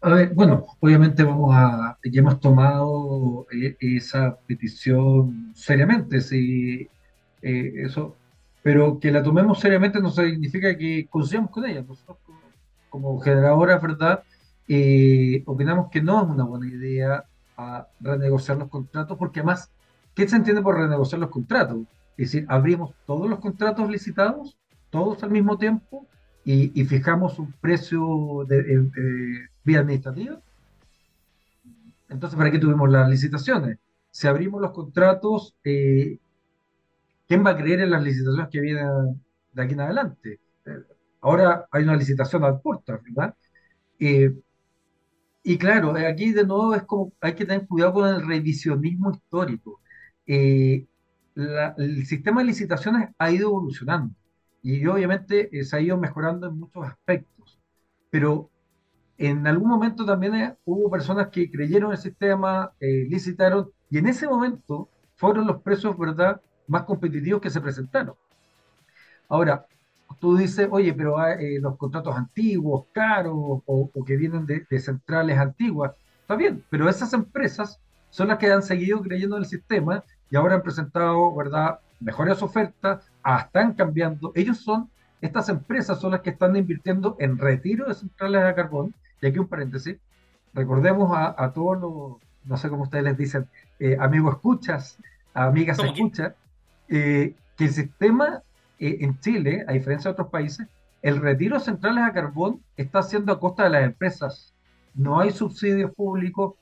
A 0.00 0.10
ver, 0.10 0.34
bueno, 0.34 0.66
obviamente 0.80 1.22
vamos 1.22 1.54
a, 1.54 1.98
ya 2.04 2.20
hemos 2.20 2.40
tomado 2.40 3.46
esa 3.78 4.36
petición 4.46 5.52
seriamente, 5.54 6.20
si 6.20 6.88
eso 7.40 8.16
pero 8.62 9.00
que 9.00 9.10
la 9.10 9.22
tomemos 9.22 9.60
seriamente 9.60 10.00
no 10.00 10.10
significa 10.10 10.76
que 10.76 11.06
coincidamos 11.10 11.50
con 11.50 11.66
ella. 11.66 11.82
Nosotros 11.82 12.18
como, 12.24 12.40
como 12.88 13.20
generadoras, 13.20 13.82
¿verdad? 13.82 14.22
Eh, 14.68 15.42
opinamos 15.46 15.90
que 15.90 16.00
no 16.00 16.22
es 16.22 16.30
una 16.30 16.44
buena 16.44 16.66
idea 16.66 17.24
a 17.56 17.88
renegociar 18.00 18.56
los 18.58 18.68
contratos, 18.68 19.18
porque 19.18 19.40
además, 19.40 19.70
¿qué 20.14 20.28
se 20.28 20.36
entiende 20.36 20.62
por 20.62 20.76
renegociar 20.76 21.20
los 21.20 21.30
contratos? 21.30 21.78
Es 22.16 22.32
decir, 22.32 22.46
abrimos 22.48 22.94
todos 23.06 23.28
los 23.28 23.40
contratos 23.40 23.90
licitados, 23.90 24.56
todos 24.90 25.22
al 25.22 25.30
mismo 25.30 25.58
tiempo, 25.58 26.06
y, 26.44 26.84
fijamos 26.84 27.38
un 27.38 27.52
precio 27.60 28.44
de, 28.48 28.62
de, 28.62 29.48
vía 29.64 29.80
administrativa. 29.80 30.40
Entonces, 32.08 32.36
¿para 32.36 32.50
qué 32.50 32.58
tuvimos 32.58 32.90
las 32.90 33.08
licitaciones? 33.08 33.78
Si 34.10 34.26
abrimos 34.26 34.60
los 34.60 34.72
contratos, 34.72 35.54
eh, 35.64 36.18
¿quién 37.28 37.44
va 37.46 37.50
a 37.50 37.56
creer 37.56 37.80
en 37.80 37.90
las 37.90 38.02
licitaciones 38.02 38.48
que 38.50 38.60
vienen 38.60 39.22
de 39.52 39.62
aquí 39.62 39.72
en 39.74 39.80
adelante? 39.80 40.40
Eh, 40.66 40.82
ahora 41.20 41.66
hay 41.70 41.84
una 41.84 41.96
licitación 41.96 42.44
a 42.44 42.58
puerta, 42.58 43.00
¿verdad? 43.02 43.34
Eh, 43.98 44.34
y 45.44 45.58
claro, 45.58 45.94
aquí 45.96 46.32
de 46.32 46.44
nuevo 46.44 46.74
es 46.74 46.82
como 46.84 47.12
hay 47.20 47.34
que 47.34 47.44
tener 47.44 47.66
cuidado 47.66 47.94
con 47.94 48.08
el 48.08 48.26
revisionismo 48.26 49.10
histórico. 49.12 49.80
Eh, 50.26 50.86
la, 51.34 51.74
el 51.78 52.06
sistema 52.06 52.40
de 52.40 52.48
licitaciones 52.48 53.10
ha 53.18 53.30
ido 53.30 53.48
evolucionando 53.48 54.14
y 54.62 54.86
obviamente 54.86 55.48
eh, 55.58 55.64
se 55.64 55.76
ha 55.76 55.80
ido 55.80 55.98
mejorando 55.98 56.46
en 56.48 56.58
muchos 56.58 56.86
aspectos, 56.86 57.58
pero 58.10 58.50
en 59.18 59.46
algún 59.46 59.68
momento 59.68 60.04
también 60.04 60.34
eh, 60.34 60.56
hubo 60.64 60.90
personas 60.90 61.28
que 61.28 61.50
creyeron 61.50 61.90
en 61.90 61.96
el 61.96 62.02
sistema, 62.02 62.72
eh, 62.80 63.06
licitaron 63.08 63.70
y 63.90 63.98
en 63.98 64.08
ese 64.08 64.26
momento 64.28 64.88
fueron 65.16 65.46
los 65.46 65.62
precios, 65.62 65.96
¿verdad?, 65.98 66.40
más 66.66 66.84
competitivos 66.84 67.40
que 67.40 67.50
se 67.50 67.60
presentaron. 67.60 68.14
Ahora, 69.28 69.66
tú 70.20 70.36
dices, 70.36 70.68
oye, 70.70 70.92
pero 70.92 71.24
eh, 71.26 71.58
los 71.60 71.76
contratos 71.76 72.16
antiguos, 72.16 72.86
caros 72.92 73.34
o, 73.34 73.90
o 73.92 74.04
que 74.04 74.16
vienen 74.16 74.46
de, 74.46 74.66
de, 74.68 74.78
centrales 74.80 75.38
antiguas, 75.38 75.92
está 76.20 76.36
bien, 76.36 76.64
pero 76.70 76.88
esas 76.88 77.12
empresas 77.12 77.80
son 78.12 78.28
las 78.28 78.36
que 78.36 78.52
han 78.52 78.62
seguido 78.62 79.00
creyendo 79.00 79.36
en 79.36 79.42
el 79.42 79.48
sistema 79.48 80.04
y 80.30 80.36
ahora 80.36 80.56
han 80.56 80.62
presentado, 80.62 81.34
¿verdad?, 81.34 81.80
mejores 81.98 82.42
ofertas, 82.42 83.10
ah, 83.22 83.40
están 83.46 83.72
cambiando. 83.72 84.32
Ellos 84.34 84.58
son, 84.58 84.90
estas 85.22 85.48
empresas 85.48 85.98
son 85.98 86.10
las 86.12 86.20
que 86.20 86.30
están 86.30 86.54
invirtiendo 86.54 87.16
en 87.18 87.38
retiro 87.38 87.86
de 87.88 87.94
centrales 87.94 88.42
a 88.42 88.54
carbón. 88.54 88.94
Y 89.22 89.26
aquí 89.26 89.38
un 89.38 89.48
paréntesis, 89.48 89.96
recordemos 90.52 91.16
a, 91.16 91.34
a 91.42 91.52
todos 91.54 91.80
los, 91.80 92.16
no 92.44 92.56
sé 92.58 92.68
cómo 92.68 92.82
ustedes 92.82 93.04
les 93.04 93.16
dicen, 93.16 93.48
eh, 93.78 93.96
amigos 93.98 94.34
escuchas, 94.34 94.98
amigas 95.32 95.78
escuchas, 95.78 96.34
eh, 96.88 97.34
que 97.56 97.64
el 97.64 97.70
sistema 97.70 98.42
eh, 98.78 98.98
en 99.00 99.18
Chile, 99.20 99.64
a 99.66 99.72
diferencia 99.72 100.10
de 100.10 100.12
otros 100.12 100.28
países, 100.28 100.66
el 101.00 101.16
retiro 101.16 101.58
de 101.58 101.64
centrales 101.64 102.04
a 102.04 102.12
carbón 102.12 102.60
está 102.76 102.98
haciendo 102.98 103.32
a 103.32 103.40
costa 103.40 103.64
de 103.64 103.70
las 103.70 103.84
empresas. 103.84 104.52
No 104.94 105.18
hay 105.18 105.30
subsidios 105.30 105.94
públicos, 105.94 106.54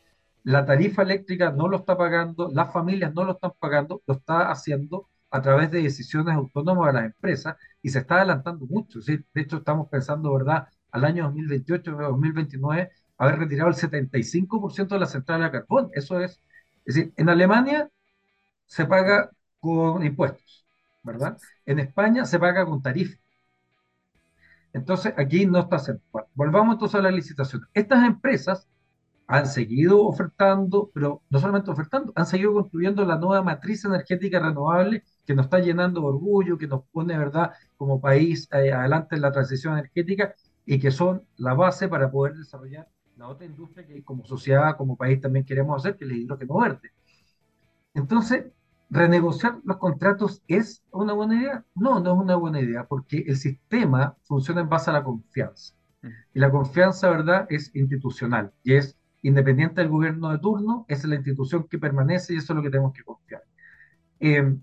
la 0.44 0.64
tarifa 0.66 1.03
eléctrica 1.03 1.50
no 1.50 1.68
lo 1.68 1.79
está 1.79 1.96
pagando, 1.96 2.50
las 2.53 2.72
familias 2.72 3.14
no 3.14 3.24
lo 3.24 3.33
están 3.33 3.53
pagando, 3.59 4.03
lo 4.07 4.14
está 4.14 4.50
haciendo 4.50 5.09
a 5.31 5.40
través 5.42 5.70
de 5.70 5.83
decisiones 5.83 6.35
autónomas 6.35 6.88
de 6.88 6.92
las 6.94 7.05
empresas 7.07 7.57
y 7.83 7.90
se 7.90 8.00
está 8.00 8.16
adelantando 8.16 8.66
mucho. 8.66 9.00
¿sí? 9.00 9.18
De 9.35 9.40
hecho, 9.42 9.59
estamos 9.59 9.88
pensando, 9.88 10.33
¿verdad?, 10.33 10.68
al 10.90 11.05
año 11.05 11.24
2028 11.24 11.96
o 11.96 12.03
2029, 12.03 12.90
haber 13.18 13.38
retirado 13.38 13.68
el 13.68 13.76
75% 13.76 14.94
de 14.96 15.00
la 15.00 15.07
central 15.07 15.44
a 15.44 15.53
carbón. 15.53 15.90
Eso 15.92 16.20
es, 16.20 16.40
es 16.85 16.94
decir, 16.94 17.12
en 17.16 17.29
Alemania 17.29 17.90
se 18.66 18.87
paga 18.87 19.31
con 19.61 20.05
impuestos, 20.05 20.66
¿verdad? 21.03 21.38
En 21.66 21.79
España 21.81 22.24
se 22.24 22.38
paga 22.38 22.64
con 22.66 22.83
tarifa. 22.83 23.18
Entonces, 24.72 25.12
aquí 25.16 25.46
no 25.46 25.61
está. 25.61 25.79
Bueno, 26.12 26.29
volvamos 26.35 26.74
entonces 26.74 26.98
a 26.98 27.03
la 27.03 27.11
licitación. 27.11 27.62
Estas 27.74 28.05
empresas 28.07 28.68
han 29.31 29.47
seguido 29.47 30.05
ofertando, 30.07 30.90
pero 30.93 31.23
no 31.31 31.38
solamente 31.38 31.71
ofertando, 31.71 32.12
han 32.16 32.27
seguido 32.27 32.53
construyendo 32.53 33.05
la 33.05 33.16
nueva 33.16 33.43
matriz 33.45 33.85
energética 33.85 34.40
renovable 34.40 35.05
que 35.25 35.37
nos 35.37 35.47
está 35.47 35.61
llenando 35.61 36.01
de 36.01 36.09
orgullo, 36.09 36.59
que 36.59 36.66
nos 36.66 36.83
pone, 36.87 37.16
¿verdad?, 37.16 37.53
como 37.77 38.01
país 38.01 38.49
eh, 38.53 38.73
adelante 38.73 39.14
en 39.14 39.23
la 39.23 39.31
transición 39.31 39.75
energética 39.75 40.35
y 40.66 40.81
que 40.81 40.90
son 40.90 41.23
la 41.37 41.55
base 41.55 41.88
para 41.88 42.11
poder 42.11 42.35
desarrollar 42.35 42.88
la 43.16 43.29
otra 43.29 43.47
industria 43.47 43.87
que 43.87 44.03
como 44.03 44.25
sociedad, 44.25 44.77
como 44.77 44.97
país 44.97 45.21
también 45.21 45.45
queremos 45.45 45.77
hacer, 45.81 45.97
que 45.97 46.07
es 46.07 46.11
el 46.11 46.16
hidrógeno 46.16 46.59
verde. 46.59 46.90
Entonces, 47.95 48.47
¿renegociar 48.88 49.61
los 49.62 49.77
contratos 49.77 50.43
es 50.49 50.83
una 50.90 51.12
buena 51.12 51.40
idea? 51.40 51.64
No, 51.77 52.01
no 52.01 52.14
es 52.14 52.19
una 52.19 52.35
buena 52.35 52.61
idea, 52.61 52.85
porque 52.85 53.19
el 53.29 53.37
sistema 53.37 54.16
funciona 54.25 54.62
en 54.62 54.69
base 54.69 54.90
a 54.90 54.95
la 54.95 55.05
confianza. 55.05 55.75
Y 56.35 56.40
la 56.40 56.51
confianza, 56.51 57.11
¿verdad?, 57.11 57.47
es 57.49 57.71
institucional 57.77 58.53
y 58.64 58.75
es 58.75 58.97
independiente 59.22 59.80
del 59.80 59.90
gobierno 59.90 60.30
de 60.30 60.38
turno, 60.38 60.87
es 60.88 61.04
la 61.04 61.16
institución 61.16 61.66
que 61.68 61.78
permanece 61.78 62.35
y 62.35 62.37
eso 62.38 62.52
es 62.52 62.56
lo 62.56 62.62
que 62.62 62.70
tenemos 62.70 62.92
que 62.92 63.02
confiar. 63.04 63.42
Eh, 64.20 64.56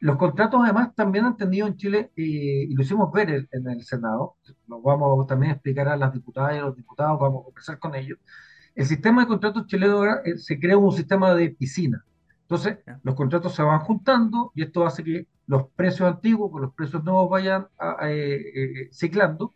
los 0.00 0.16
contratos 0.16 0.60
además 0.64 0.94
también 0.96 1.24
han 1.24 1.36
tenido 1.36 1.66
en 1.68 1.76
Chile, 1.76 2.10
eh, 2.16 2.66
y 2.68 2.74
lo 2.74 2.82
hicimos 2.82 3.12
ver 3.12 3.30
el, 3.30 3.48
en 3.52 3.68
el 3.68 3.84
Senado, 3.84 4.36
lo 4.66 4.82
vamos 4.82 5.26
también 5.28 5.52
a 5.52 5.54
explicar 5.54 5.88
a 5.88 5.96
las 5.96 6.12
diputadas 6.12 6.54
y 6.54 6.58
a 6.58 6.62
los 6.62 6.76
diputados, 6.76 7.20
vamos 7.20 7.42
a 7.42 7.44
conversar 7.44 7.78
con 7.78 7.94
ellos. 7.94 8.18
El 8.74 8.86
sistema 8.86 9.22
de 9.22 9.28
contratos 9.28 9.66
chileno 9.66 9.98
ahora 9.98 10.22
eh, 10.24 10.38
se 10.38 10.58
crea 10.58 10.76
un 10.76 10.92
sistema 10.92 11.34
de 11.34 11.50
piscina. 11.50 12.04
Entonces, 12.42 12.78
los 13.02 13.14
contratos 13.14 13.54
se 13.54 13.62
van 13.62 13.80
juntando 13.80 14.50
y 14.54 14.62
esto 14.62 14.84
hace 14.86 15.04
que 15.04 15.28
los 15.46 15.68
precios 15.70 16.08
antiguos 16.08 16.50
con 16.50 16.62
los 16.62 16.74
precios 16.74 17.04
nuevos 17.04 17.30
vayan 17.30 17.66
a, 17.78 18.04
a, 18.04 18.12
eh, 18.12 18.88
ciclando. 18.92 19.54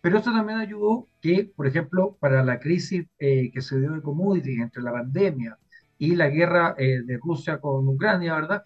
Pero 0.00 0.18
eso 0.18 0.32
también 0.32 0.58
ayudó 0.58 1.08
que, 1.20 1.50
por 1.56 1.66
ejemplo, 1.66 2.16
para 2.20 2.44
la 2.44 2.60
crisis 2.60 3.06
que 3.18 3.60
se 3.60 3.78
dio 3.80 3.92
de 3.92 4.02
commodities 4.02 4.60
entre 4.60 4.82
la 4.82 4.92
pandemia 4.92 5.58
y 5.98 6.14
la 6.14 6.28
guerra 6.28 6.74
de 6.76 7.18
Rusia 7.22 7.60
con 7.60 7.88
Ucrania, 7.88 8.34
¿verdad? 8.34 8.62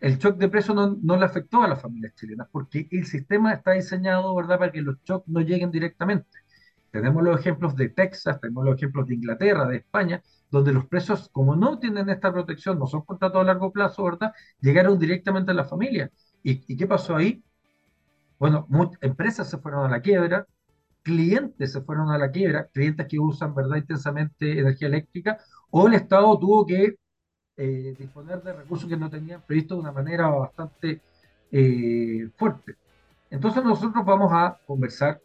el 0.00 0.18
shock 0.18 0.36
de 0.38 0.48
precio 0.48 0.74
no, 0.74 0.96
no, 1.02 1.16
le 1.16 1.24
afectó 1.24 1.62
a 1.62 1.68
las 1.68 1.80
familias 1.82 2.14
chilenas 2.14 2.48
porque 2.52 2.88
el 2.90 3.04
sistema 3.06 3.52
está 3.52 3.72
diseñado, 3.72 4.34
¿verdad?, 4.34 4.58
para 4.58 4.72
que 4.72 4.82
los 4.82 4.96
shocks 5.04 5.28
no 5.28 5.40
lleguen 5.40 5.70
directamente. 5.70 6.38
Tenemos 6.90 7.22
los 7.22 7.38
ejemplos 7.40 7.76
de 7.76 7.90
Texas, 7.90 8.40
tenemos 8.40 8.64
los 8.64 8.76
ejemplos 8.76 9.06
de 9.06 9.14
Inglaterra, 9.14 9.66
de 9.66 9.76
España, 9.78 10.22
donde 10.50 10.72
los 10.72 10.86
precios, 10.86 11.28
como 11.30 11.56
no 11.56 11.78
tienen 11.78 12.08
esta 12.08 12.32
protección, 12.32 12.78
no 12.78 12.86
son 12.86 13.02
contratos 13.02 13.40
a 13.40 13.44
largo 13.44 13.72
plazo, 13.72 14.04
¿verdad?, 14.04 14.32
llegaron 14.60 14.98
directamente 14.98 15.50
a 15.50 15.54
la 15.54 15.64
familia. 15.64 16.10
¿Y, 16.42 16.62
y 16.72 16.76
qué 16.76 16.86
pasó 16.86 17.16
ahí? 17.16 17.42
Bueno, 18.38 18.66
empresas 19.00 19.50
se 19.50 19.58
fueron 19.58 19.86
a 19.86 19.88
la 19.88 20.00
quiebra, 20.00 20.46
clientes 21.02 21.72
se 21.72 21.80
fueron 21.80 22.10
a 22.10 22.18
la 22.18 22.30
quiebra, 22.30 22.68
clientes 22.72 23.06
que 23.08 23.18
usan, 23.18 23.54
¿verdad?, 23.54 23.76
intensamente 23.78 24.58
energía 24.58 24.88
eléctrica, 24.88 25.38
o 25.70 25.88
el 25.88 25.94
Estado 25.94 26.38
tuvo 26.38 26.66
que 26.66 26.96
eh, 27.56 27.94
disponer 27.98 28.42
de 28.42 28.52
recursos 28.52 28.88
que 28.88 28.96
no 28.96 29.10
tenían 29.10 29.42
previsto 29.42 29.74
de 29.74 29.80
una 29.80 29.92
manera 29.92 30.28
bastante 30.28 31.00
eh, 31.50 32.28
fuerte. 32.36 32.76
Entonces 33.30 33.64
nosotros 33.64 34.04
vamos 34.04 34.30
a 34.32 34.58
conversar 34.66 35.20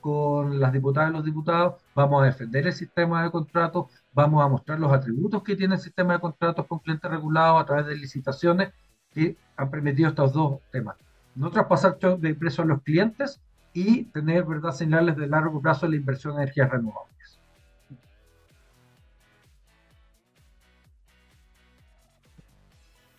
con 0.00 0.60
las 0.60 0.72
diputadas 0.72 1.10
y 1.10 1.14
los 1.14 1.24
diputados, 1.24 1.82
vamos 1.94 2.22
a 2.22 2.26
defender 2.26 2.66
el 2.66 2.72
sistema 2.72 3.24
de 3.24 3.30
contratos, 3.30 3.86
vamos 4.12 4.44
a 4.44 4.48
mostrar 4.48 4.78
los 4.78 4.92
atributos 4.92 5.42
que 5.42 5.56
tiene 5.56 5.74
el 5.74 5.80
sistema 5.80 6.14
de 6.14 6.20
contratos 6.20 6.66
con 6.66 6.78
clientes 6.80 7.10
regulados 7.10 7.62
a 7.62 7.66
través 7.66 7.86
de 7.86 7.96
licitaciones 7.96 8.72
que 9.12 9.36
han 9.56 9.70
permitido 9.70 10.10
estos 10.10 10.32
dos 10.32 10.60
temas. 10.70 10.96
No 11.38 11.50
traspasar 11.52 11.96
de 11.98 12.34
precio 12.34 12.64
a 12.64 12.66
los 12.66 12.82
clientes 12.82 13.40
y 13.72 14.04
tener 14.06 14.44
verdad 14.44 14.72
señales 14.72 15.16
de 15.16 15.28
largo 15.28 15.60
plazo 15.62 15.86
en 15.86 15.92
la 15.92 15.98
inversión 15.98 16.34
en 16.34 16.42
energías 16.42 16.68
renovables. 16.68 17.38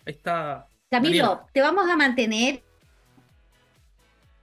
está. 0.04 0.66
Camilo, 0.90 1.46
te 1.52 1.62
vamos 1.62 1.88
a 1.88 1.96
mantener 1.96 2.62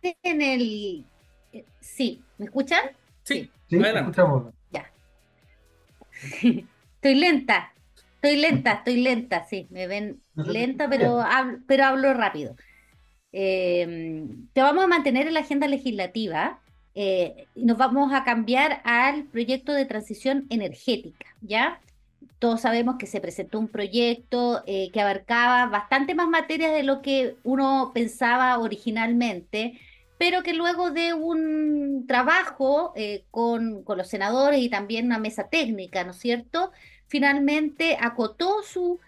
en 0.02 0.42
el. 0.42 1.06
Eh, 1.54 1.66
sí, 1.80 2.24
¿me 2.40 2.46
escuchan? 2.46 2.82
Sí, 3.24 3.52
sí 3.70 3.78
escuchamos. 3.78 4.54
Ya. 4.72 4.90
estoy 6.96 7.16
lenta, 7.16 7.74
estoy 8.16 8.38
lenta, 8.38 8.72
estoy 8.74 9.02
lenta, 9.02 9.46
sí, 9.46 9.68
me 9.70 9.86
ven 9.86 10.20
lenta, 10.36 10.90
pero 10.90 11.22
hablo, 11.22 11.60
pero 11.68 11.86
hablo 11.86 12.14
rápido. 12.16 12.56
Eh, 13.40 14.26
te 14.54 14.64
vamos 14.64 14.84
a 14.84 14.88
mantener 14.88 15.28
en 15.28 15.36
la 15.36 15.42
agenda 15.42 15.68
legislativa 15.68 16.60
eh, 16.96 17.46
y 17.54 17.66
nos 17.66 17.78
vamos 17.78 18.12
a 18.12 18.24
cambiar 18.24 18.82
al 18.84 19.26
proyecto 19.26 19.74
de 19.74 19.86
transición 19.86 20.48
energética, 20.50 21.28
¿ya? 21.42 21.80
todos 22.40 22.62
sabemos 22.62 22.96
que 22.98 23.06
se 23.06 23.22
presentó 23.22 23.60
un 23.60 23.68
proyecto 23.68 24.64
eh, 24.66 24.90
que 24.92 25.02
abarcaba 25.02 25.68
bastante 25.68 26.16
más 26.16 26.28
materias 26.28 26.74
de 26.74 26.82
lo 26.82 27.04
que 27.04 27.36
uno 27.44 27.92
pensaba 27.94 28.58
originalmente, 28.58 29.80
pero 30.18 30.42
que 30.42 30.56
luego 30.56 30.90
de 30.90 31.14
un 31.14 32.06
trabajo 32.08 32.92
eh, 32.96 33.24
con, 33.30 33.84
los 33.86 34.08
senadores 34.08 34.62
y 34.62 34.70
también 34.70 35.06
una 35.06 35.20
mesa 35.20 35.48
técnica, 35.48 36.04
¿no 36.04 36.10
es 36.10 36.18
cierto? 36.18 36.72
Finalmente 37.06 38.00
acotó 38.02 38.64
su 38.64 39.00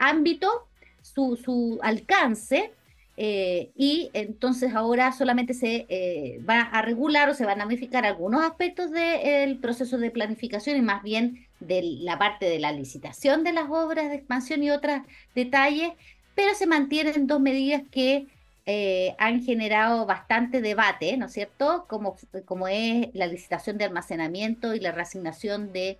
ámbito, 0.00 0.66
su, 1.02 1.78
alcance 1.80 2.72
eh, 3.20 3.72
y 3.74 4.10
entonces 4.12 4.76
ahora 4.76 5.10
solamente 5.10 5.52
se 5.52 5.86
eh, 5.88 6.40
va 6.48 6.60
a 6.60 6.82
regular 6.82 7.28
o 7.28 7.34
se 7.34 7.44
van 7.44 7.60
a 7.60 7.64
modificar 7.64 8.06
algunos 8.06 8.44
aspectos 8.44 8.92
del 8.92 9.58
proceso 9.58 9.98
de 9.98 10.12
planificación 10.12 10.76
y 10.76 10.82
más 10.82 11.02
bien 11.02 11.44
de 11.58 11.82
la 11.82 12.16
parte 12.16 12.48
de 12.48 12.60
la 12.60 12.70
licitación 12.70 13.42
de 13.42 13.52
las 13.52 13.68
obras 13.70 14.08
de 14.08 14.14
expansión 14.14 14.62
y 14.62 14.70
otros 14.70 15.00
detalles, 15.34 15.90
pero 16.36 16.54
se 16.54 16.68
mantienen 16.68 17.26
dos 17.26 17.40
medidas 17.40 17.82
que 17.90 18.28
eh, 18.66 19.16
han 19.18 19.42
generado 19.42 20.06
bastante 20.06 20.62
debate, 20.62 21.16
¿no 21.16 21.26
es 21.26 21.32
cierto? 21.32 21.86
Como, 21.88 22.16
como 22.44 22.68
es 22.68 23.08
la 23.14 23.26
licitación 23.26 23.78
de 23.78 23.86
almacenamiento 23.86 24.76
y 24.76 24.80
la 24.80 24.92
reasignación 24.92 25.72
de 25.72 25.98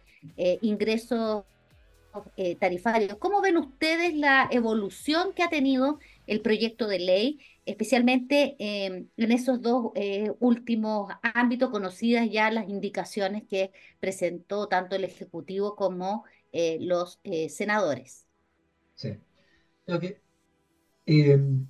ingresos 0.62 1.44
tarifarios. 2.58 3.16
¿Cómo 3.18 3.40
ven 3.40 3.56
ustedes 3.56 4.14
la 4.14 4.48
evolución 4.50 5.32
que 5.32 5.42
ha 5.42 5.48
tenido 5.48 5.98
el 6.28 6.40
proyecto 6.42 6.86
de 6.86 6.98
ley, 7.00 7.40
especialmente 7.66 8.56
em, 8.58 9.08
en 9.16 9.32
esos 9.32 9.60
dos 9.62 9.92
eh, 9.94 10.30
últimos 10.40 11.12
ámbitos 11.22 11.70
conocidas 11.70 12.28
ya 12.30 12.50
las 12.50 12.68
indicaciones 12.68 13.44
que 13.48 13.72
presentó 14.00 14.68
tanto 14.68 14.96
el 14.96 15.04
Ejecutivo 15.04 15.74
como 15.74 16.24
eh, 16.52 16.78
los 16.80 17.18
eh, 17.24 17.48
senadores. 17.48 18.26
Sí. 18.94 19.16
Em, 21.06 21.66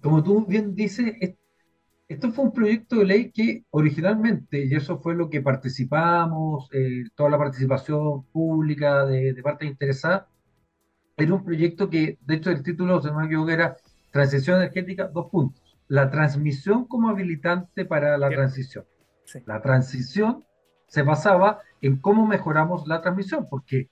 como 0.00 0.22
tú 0.22 0.46
bien 0.46 0.74
dices, 0.74 1.14
esto 2.08 2.32
fue 2.32 2.44
un 2.44 2.52
proyecto 2.52 2.96
de 2.96 3.04
ley 3.06 3.32
que 3.32 3.64
originalmente, 3.70 4.64
y 4.64 4.74
eso 4.74 4.98
fue 4.98 5.14
lo 5.14 5.30
que 5.30 5.40
participamos, 5.40 6.68
toda 7.16 7.30
la 7.30 7.38
participación 7.38 8.24
pública 8.26 9.06
de, 9.06 9.32
de 9.32 9.42
parte 9.42 9.66
interesada, 9.66 10.28
era 11.16 11.34
un 11.34 11.44
proyecto 11.44 11.88
que, 11.88 12.18
de 12.20 12.34
hecho, 12.34 12.50
el 12.50 12.62
título, 12.62 13.00
se 13.00 13.12
me 13.12 13.26
equivoco, 13.26 13.50
era 13.50 13.76
Transición 14.10 14.56
Energética, 14.58 15.08
dos 15.08 15.30
puntos. 15.30 15.62
La 15.88 16.10
transmisión 16.10 16.86
como 16.86 17.08
habilitante 17.08 17.84
para 17.84 18.16
la 18.18 18.28
transición. 18.30 18.84
La 19.46 19.60
transición 19.60 20.44
se 20.86 21.02
basaba 21.02 21.60
en 21.80 21.98
cómo 21.98 22.26
mejoramos 22.26 22.86
la 22.86 23.00
transmisión, 23.00 23.48
porque 23.48 23.90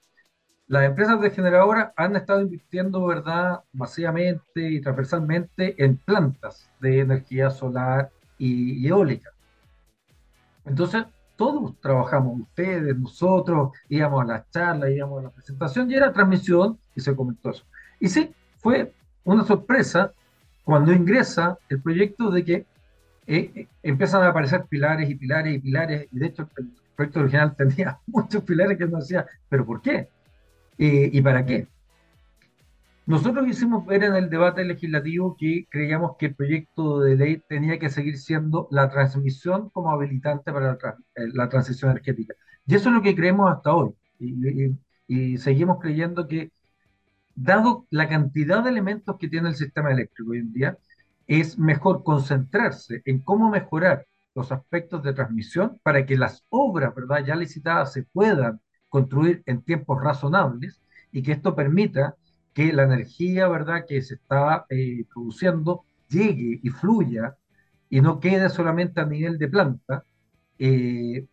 las 0.67 0.85
empresas 0.85 1.19
de 1.21 1.31
generadoras 1.31 1.91
han 1.95 2.15
estado 2.15 2.41
invirtiendo, 2.41 3.05
¿verdad?, 3.05 3.61
masivamente 3.73 4.69
y 4.69 4.81
transversalmente 4.81 5.81
en 5.83 5.97
plantas 5.97 6.69
de 6.79 7.01
energía 7.01 7.49
solar 7.49 8.11
y 8.37 8.87
eólica. 8.87 9.31
Entonces, 10.65 11.05
todos 11.35 11.79
trabajamos, 11.81 12.41
ustedes, 12.41 12.97
nosotros, 12.97 13.71
íbamos 13.89 14.21
a 14.21 14.25
las 14.25 14.51
charlas, 14.51 14.91
íbamos 14.91 15.19
a 15.19 15.23
la 15.23 15.29
presentación 15.29 15.89
y 15.89 15.95
era 15.95 16.13
transmisión 16.13 16.77
y 16.95 17.01
se 17.01 17.15
comentó 17.15 17.51
eso. 17.51 17.63
Y 17.99 18.09
sí, 18.09 18.31
fue 18.59 18.93
una 19.23 19.43
sorpresa 19.43 20.11
cuando 20.63 20.93
ingresa 20.93 21.57
el 21.69 21.81
proyecto 21.81 22.31
de 22.31 22.43
que 22.43 22.53
eh, 23.25 23.51
eh, 23.55 23.67
empiezan 23.81 24.23
a 24.23 24.29
aparecer 24.29 24.65
pilares 24.65 25.09
y 25.09 25.15
pilares 25.15 25.55
y 25.55 25.59
pilares, 25.59 26.07
y 26.11 26.19
de 26.19 26.25
hecho 26.27 26.49
el 26.57 26.71
proyecto 26.95 27.19
original 27.21 27.55
tenía 27.57 27.97
muchos 28.07 28.43
pilares 28.43 28.77
que 28.77 28.85
uno 28.85 28.99
decía, 28.99 29.25
¿pero 29.49 29.65
por 29.65 29.81
qué? 29.81 30.07
¿Y 30.77 31.21
para 31.21 31.45
qué? 31.45 31.67
Nosotros 33.05 33.47
hicimos 33.47 33.85
ver 33.85 34.03
en 34.03 34.15
el 34.15 34.29
debate 34.29 34.63
legislativo 34.63 35.35
que 35.37 35.67
creíamos 35.69 36.15
que 36.17 36.27
el 36.27 36.35
proyecto 36.35 36.99
de 37.01 37.15
ley 37.15 37.43
tenía 37.49 37.77
que 37.77 37.89
seguir 37.89 38.17
siendo 38.17 38.67
la 38.71 38.89
transmisión 38.89 39.69
como 39.71 39.91
habilitante 39.91 40.53
para 40.53 40.77
la, 41.15 41.49
transición 41.49 41.91
energética. 41.91 42.33
Y 42.65 42.75
eso 42.75 42.89
es 42.89 42.95
lo 42.95 43.01
que 43.01 43.15
creemos 43.15 43.51
hasta 43.51 43.73
hoy. 43.73 43.93
y 45.07 45.37
seguimos 45.37 45.79
creyendo 45.81 46.27
que 46.27 46.51
dado 47.35 47.87
la 47.89 48.07
cantidad 48.07 48.63
de 48.63 48.69
elementos 48.69 49.17
que 49.17 49.27
tiene 49.27 49.49
el 49.49 49.55
sistema 49.55 49.91
eléctrico 49.91 50.31
hoy 50.31 50.39
en 50.39 50.53
día, 50.53 50.77
es 51.27 51.57
mejor 51.57 52.03
concentrarse 52.03 53.01
en 53.05 53.19
cómo 53.19 53.49
mejorar 53.49 54.05
los 54.35 54.51
aspectos 54.51 55.03
de 55.03 55.13
transmisión 55.13 55.79
para 55.83 56.05
que 56.05 56.17
las 56.17 56.43
obras 56.49 56.93
¿verdad? 56.95 57.25
ya 57.25 57.35
licitadas 57.35 57.93
se 57.93 58.03
puedan 58.03 58.59
construir 58.89 59.41
en 59.45 59.61
tiempos 59.61 60.01
razonables 60.01 60.81
y 61.11 61.21
que 61.21 61.31
esto 61.31 61.55
permita 61.55 62.15
que 62.53 62.73
la 62.73 62.83
energía 62.83 63.47
¿verdad? 63.47 63.85
que 63.87 64.01
se 64.01 64.15
está 64.15 64.65
eh, 64.69 65.05
produciendo 65.13 65.83
llegue 66.09 66.59
y 66.61 66.69
fluya 66.69 67.35
y 67.89 68.01
no 68.01 68.19
quede 68.19 68.49
solamente 68.49 69.01
a 69.01 69.05
nivel 69.05 69.37
de 69.37 69.47
planta. 69.47 70.05
Eh, 70.59 71.27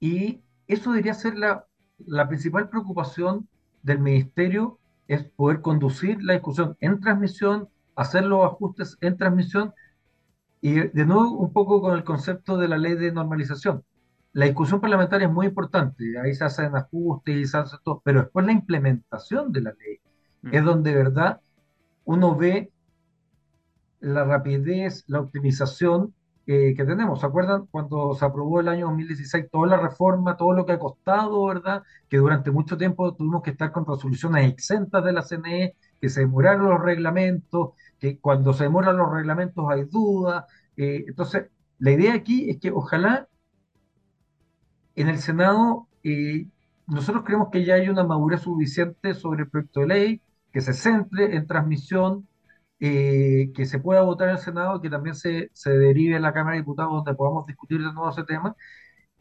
y 0.00 0.40
eso 0.66 0.90
debería 0.90 1.14
ser 1.14 1.36
la, 1.36 1.66
la 1.98 2.28
principal 2.28 2.68
preocupación 2.68 3.48
del 3.82 4.00
ministerio 4.00 4.78
es 5.08 5.24
poder 5.24 5.60
conducir 5.60 6.22
la 6.22 6.34
discusión 6.34 6.76
en 6.80 7.00
transmisión, 7.00 7.68
hacer 7.94 8.24
los 8.24 8.44
ajustes 8.44 8.98
en 9.00 9.16
transmisión 9.16 9.72
y 10.60 10.74
de 10.74 11.06
nuevo 11.06 11.30
un 11.32 11.52
poco 11.52 11.80
con 11.80 11.94
el 11.94 12.04
concepto 12.04 12.56
de 12.56 12.68
la 12.68 12.78
ley 12.78 12.94
de 12.94 13.12
normalización. 13.12 13.84
La 14.36 14.44
discusión 14.44 14.82
parlamentaria 14.82 15.28
es 15.28 15.32
muy 15.32 15.46
importante, 15.46 16.18
ahí 16.22 16.34
se 16.34 16.44
hacen 16.44 16.76
ajustes 16.76 17.34
y 17.34 17.46
se 17.46 17.56
hace 17.56 17.78
todo, 17.82 18.02
pero 18.04 18.20
después 18.20 18.44
la 18.44 18.52
implementación 18.52 19.50
de 19.50 19.62
la 19.62 19.72
ley 19.72 19.98
mm. 20.42 20.54
es 20.54 20.62
donde 20.62 20.90
de 20.90 20.96
verdad 20.96 21.40
uno 22.04 22.36
ve 22.36 22.70
la 24.00 24.24
rapidez, 24.24 25.04
la 25.06 25.20
optimización 25.20 26.12
que 26.44 26.74
tenemos. 26.76 27.20
¿Se 27.20 27.26
acuerdan 27.26 27.66
cuando 27.70 28.14
se 28.14 28.26
aprobó 28.26 28.60
el 28.60 28.68
año 28.68 28.88
2016 28.88 29.46
toda 29.50 29.68
la 29.68 29.78
reforma, 29.78 30.36
todo 30.36 30.52
lo 30.52 30.66
que 30.66 30.72
ha 30.72 30.78
costado, 30.78 31.46
¿verdad? 31.46 31.82
Que 32.10 32.18
durante 32.18 32.50
mucho 32.50 32.76
tiempo 32.76 33.14
tuvimos 33.14 33.42
que 33.42 33.52
estar 33.52 33.72
con 33.72 33.86
resoluciones 33.86 34.52
exentas 34.52 35.02
de 35.02 35.12
la 35.14 35.22
CNE, 35.22 35.76
que 35.98 36.10
se 36.10 36.20
demoraron 36.20 36.68
los 36.68 36.82
reglamentos, 36.82 37.70
que 37.98 38.20
cuando 38.20 38.52
se 38.52 38.64
demoran 38.64 38.98
los 38.98 39.10
reglamentos 39.10 39.64
hay 39.70 39.84
dudas. 39.84 40.44
Eh, 40.76 41.06
entonces, 41.08 41.46
la 41.78 41.92
idea 41.92 42.12
aquí 42.12 42.50
es 42.50 42.60
que 42.60 42.70
ojalá 42.70 43.28
en 44.96 45.08
el 45.08 45.18
Senado 45.18 45.88
eh, 46.02 46.46
nosotros 46.86 47.24
creemos 47.24 47.48
que 47.52 47.64
ya 47.64 47.74
hay 47.74 47.88
una 47.88 48.04
madurez 48.04 48.42
suficiente 48.42 49.14
sobre 49.14 49.42
el 49.44 49.50
proyecto 49.50 49.80
de 49.80 49.86
ley, 49.88 50.22
que 50.52 50.60
se 50.60 50.72
centre 50.74 51.36
en 51.36 51.46
transmisión, 51.46 52.28
eh, 52.80 53.50
que 53.54 53.66
se 53.66 53.78
pueda 53.80 54.02
votar 54.02 54.28
en 54.28 54.36
el 54.36 54.40
Senado, 54.40 54.80
que 54.80 54.90
también 54.90 55.14
se, 55.16 55.50
se 55.52 55.70
derive 55.70 56.16
en 56.16 56.22
la 56.22 56.32
Cámara 56.32 56.54
de 56.56 56.62
Diputados 56.62 56.92
donde 56.92 57.14
podamos 57.14 57.46
discutir 57.46 57.78
de 57.78 57.92
nuevo 57.92 58.10
ese 58.10 58.24
tema 58.24 58.56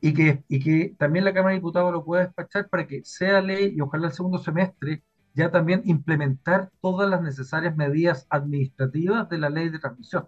y 0.02 0.14
que, 0.14 0.44
y 0.48 0.60
que 0.64 0.96
también 0.98 1.26
la 1.26 1.34
Cámara 1.34 1.52
de 1.52 1.60
Diputados 1.60 1.92
lo 1.94 2.06
pueda 2.06 2.24
despachar 2.26 2.70
para 2.70 2.88
que 2.88 3.04
sea 3.06 3.42
ley 3.42 3.74
y 3.76 3.82
ojalá 3.82 4.08
el 4.08 4.14
segundo 4.14 4.40
semestre 4.40 5.04
ya 5.34 5.52
también 5.52 5.82
implementar 5.86 6.72
todas 6.82 7.10
las 7.10 7.22
necesarias 7.22 7.76
medidas 7.76 8.28
administrativas 8.30 9.30
de 9.30 9.38
la 9.40 9.50
ley 9.50 9.70
de 9.70 9.80
transmisión. 9.80 10.28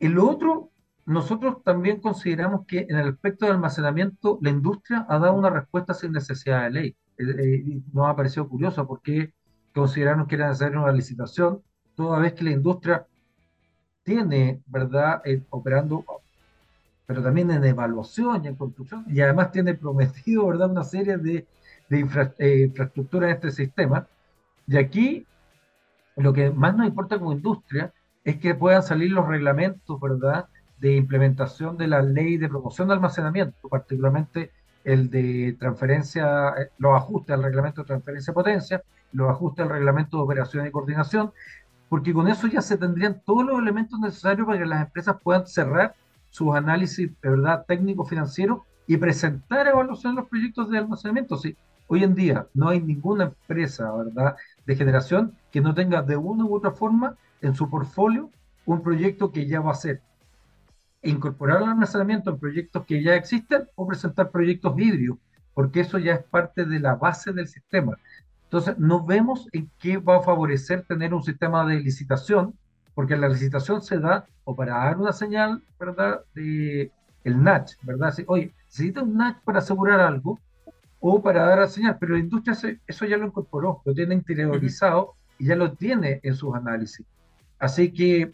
Lo 0.00 0.28
otro, 0.28 0.70
nosotros 1.04 1.62
también 1.64 2.00
consideramos 2.00 2.66
que 2.66 2.86
en 2.88 2.96
el 2.96 3.08
aspecto 3.08 3.46
de 3.46 3.52
almacenamiento 3.52 4.38
la 4.40 4.50
industria 4.50 5.04
ha 5.08 5.18
dado 5.18 5.34
una 5.34 5.50
respuesta 5.50 5.94
sin 5.94 6.12
necesidad 6.12 6.64
de 6.64 6.70
ley. 6.70 6.96
Eh, 7.18 7.24
eh, 7.38 7.80
nos 7.92 8.08
ha 8.08 8.16
parecido 8.16 8.48
curioso 8.48 8.86
porque 8.86 9.32
consideraron 9.74 10.26
que 10.26 10.36
era 10.36 10.48
necesaria 10.48 10.80
una 10.80 10.92
licitación, 10.92 11.62
toda 11.94 12.18
vez 12.18 12.34
que 12.34 12.44
la 12.44 12.50
industria 12.52 13.06
tiene, 14.04 14.62
¿verdad?, 14.66 15.22
eh, 15.24 15.42
operando, 15.50 16.04
pero 17.06 17.22
también 17.22 17.50
en 17.50 17.64
evaluación 17.64 18.44
y 18.44 18.48
en 18.48 18.56
construcción, 18.56 19.04
y 19.08 19.20
además 19.20 19.50
tiene 19.50 19.74
prometido, 19.74 20.46
¿verdad?, 20.46 20.70
una 20.70 20.84
serie 20.84 21.16
de, 21.16 21.46
de 21.88 21.98
infraestructura 21.98 23.28
en 23.28 23.34
este 23.34 23.50
sistema. 23.50 24.06
Y 24.66 24.76
aquí 24.76 25.26
lo 26.16 26.32
que 26.32 26.50
más 26.50 26.76
nos 26.76 26.86
importa 26.86 27.18
como 27.18 27.32
industria 27.32 27.92
es 28.24 28.36
que 28.38 28.54
puedan 28.54 28.82
salir 28.82 29.10
los 29.10 29.26
reglamentos, 29.26 30.00
¿verdad?, 30.00 30.46
de 30.82 30.96
implementación 30.96 31.78
de 31.78 31.86
la 31.86 32.02
ley 32.02 32.38
de 32.38 32.48
promoción 32.48 32.88
de 32.88 32.94
almacenamiento, 32.94 33.68
particularmente 33.68 34.50
el 34.82 35.10
de 35.10 35.56
transferencia, 35.56 36.48
eh, 36.58 36.70
los 36.78 36.96
ajustes 36.96 37.34
al 37.34 37.44
reglamento 37.44 37.82
de 37.82 37.86
transferencia 37.86 38.32
de 38.32 38.34
potencia, 38.34 38.82
los 39.12 39.30
ajustes 39.30 39.64
al 39.64 39.70
reglamento 39.70 40.16
de 40.16 40.24
operación 40.24 40.66
y 40.66 40.72
coordinación, 40.72 41.32
porque 41.88 42.12
con 42.12 42.26
eso 42.26 42.48
ya 42.48 42.60
se 42.60 42.76
tendrían 42.76 43.22
todos 43.24 43.46
los 43.46 43.60
elementos 43.60 44.00
necesarios 44.00 44.44
para 44.44 44.58
que 44.58 44.66
las 44.66 44.82
empresas 44.82 45.16
puedan 45.22 45.46
cerrar 45.46 45.94
sus 46.30 46.52
análisis 46.52 47.08
de 47.22 47.30
verdad 47.30 47.64
técnico-financiero 47.68 48.64
y 48.88 48.96
presentar 48.96 49.68
evaluación 49.68 50.16
de 50.16 50.22
los 50.22 50.28
proyectos 50.28 50.68
de 50.68 50.78
almacenamiento. 50.78 51.36
Sí, 51.36 51.56
hoy 51.86 52.02
en 52.02 52.16
día 52.16 52.48
no 52.54 52.70
hay 52.70 52.80
ninguna 52.80 53.24
empresa 53.24 53.92
verdad 53.92 54.34
de 54.66 54.74
generación 54.74 55.36
que 55.52 55.60
no 55.60 55.74
tenga 55.74 56.02
de 56.02 56.16
una 56.16 56.44
u 56.44 56.56
otra 56.56 56.72
forma 56.72 57.14
en 57.40 57.54
su 57.54 57.70
portfolio 57.70 58.30
un 58.66 58.82
proyecto 58.82 59.30
que 59.30 59.46
ya 59.46 59.60
va 59.60 59.70
a 59.70 59.76
ser 59.76 60.00
incorporar 61.02 61.62
el 61.62 61.68
almacenamiento 61.68 62.30
en 62.30 62.38
proyectos 62.38 62.84
que 62.86 63.02
ya 63.02 63.14
existen 63.14 63.68
o 63.74 63.86
presentar 63.86 64.30
proyectos 64.30 64.74
híbridos, 64.78 65.18
porque 65.54 65.80
eso 65.80 65.98
ya 65.98 66.14
es 66.14 66.24
parte 66.24 66.64
de 66.64 66.80
la 66.80 66.94
base 66.94 67.32
del 67.32 67.48
sistema. 67.48 67.96
Entonces, 68.44 68.78
no 68.78 69.04
vemos 69.04 69.48
en 69.52 69.70
qué 69.78 69.96
va 69.96 70.18
a 70.18 70.22
favorecer 70.22 70.84
tener 70.86 71.14
un 71.14 71.22
sistema 71.22 71.66
de 71.66 71.80
licitación, 71.80 72.54
porque 72.94 73.16
la 73.16 73.28
licitación 73.28 73.82
se 73.82 73.98
da 73.98 74.26
o 74.44 74.54
para 74.54 74.74
dar 74.74 74.98
una 74.98 75.12
señal, 75.12 75.62
¿verdad? 75.78 76.20
De 76.34 76.90
el 77.24 77.42
NACH, 77.42 77.76
¿verdad? 77.82 78.14
Oye, 78.26 78.54
necesita 78.66 79.02
un 79.02 79.16
NACH 79.16 79.42
para 79.44 79.60
asegurar 79.60 80.00
algo 80.00 80.38
o 81.00 81.22
para 81.22 81.46
dar 81.46 81.58
la 81.58 81.66
señal, 81.66 81.96
pero 81.98 82.14
la 82.14 82.20
industria 82.20 82.56
eso 82.86 83.06
ya 83.06 83.16
lo 83.16 83.26
incorporó, 83.26 83.82
lo 83.84 83.94
tiene 83.94 84.14
interiorizado 84.14 85.14
y 85.38 85.46
ya 85.46 85.56
lo 85.56 85.72
tiene 85.72 86.20
en 86.22 86.34
sus 86.34 86.54
análisis. 86.54 87.06
Así 87.58 87.92
que 87.92 88.32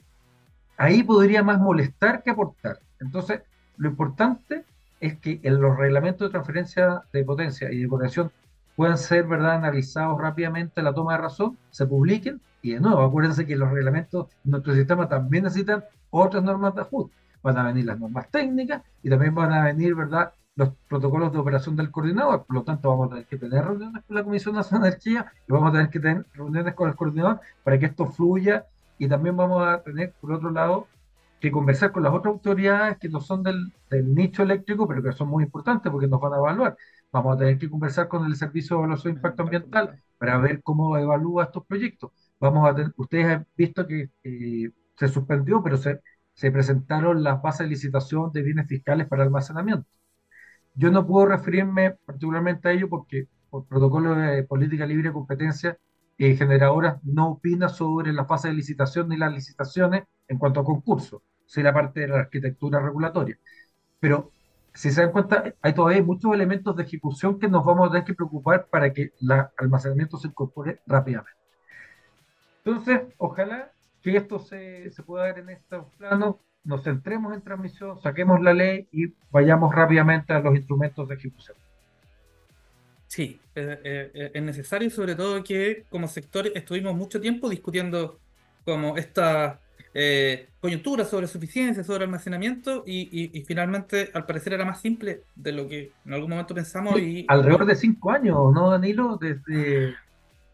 ahí 0.78 1.02
podría 1.02 1.42
más 1.42 1.58
molestar 1.58 2.22
que 2.22 2.30
aportar. 2.30 2.78
Entonces, 3.00 3.42
lo 3.76 3.90
importante 3.90 4.64
es 5.00 5.18
que 5.18 5.40
en 5.42 5.60
los 5.60 5.76
reglamentos 5.76 6.28
de 6.28 6.32
transferencia 6.32 7.02
de 7.12 7.24
potencia 7.24 7.70
y 7.70 7.82
de 7.82 7.88
conexión 7.88 8.30
puedan 8.76 8.96
ser 8.96 9.26
¿verdad? 9.26 9.54
analizados 9.54 10.20
rápidamente 10.20 10.82
la 10.82 10.94
toma 10.94 11.12
de 11.12 11.18
razón, 11.18 11.58
se 11.70 11.86
publiquen 11.86 12.40
y 12.62 12.72
de 12.72 12.80
nuevo, 12.80 13.02
acuérdense 13.02 13.46
que 13.46 13.56
los 13.56 13.70
reglamentos 13.70 14.28
de 14.44 14.50
nuestro 14.50 14.74
sistema 14.74 15.08
también 15.08 15.44
necesitan 15.44 15.84
otras 16.10 16.42
normas 16.42 16.74
de 16.74 16.82
ajuste. 16.82 17.14
Van 17.42 17.56
a 17.56 17.64
venir 17.64 17.84
las 17.84 17.98
normas 17.98 18.28
técnicas 18.30 18.82
y 19.02 19.10
también 19.10 19.34
van 19.34 19.52
a 19.52 19.64
venir 19.64 19.94
¿verdad? 19.94 20.32
los 20.56 20.70
protocolos 20.88 21.32
de 21.32 21.38
operación 21.38 21.76
del 21.76 21.90
coordinador. 21.90 22.44
Por 22.44 22.56
lo 22.56 22.62
tanto, 22.64 22.90
vamos 22.90 23.06
a 23.06 23.10
tener 23.10 23.26
que 23.26 23.36
tener 23.36 23.64
reuniones 23.64 24.02
con 24.04 24.16
la 24.16 24.24
Comisión 24.24 24.56
Nacional 24.56 24.82
de 24.82 24.88
Energía 24.88 25.32
y 25.46 25.52
vamos 25.52 25.68
a 25.68 25.72
tener 25.72 25.90
que 25.90 26.00
tener 26.00 26.26
reuniones 26.34 26.74
con 26.74 26.88
el 26.88 26.96
coordinador 26.96 27.40
para 27.62 27.78
que 27.78 27.86
esto 27.86 28.06
fluya 28.06 28.66
y 28.98 29.08
también 29.08 29.36
vamos 29.36 29.66
a 29.66 29.82
tener, 29.82 30.14
por 30.20 30.32
otro 30.32 30.50
lado, 30.50 30.88
que 31.40 31.50
conversar 31.52 31.92
con 31.92 32.02
las 32.02 32.12
otras 32.12 32.32
autoridades 32.34 32.98
que 32.98 33.08
no 33.08 33.20
son 33.20 33.42
del, 33.42 33.72
del 33.90 34.14
nicho 34.14 34.42
eléctrico, 34.42 34.88
pero 34.88 35.02
que 35.02 35.12
son 35.12 35.28
muy 35.28 35.44
importantes 35.44 35.90
porque 35.92 36.08
nos 36.08 36.20
van 36.20 36.34
a 36.34 36.38
evaluar. 36.38 36.76
Vamos 37.12 37.36
a 37.36 37.38
tener 37.38 37.58
que 37.58 37.70
conversar 37.70 38.08
con 38.08 38.26
el 38.26 38.36
Servicio 38.36 38.76
de 38.76 38.80
Evaluación 38.82 39.14
de 39.14 39.18
Impacto 39.18 39.42
Ambiental 39.44 40.02
para 40.18 40.38
ver 40.38 40.62
cómo 40.62 40.96
evalúa 40.98 41.44
estos 41.44 41.64
proyectos. 41.66 42.10
Vamos 42.40 42.68
a 42.68 42.74
tener, 42.74 42.92
ustedes 42.96 43.26
han 43.26 43.46
visto 43.56 43.86
que 43.86 44.10
eh, 44.24 44.70
se 44.96 45.08
suspendió, 45.08 45.62
pero 45.62 45.76
se, 45.76 46.00
se 46.34 46.50
presentaron 46.50 47.22
las 47.22 47.40
bases 47.42 47.60
de 47.66 47.70
licitación 47.70 48.32
de 48.32 48.42
bienes 48.42 48.66
fiscales 48.68 49.06
para 49.06 49.22
almacenamiento. 49.22 49.86
Yo 50.74 50.90
no 50.90 51.06
puedo 51.06 51.26
referirme 51.26 51.92
particularmente 52.04 52.68
a 52.68 52.72
ello 52.72 52.88
porque 52.88 53.26
por 53.50 53.66
protocolo 53.66 54.14
de 54.14 54.42
política 54.44 54.86
libre 54.86 55.08
de 55.08 55.14
competencia, 55.14 55.78
eh, 56.18 56.36
generadoras 56.36 57.02
no 57.04 57.30
opina 57.30 57.68
sobre 57.68 58.12
la 58.12 58.24
fase 58.24 58.48
de 58.48 58.54
licitación 58.54 59.08
ni 59.08 59.16
las 59.16 59.32
licitaciones 59.32 60.04
en 60.26 60.38
cuanto 60.38 60.60
a 60.60 60.64
concursos, 60.64 61.22
si 61.46 61.62
la 61.62 61.72
parte 61.72 62.00
de 62.00 62.08
la 62.08 62.18
arquitectura 62.18 62.80
regulatoria. 62.80 63.38
Pero 64.00 64.32
si 64.74 64.90
se 64.90 65.02
dan 65.02 65.12
cuenta, 65.12 65.54
hay 65.62 65.72
todavía 65.72 66.02
muchos 66.02 66.32
elementos 66.34 66.76
de 66.76 66.82
ejecución 66.82 67.38
que 67.38 67.48
nos 67.48 67.64
vamos 67.64 67.88
a 67.88 67.92
tener 67.92 68.04
que 68.04 68.14
preocupar 68.14 68.66
para 68.66 68.92
que 68.92 69.12
el 69.20 69.28
almacenamiento 69.56 70.18
se 70.18 70.28
incorpore 70.28 70.80
rápidamente. 70.86 71.38
Entonces, 72.64 73.02
ojalá 73.18 73.70
que 74.02 74.16
esto 74.16 74.38
se, 74.38 74.90
se 74.90 75.02
pueda 75.02 75.24
ver 75.24 75.38
en 75.38 75.50
estos 75.50 75.86
planos, 75.96 76.36
nos 76.64 76.82
centremos 76.82 77.32
en 77.32 77.42
transmisión, 77.42 78.00
saquemos 78.00 78.40
la 78.40 78.52
ley 78.52 78.88
y 78.92 79.14
vayamos 79.30 79.74
rápidamente 79.74 80.32
a 80.32 80.40
los 80.40 80.54
instrumentos 80.54 81.08
de 81.08 81.14
ejecución. 81.14 81.56
Sí, 83.08 83.40
eh, 83.54 84.10
eh, 84.12 84.30
es 84.34 84.42
necesario, 84.42 84.90
sobre 84.90 85.14
todo 85.14 85.42
que 85.42 85.84
como 85.90 86.06
sector 86.08 86.46
estuvimos 86.54 86.94
mucho 86.94 87.20
tiempo 87.20 87.48
discutiendo 87.48 88.18
como 88.66 88.98
esta 88.98 89.60
eh, 89.94 90.50
coyuntura 90.60 91.06
sobre 91.06 91.26
suficiencia, 91.26 91.82
sobre 91.82 92.04
almacenamiento 92.04 92.84
y, 92.86 93.42
finalmente 93.46 94.10
al 94.12 94.26
parecer 94.26 94.52
era 94.52 94.66
más 94.66 94.82
simple 94.82 95.22
de 95.34 95.52
lo 95.52 95.66
que 95.66 95.90
en 96.04 96.12
algún 96.12 96.28
momento 96.28 96.54
pensamos. 96.54 97.00
y 97.00 97.24
Alrededor 97.28 97.64
de 97.64 97.76
cinco 97.76 98.10
años, 98.10 98.52
¿no, 98.52 98.70
Danilo? 98.70 99.16
Desde, 99.18 99.94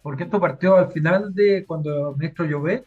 porque 0.00 0.22
esto 0.22 0.40
partió 0.40 0.76
al 0.76 0.92
final 0.92 1.34
de 1.34 1.64
cuando 1.66 2.10
el 2.10 2.16
ministro 2.16 2.44
Llobet, 2.44 2.84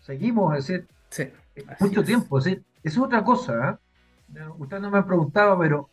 seguimos, 0.00 0.58
es 0.58 0.66
decir, 0.66 1.32
mucho 1.78 2.02
tiempo, 2.02 2.38
es 2.38 2.44
decir, 2.44 2.64
es 2.82 2.98
otra 2.98 3.22
cosa. 3.22 3.78
¿eh? 4.34 4.40
Usted 4.58 4.80
no 4.80 4.90
me 4.90 4.98
ha 4.98 5.06
preguntado, 5.06 5.56
pero 5.56 5.88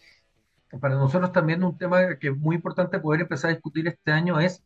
para 0.80 0.96
nosotros 0.96 1.32
también 1.32 1.64
un 1.64 1.78
tema 1.78 2.16
que 2.16 2.30
es 2.30 2.38
muy 2.38 2.56
importante 2.56 3.00
poder 3.00 3.22
empezar 3.22 3.52
a 3.52 3.54
discutir 3.54 3.88
este 3.88 4.12
año 4.12 4.40
es 4.40 4.64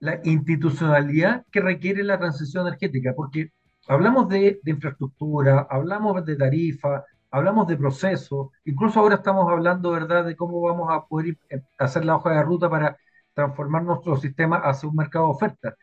la 0.00 0.20
institucionalidad 0.24 1.44
que 1.50 1.60
requiere 1.60 2.02
la 2.02 2.18
transición 2.18 2.66
energética, 2.66 3.14
porque 3.14 3.52
hablamos 3.88 4.28
de, 4.28 4.60
infraestructura, 4.66 5.66
hablamos 5.70 6.24
de 6.24 6.36
tarifa, 6.36 7.04
hablamos 7.30 7.66
de 7.68 7.76
proceso, 7.76 8.52
incluso 8.64 9.00
ahora 9.00 9.16
estamos 9.16 9.50
hablando, 9.50 9.90
¿verdad?, 9.92 10.24
de 10.24 10.36
cómo 10.36 10.60
vamos 10.60 10.88
a 10.90 11.06
poder 11.06 11.36
eh, 11.48 11.62
hacer 11.78 12.04
la 12.04 12.16
hoja 12.16 12.30
de 12.30 12.42
ruta 12.42 12.68
para 12.68 12.96
transformar 13.34 13.82
nuestro 13.82 14.16
sistema 14.16 14.58
hacia 14.58 14.88
un 14.88 14.96
mercado 14.96 15.26
de 15.26 15.32
oferta. 15.32 15.74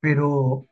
Pero. 0.00 0.64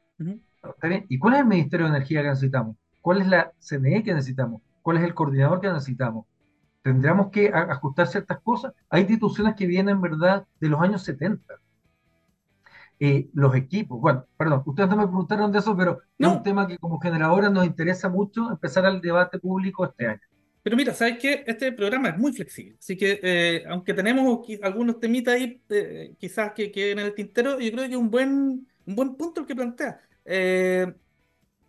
¿Y 1.09 1.19
cuál 1.19 1.35
es 1.35 1.41
el 1.41 1.47
Ministerio 1.47 1.87
de 1.87 1.97
Energía 1.97 2.23
que 2.23 2.29
necesitamos? 2.29 2.77
¿Cuál 3.01 3.23
es 3.23 3.27
la 3.27 3.53
CNE 3.59 4.05
que 4.05 4.15
necesitamos? 4.15 4.63
¿Cuál 4.81 4.99
es 4.99 5.05
el 5.05 5.15
coordinador 5.15 5.61
que 5.61 5.69
necesitamos? 5.69 6.27
¿Tendríamos 6.83 7.31
que 7.31 7.49
ajustar 7.49 8.09
ciertas 8.09 8.41
cosas? 8.41 8.73
Hay 8.91 9.03
instituciones 9.03 9.55
que 9.55 9.67
vienen, 9.67 10.01
¿verdad?, 10.01 10.45
de 10.61 10.69
los 10.69 10.81
años 10.81 11.03
70 11.05 11.55
eh, 13.05 13.29
los 13.35 13.53
equipos. 13.57 14.01
Bueno, 14.01 14.29
perdón, 14.37 14.63
ustedes 14.65 14.89
no 14.89 14.97
me 14.97 15.09
preguntaron 15.09 15.51
de 15.51 15.59
eso, 15.59 15.77
pero 15.77 15.99
es 16.17 16.29
un 16.29 16.41
tema 16.45 16.69
que 16.69 16.79
como 16.79 17.01
generadora 17.01 17.51
nos 17.51 17.67
interesa 17.67 18.09
mucho 18.09 18.49
empezar 18.49 18.85
el 18.85 19.01
debate 19.01 19.41
público 19.41 19.85
este 19.85 20.07
año. 20.07 20.21
Pero 20.63 20.77
mira, 20.77 20.95
¿sabes 20.95 21.19
qué? 21.21 21.43
Este 21.45 21.73
programa 21.73 22.11
es 22.11 22.17
muy 22.17 22.33
flexible, 22.33 22.77
así 22.79 22.97
que 22.97 23.19
eh, 23.21 23.65
aunque 23.69 23.93
tenemos 23.93 24.47
algunos 24.63 25.01
temitas 25.01 25.35
ahí, 25.35 25.61
eh, 25.71 26.15
quizás 26.17 26.53
que 26.53 26.71
queden 26.71 27.01
en 27.01 27.07
el 27.07 27.15
tintero, 27.17 27.59
yo 27.59 27.73
creo 27.73 27.89
que 27.89 27.91
es 27.91 27.97
un 27.97 28.09
buen, 28.09 28.69
un 28.87 28.95
buen 28.95 29.17
punto 29.17 29.41
el 29.41 29.49
que 29.49 29.57
plantea. 29.57 30.01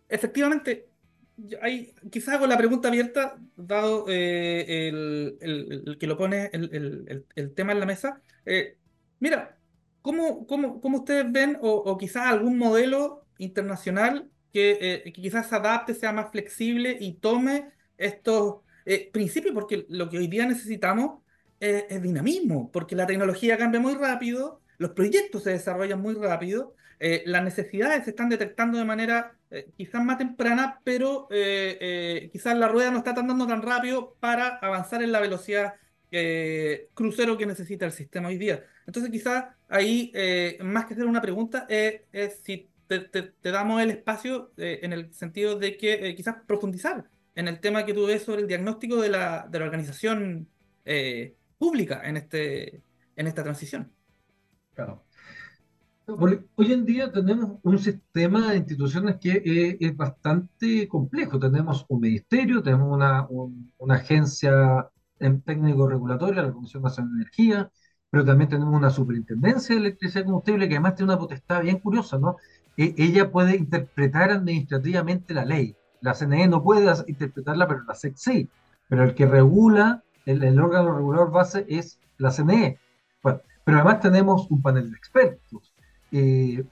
efectivamente, 0.08 0.86
hay, 1.60 1.94
quizás 2.10 2.36
hago 2.36 2.46
la 2.46 2.56
pregunta 2.56 2.88
abierta, 2.88 3.36
dado 3.56 4.06
el, 4.08 5.36
el, 5.40 5.96
que 5.98 6.06
lo 6.06 6.16
pone 6.16 6.50
el, 6.52 7.24
el, 7.34 7.54
tema 7.54 7.72
en 7.72 7.80
la 7.80 7.86
mesa. 7.86 8.20
mira, 9.20 9.58
¿Cómo, 10.04 10.46
cómo, 10.46 10.82
cómo 10.82 10.98
ustedes 10.98 11.32
ven, 11.32 11.56
o, 11.62 11.96
quizás 11.96 12.26
algún 12.26 12.58
modelo 12.58 13.24
internacional 13.38 14.30
que, 14.52 15.02
eh, 15.06 15.12
quizás 15.14 15.48
se 15.48 15.54
adapte, 15.56 15.94
sea 15.94 16.12
más 16.12 16.30
flexible 16.30 16.94
y 17.00 17.14
tome 17.14 17.70
estos 17.96 18.56
eh, 18.84 19.10
principios? 19.10 19.54
Porque 19.54 19.86
lo 19.88 20.10
que 20.10 20.18
hoy 20.18 20.26
día 20.26 20.44
necesitamos 20.44 21.22
es 21.58 22.02
dinamismo, 22.02 22.70
porque 22.70 22.94
la 22.94 23.06
tecnología 23.06 23.56
cambia 23.56 23.80
muy 23.80 23.94
rápido, 23.94 24.60
los 24.78 24.90
proyectos 24.92 25.42
se 25.44 25.50
desarrollan 25.50 26.00
muy 26.00 26.14
rápido, 26.14 26.74
eh, 27.00 27.22
las 27.26 27.42
necesidades 27.42 28.04
se 28.04 28.10
están 28.10 28.28
detectando 28.28 28.78
de 28.78 28.84
manera 28.84 29.36
quizás 29.76 30.04
más 30.04 30.18
temprana, 30.18 30.80
pero 30.82 31.28
quizás 32.32 32.58
la 32.58 32.66
rueda 32.66 32.90
no 32.90 32.98
está 32.98 33.12
andando 33.12 33.46
tan 33.46 33.62
rápido 33.62 34.16
para 34.18 34.56
avanzar 34.56 35.00
en 35.00 35.12
la 35.12 35.20
velocidad 35.20 35.74
crucero 36.92 37.36
que 37.36 37.46
necesita 37.46 37.86
el 37.86 37.92
sistema 37.92 38.28
hoy 38.28 38.38
día. 38.38 38.64
Entonces 38.86 39.10
quizás 39.10 39.44
ahí, 39.68 40.12
eh, 40.14 40.58
más 40.62 40.86
que 40.86 40.94
hacer 40.94 41.06
una 41.06 41.20
pregunta, 41.20 41.66
es 41.68 42.40
si 42.42 42.68
te, 42.86 43.32
damos 43.42 43.82
el 43.82 43.90
espacio 43.90 44.52
eh, 44.56 44.80
en 44.82 44.92
el 44.92 45.12
sentido 45.12 45.58
de 45.58 45.76
que 45.76 46.08
eh, 46.08 46.14
quizás 46.14 46.36
profundizar 46.46 47.08
en 47.34 47.48
el 47.48 47.60
tema 47.60 47.84
que 47.84 47.94
tú 47.94 48.06
ves 48.06 48.22
sobre 48.22 48.42
el 48.42 48.48
diagnóstico 48.48 49.00
de 49.00 49.08
la, 49.08 49.46
de 49.50 49.58
la 49.58 49.64
organización 49.64 50.48
pública 51.56 52.02
en, 52.04 52.18
este, 52.18 52.82
en 53.16 53.26
esta 53.26 53.42
transición. 53.42 53.90
Claro. 54.74 55.02
Hoy 56.06 56.72
en 56.72 56.84
día 56.84 57.10
tenemos 57.10 57.58
un 57.62 57.78
sistema 57.78 58.50
de 58.50 58.58
instituciones 58.58 59.16
que 59.16 59.78
es, 59.80 59.96
bastante 59.96 60.86
complejo. 60.86 61.38
Tenemos 61.38 61.86
un 61.88 62.00
ministerio, 62.00 62.62
tenemos 62.62 62.92
una, 62.92 63.26
agencia 63.94 64.90
en 65.18 65.40
técnico 65.40 65.88
regulatoria, 65.88 66.42
la 66.42 66.52
Comisión 66.52 66.82
Nacional 66.82 67.12
de 67.12 67.22
Energía, 67.22 67.70
pero 68.10 68.24
también 68.24 68.50
tenemos 68.50 68.74
una 68.74 68.90
superintendencia 68.90 69.74
de 69.74 69.80
electricidad 69.80 70.22
y 70.22 70.24
combustible 70.24 70.68
que 70.68 70.74
además 70.74 70.94
tiene 70.96 71.12
una 71.12 71.20
potestad 71.20 71.62
bien 71.62 71.78
curiosa, 71.78 72.18
¿no? 72.18 72.36
E, 72.76 72.94
ella 72.98 73.30
puede 73.32 73.56
interpretar 73.56 74.30
administrativamente 74.30 75.32
la 75.32 75.46
ley. 75.46 75.74
La 76.02 76.14
CNE 76.14 76.48
no 76.48 76.62
puede 76.62 76.92
interpretarla, 77.06 77.66
pero 77.66 77.82
la 77.84 77.94
SEC 77.94 78.16
sí. 78.16 78.50
Pero 78.88 79.04
el 79.04 79.14
que 79.14 79.26
regula, 79.26 80.04
el, 80.26 80.60
órgano 80.60 80.94
regulador 80.94 81.30
base 81.30 81.64
es 81.68 81.98
la 82.18 82.30
CNE. 82.30 82.78
Pero 83.64 83.78
además 83.78 84.00
tenemos 84.00 84.50
un 84.50 84.62
panel 84.62 84.90
de 84.90 84.96
expertos. 84.96 85.74
Eh, 86.12 86.64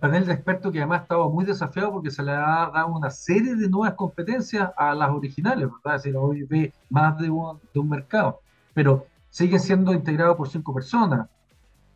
panel 0.00 0.26
de 0.26 0.32
expertos 0.32 0.72
que 0.72 0.78
además 0.78 1.02
estaba 1.02 1.28
muy 1.28 1.44
desafiado 1.44 1.92
porque 1.92 2.10
se 2.10 2.22
le 2.22 2.32
ha 2.32 2.70
dado 2.72 2.88
una 2.88 3.10
serie 3.10 3.54
de 3.54 3.68
nuevas 3.68 3.94
competencias 3.94 4.70
a 4.76 4.94
las 4.94 5.10
originales, 5.10 5.68
¿verdad? 5.70 5.96
Es 5.96 6.02
decir, 6.02 6.16
hoy 6.16 6.42
ve 6.44 6.72
más 6.90 7.16
de 7.18 7.30
un, 7.30 7.58
de 7.72 7.80
un 7.80 7.88
mercado. 7.88 8.40
Pero 8.72 9.06
sigue 9.30 9.58
siendo 9.58 9.92
integrado 9.92 10.36
por 10.36 10.48
cinco 10.48 10.74
personas. 10.74 11.28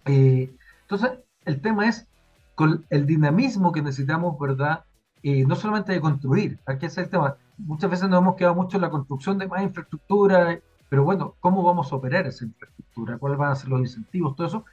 Eh, 0.04 0.50
entonces, 0.82 1.18
el 1.44 1.60
tema 1.60 1.88
es 1.88 2.06
con 2.54 2.84
el 2.90 3.06
dinamismo 3.06 3.72
que 3.72 3.82
necesitamos, 3.82 4.38
¿verdad? 4.38 4.84
Eh, 5.22 5.44
no 5.44 5.54
solamente 5.54 5.92
de 5.92 6.00
construir, 6.00 6.58
aquí 6.66 6.86
es 6.86 6.98
el 6.98 7.08
tema. 7.08 7.36
Muchas 7.56 7.90
veces 7.90 8.08
nos 8.08 8.20
hemos 8.20 8.36
quedado 8.36 8.54
mucho 8.54 8.76
en 8.76 8.82
la 8.82 8.90
construcción 8.90 9.38
de 9.38 9.48
más 9.48 9.62
infraestructura, 9.62 10.58
pero 10.88 11.04
bueno, 11.04 11.34
¿cómo 11.40 11.62
vamos 11.62 11.92
a 11.92 11.96
operar 11.96 12.26
esa 12.26 12.44
infraestructura? 12.44 13.18
¿Cuáles 13.18 13.38
van 13.38 13.52
a 13.52 13.56
ser 13.56 13.68
los 13.68 13.80
incentivos? 13.80 14.34
Todo 14.36 14.46
eso. 14.46 14.64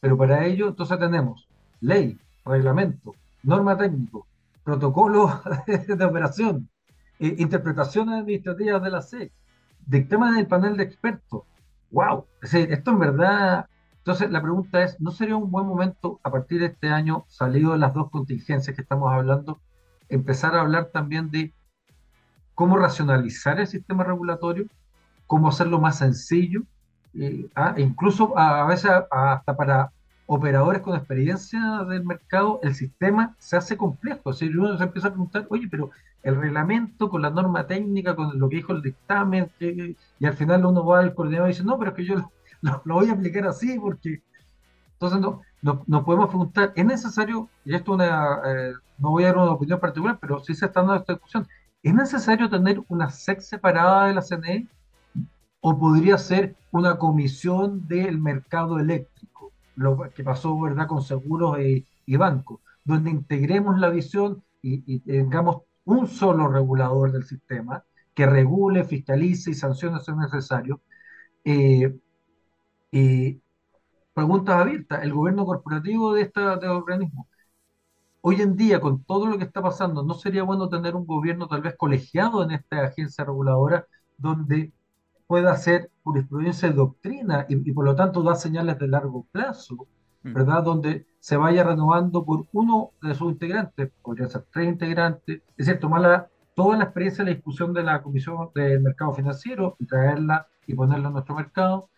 Pero 0.00 0.16
para 0.16 0.44
ello, 0.44 0.68
entonces 0.68 0.98
tenemos 0.98 1.48
ley, 1.80 2.18
reglamento, 2.44 3.14
norma 3.42 3.76
técnico, 3.76 4.26
protocolo 4.64 5.42
de 5.66 6.04
operación, 6.04 6.68
eh, 7.18 7.36
interpretaciones 7.38 8.20
administrativas 8.20 8.82
de 8.82 8.90
la 8.90 9.02
SEC, 9.02 9.32
dictamen 9.86 10.34
del 10.34 10.46
panel 10.46 10.76
de 10.76 10.84
expertos, 10.84 11.42
wow, 11.90 12.26
esto 12.40 12.90
en 12.90 12.98
verdad 12.98 13.66
Entonces, 13.98 14.30
la 14.30 14.42
pregunta 14.42 14.82
es, 14.82 15.00
¿no 15.00 15.10
sería 15.10 15.36
un 15.36 15.50
buen 15.50 15.66
momento 15.66 16.20
a 16.22 16.30
partir 16.30 16.60
de 16.60 16.66
este 16.66 16.88
año, 16.88 17.24
salido 17.28 17.72
de 17.72 17.78
las 17.78 17.94
dos 17.94 18.10
contingencias 18.10 18.74
que 18.74 18.82
estamos 18.82 19.12
hablando, 19.12 19.60
empezar 20.08 20.54
a 20.56 20.60
hablar 20.60 20.86
también 20.86 21.30
de 21.30 21.52
cómo 22.54 22.76
racionalizar 22.76 23.60
el 23.60 23.66
sistema 23.66 24.04
regulatorio, 24.04 24.66
cómo 25.32 25.48
hacerlo 25.48 25.80
más 25.80 25.96
sencillo, 25.96 26.60
eh, 27.14 27.48
ah, 27.54 27.72
e 27.74 27.80
incluso 27.80 28.36
a, 28.36 28.66
veces 28.66 28.90
hasta 29.10 29.56
para 29.56 29.90
operadores 30.26 30.82
con 30.82 30.94
experiencia 30.94 31.58
del 31.88 32.04
mercado, 32.04 32.60
el 32.62 32.74
sistema 32.74 33.34
se 33.38 33.56
hace 33.56 33.78
complejo. 33.78 34.20
O 34.24 34.32
sea, 34.34 34.46
uno 34.50 34.76
se 34.76 34.84
empieza 34.84 35.08
a 35.08 35.12
preguntar, 35.12 35.46
oye, 35.48 35.68
pero 35.70 35.90
el 36.22 36.36
reglamento 36.36 37.08
con 37.08 37.22
la 37.22 37.30
norma 37.30 37.66
técnica, 37.66 38.14
con 38.14 38.38
lo 38.38 38.46
que 38.50 38.56
dijo 38.56 38.74
el 38.74 38.82
dictamen, 38.82 39.50
y 39.58 40.26
al 40.26 40.34
final 40.34 40.66
uno 40.66 40.84
va 40.84 41.00
al 41.00 41.14
coordinador 41.14 41.48
y 41.48 41.52
dice, 41.52 41.64
no, 41.64 41.78
pero 41.78 41.92
es 41.92 41.96
que 41.96 42.04
yo 42.04 42.30
lo, 42.60 42.82
voy 42.84 43.08
a 43.08 43.14
aplicar 43.14 43.46
así 43.46 43.78
porque... 43.78 44.20
Entonces 44.92 45.18
no, 45.18 45.40
nos 45.62 46.04
podemos 46.04 46.28
preguntar, 46.28 46.74
¿es 46.76 46.84
necesario, 46.84 47.48
y 47.64 47.74
esto 47.74 47.94
una, 47.94 48.38
eh, 48.44 48.72
no 48.98 49.12
voy 49.12 49.24
a 49.24 49.28
dar 49.28 49.38
una 49.38 49.52
opinión 49.52 49.80
particular, 49.80 50.18
pero 50.20 50.40
sí 50.40 50.54
se 50.54 50.66
está 50.66 50.80
dando 50.80 50.96
esta 50.96 51.14
discusión, 51.14 51.48
¿es 51.82 51.94
necesario 51.94 52.50
tener 52.50 52.82
una 52.88 53.08
SEC 53.08 53.40
separada 53.40 54.08
de 54.08 54.14
la 54.14 54.20
CNE? 54.20 54.68
¿O 55.64 55.78
podría 55.78 56.18
ser 56.18 56.56
una 56.72 56.98
comisión 56.98 57.86
del 57.88 58.18
mercado 58.20 58.78
eléctrico? 58.80 59.52
Lo 59.76 59.96
que 60.14 60.24
pasó, 60.24 60.60
¿verdad?, 60.60 60.88
con 60.88 61.02
seguros 61.02 61.58
y, 61.60 62.16
bancos, 62.16 62.60
donde 62.84 63.10
integremos 63.10 63.78
la 63.78 63.88
visión 63.88 64.42
y, 64.60 64.98
tengamos 65.00 65.62
un 65.84 66.08
solo 66.08 66.48
regulador 66.48 67.12
del 67.12 67.24
sistema 67.24 67.84
que 68.14 68.26
regule, 68.26 68.84
fiscalice 68.84 69.52
y 69.52 69.54
sancione 69.54 70.00
si 70.00 70.10
es 70.10 70.16
necesario. 70.16 70.80
Eh, 71.44 71.96
preguntas 74.14 74.56
abiertas. 74.56 75.02
El 75.04 75.12
gobierno 75.12 75.46
corporativo 75.46 76.12
de 76.14 76.22
este 76.22 76.40
organismo. 76.40 77.28
Hoy 78.20 78.40
en 78.40 78.56
día, 78.56 78.80
con 78.80 79.04
todo 79.04 79.26
lo 79.26 79.38
que 79.38 79.44
está 79.44 79.62
pasando, 79.62 80.02
¿no 80.02 80.14
sería 80.14 80.42
bueno 80.42 80.68
tener 80.68 80.94
un 80.96 81.06
gobierno 81.06 81.48
tal 81.48 81.62
vez 81.62 81.76
colegiado 81.76 82.42
en 82.42 82.52
esta 82.52 82.84
agencia 82.84 83.24
reguladora 83.24 83.86
donde 84.16 84.72
pueda 85.32 85.52
hacer 85.52 85.90
jurisprudencia 86.04 86.68
de 86.68 86.74
doctrina 86.74 87.46
y, 87.48 87.72
por 87.72 87.86
lo 87.86 87.96
tanto 87.96 88.22
da 88.22 88.34
señales 88.34 88.78
de 88.78 88.86
largo 88.86 89.26
plazo, 89.32 89.88
mm. 90.24 90.34
¿verdad? 90.34 90.62
Donde 90.62 91.06
se 91.20 91.38
vaya 91.38 91.64
renovando 91.64 92.22
por 92.22 92.44
uno 92.52 92.90
de 93.00 93.14
sus 93.14 93.32
integrantes, 93.32 93.90
podría 94.02 94.28
ser 94.28 94.44
tres 94.52 94.68
integrantes, 94.68 95.40
es 95.56 95.66
decir, 95.66 95.80
tomar 95.80 96.28
toda 96.54 96.76
la 96.76 96.84
experiencia 96.84 97.24
de 97.24 97.30
la 97.30 97.36
discusión 97.36 97.72
de 97.72 97.82
la 97.82 98.02
Comisión 98.02 98.50
del 98.54 98.82
Mercado 98.82 99.14
Financiero 99.14 99.74
y 99.78 99.86
traerla 99.86 100.48
y 100.66 100.74
ponerla 100.74 101.06
en 101.06 101.14
nuestro 101.14 101.34
mercado. 101.34 101.88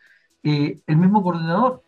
Eh, 0.44 0.80
el 0.86 0.96
mismo 0.96 1.20
coordinador, 1.24 1.82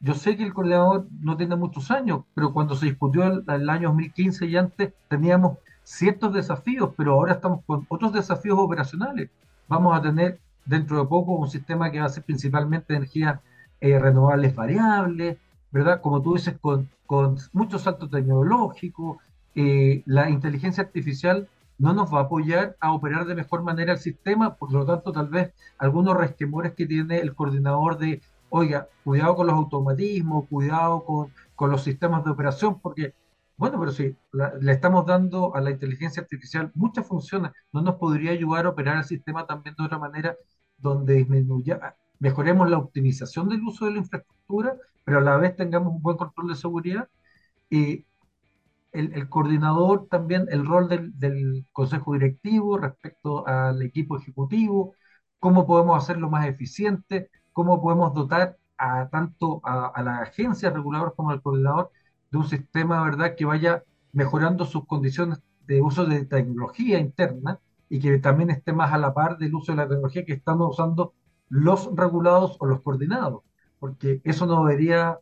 yo 0.00 0.14
sé 0.14 0.36
que 0.36 0.42
el 0.42 0.52
coordinador 0.52 1.06
no 1.20 1.36
tiene 1.36 1.54
muchos 1.54 1.92
años, 1.92 2.24
pero 2.34 2.52
cuando 2.52 2.74
se 2.74 2.86
discutió 2.86 3.22
el, 3.22 3.44
el, 3.46 3.70
año 3.70 3.90
2015 3.90 4.46
y 4.46 4.56
antes 4.56 4.94
teníamos 5.06 5.58
ciertos 5.84 6.34
desafíos, 6.34 6.90
pero 6.96 7.12
ahora 7.12 7.34
estamos 7.34 7.64
con 7.66 7.86
otros 7.88 8.12
desafíos 8.12 8.58
operacionales. 8.58 9.30
Vamos 9.68 9.96
a 9.96 10.02
tener 10.02 10.40
dentro 10.68 11.00
de 11.00 11.06
poco 11.08 11.32
un 11.32 11.48
sistema 11.48 11.90
que 11.90 12.00
va 12.00 12.06
a 12.06 12.10
ser 12.10 12.24
principalmente 12.24 12.94
energías 12.94 13.40
eh, 13.80 13.98
renovables 13.98 14.54
variables, 14.54 15.38
¿verdad? 15.70 16.00
Como 16.02 16.22
tú 16.22 16.34
dices, 16.34 16.56
con, 16.60 16.88
con 17.06 17.38
muchos 17.52 17.82
saltos 17.82 18.10
tecnológicos, 18.10 19.18
eh, 19.54 20.02
la 20.06 20.28
inteligencia 20.30 20.82
artificial 20.84 21.48
no 21.78 21.94
nos 21.94 22.12
va 22.12 22.20
a 22.20 22.22
apoyar 22.24 22.76
a 22.80 22.92
operar 22.92 23.24
de 23.26 23.34
mejor 23.34 23.62
manera 23.62 23.92
el 23.92 23.98
sistema, 23.98 24.56
por 24.56 24.70
lo 24.72 24.84
tanto, 24.84 25.10
tal 25.12 25.28
vez 25.28 25.52
algunos 25.78 26.16
resquemores 26.16 26.74
que 26.74 26.86
tiene 26.86 27.18
el 27.18 27.34
coordinador 27.34 27.98
de 27.98 28.20
oiga, 28.50 28.88
cuidado 29.04 29.36
con 29.36 29.46
los 29.46 29.56
automatismos, 29.56 30.48
cuidado 30.48 31.04
con, 31.04 31.32
con 31.54 31.70
los 31.70 31.82
sistemas 31.82 32.24
de 32.24 32.30
operación, 32.30 32.78
porque, 32.80 33.14
bueno, 33.56 33.78
pero 33.80 33.92
si 33.92 34.14
le 34.60 34.72
estamos 34.72 35.06
dando 35.06 35.54
a 35.54 35.60
la 35.60 35.70
inteligencia 35.70 36.22
artificial 36.22 36.70
muchas 36.74 37.06
funciones, 37.06 37.52
¿no 37.72 37.80
nos 37.82 37.94
podría 37.96 38.32
ayudar 38.32 38.66
a 38.66 38.70
operar 38.70 38.98
el 38.98 39.04
sistema 39.04 39.46
también 39.46 39.74
de 39.78 39.84
otra 39.84 39.98
manera 39.98 40.36
donde 40.78 41.14
disminuya, 41.14 41.96
mejoremos 42.20 42.68
la 42.70 42.78
optimización 42.78 43.48
del 43.48 43.62
uso 43.62 43.86
de 43.86 43.92
la 43.92 43.98
infraestructura, 43.98 44.76
pero 45.04 45.18
a 45.18 45.22
la 45.22 45.36
vez 45.36 45.56
tengamos 45.56 45.94
un 45.94 46.02
buen 46.02 46.16
control 46.16 46.48
de 46.48 46.54
seguridad? 46.56 47.08
Y 47.70 48.06
el, 48.92 49.28
coordinador 49.28 50.08
también, 50.08 50.46
el 50.50 50.66
rol 50.66 50.88
del, 50.88 51.66
consejo 51.72 52.14
directivo 52.14 52.78
respecto 52.78 53.46
al 53.46 53.82
equipo 53.82 54.16
ejecutivo, 54.16 54.94
cómo 55.38 55.66
podemos 55.66 56.02
hacerlo 56.02 56.30
más 56.30 56.46
eficiente, 56.46 57.30
cómo 57.52 57.80
podemos 57.82 58.14
dotar 58.14 58.56
a 58.78 59.08
tanto 59.08 59.60
a, 59.64 60.02
la 60.02 60.18
agencia 60.20 60.70
reguladora 60.70 61.12
como 61.12 61.30
al 61.30 61.42
coordinador 61.42 61.90
de 62.30 62.38
un 62.38 62.48
sistema, 62.48 63.02
¿verdad?, 63.04 63.34
que 63.36 63.44
vaya 63.44 63.84
mejorando 64.12 64.64
sus 64.64 64.86
condiciones 64.86 65.38
de 65.66 65.82
uso 65.82 66.06
de 66.06 66.24
tecnología 66.24 66.98
interna 66.98 67.60
y 67.88 68.00
que 68.00 68.18
también 68.18 68.50
esté 68.50 68.72
más 68.72 68.92
a 68.92 68.98
la 68.98 69.14
par 69.14 69.38
del 69.38 69.54
uso 69.54 69.72
de 69.72 69.76
la 69.76 69.88
tecnología 69.88 70.24
que 70.24 70.34
estamos 70.34 70.70
usando 70.70 71.14
los 71.48 71.90
regulados 71.94 72.56
o 72.60 72.66
los 72.66 72.82
coordinados, 72.82 73.42
porque 73.78 74.20
eso 74.24 74.46
no 74.46 74.64
debería 74.64 75.18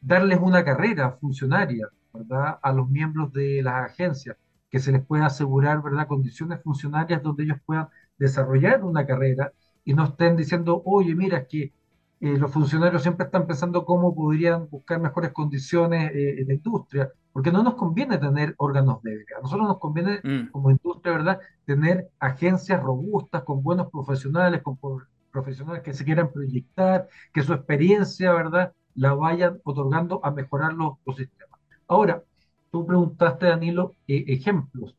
darles 0.00 0.38
una 0.40 0.64
carrera 0.64 1.12
funcionaria, 1.20 1.88
¿verdad?, 2.12 2.58
a 2.62 2.72
los 2.72 2.88
miembros 2.90 3.32
de 3.32 3.62
las 3.62 3.90
agencias, 3.90 4.36
que 4.70 4.80
se 4.80 4.92
les 4.92 5.04
pueda 5.04 5.26
asegurar, 5.26 5.82
¿verdad?, 5.82 6.08
condiciones 6.08 6.62
funcionarias 6.62 7.22
donde 7.22 7.44
ellos 7.44 7.58
puedan 7.64 7.88
desarrollar 8.18 8.84
una 8.84 9.06
carrera 9.06 9.52
y 9.84 9.94
no 9.94 10.04
estén 10.04 10.36
diciendo, 10.36 10.82
oye, 10.84 11.14
mira, 11.14 11.38
es 11.38 11.48
que 11.48 11.72
eh, 12.20 12.38
los 12.38 12.52
funcionarios 12.52 13.02
siempre 13.02 13.26
están 13.26 13.46
pensando 13.46 13.84
cómo 13.84 14.14
podrían 14.14 14.68
buscar 14.70 15.00
mejores 15.00 15.32
condiciones 15.32 16.12
eh, 16.14 16.40
en 16.40 16.46
la 16.48 16.54
industria, 16.54 17.12
porque 17.32 17.50
no 17.50 17.62
nos 17.62 17.74
conviene 17.74 18.18
tener 18.18 18.54
órganos 18.58 19.02
débiles. 19.02 19.28
A 19.36 19.40
nosotros 19.40 19.66
nos 19.66 19.78
conviene, 19.78 20.20
mm. 20.22 20.50
como 20.50 20.70
industria, 20.70 21.14
¿verdad?, 21.14 21.40
tener 21.64 22.08
agencias 22.18 22.82
robustas, 22.82 23.42
con 23.44 23.62
buenos 23.62 23.90
profesionales, 23.90 24.62
con 24.62 24.78
profesionales 25.30 25.82
que 25.82 25.94
se 25.94 26.04
quieran 26.04 26.30
proyectar, 26.30 27.08
que 27.32 27.42
su 27.42 27.52
experiencia, 27.52 28.32
¿verdad?, 28.32 28.72
la 28.94 29.14
vayan 29.14 29.58
otorgando 29.64 30.20
a 30.22 30.30
mejorar 30.30 30.74
los, 30.74 30.98
sistemas. 31.16 31.58
Ahora, 31.88 32.22
tú 32.70 32.86
preguntaste, 32.86 33.46
Danilo, 33.46 33.94
eh, 34.06 34.24
ejemplos. 34.28 34.94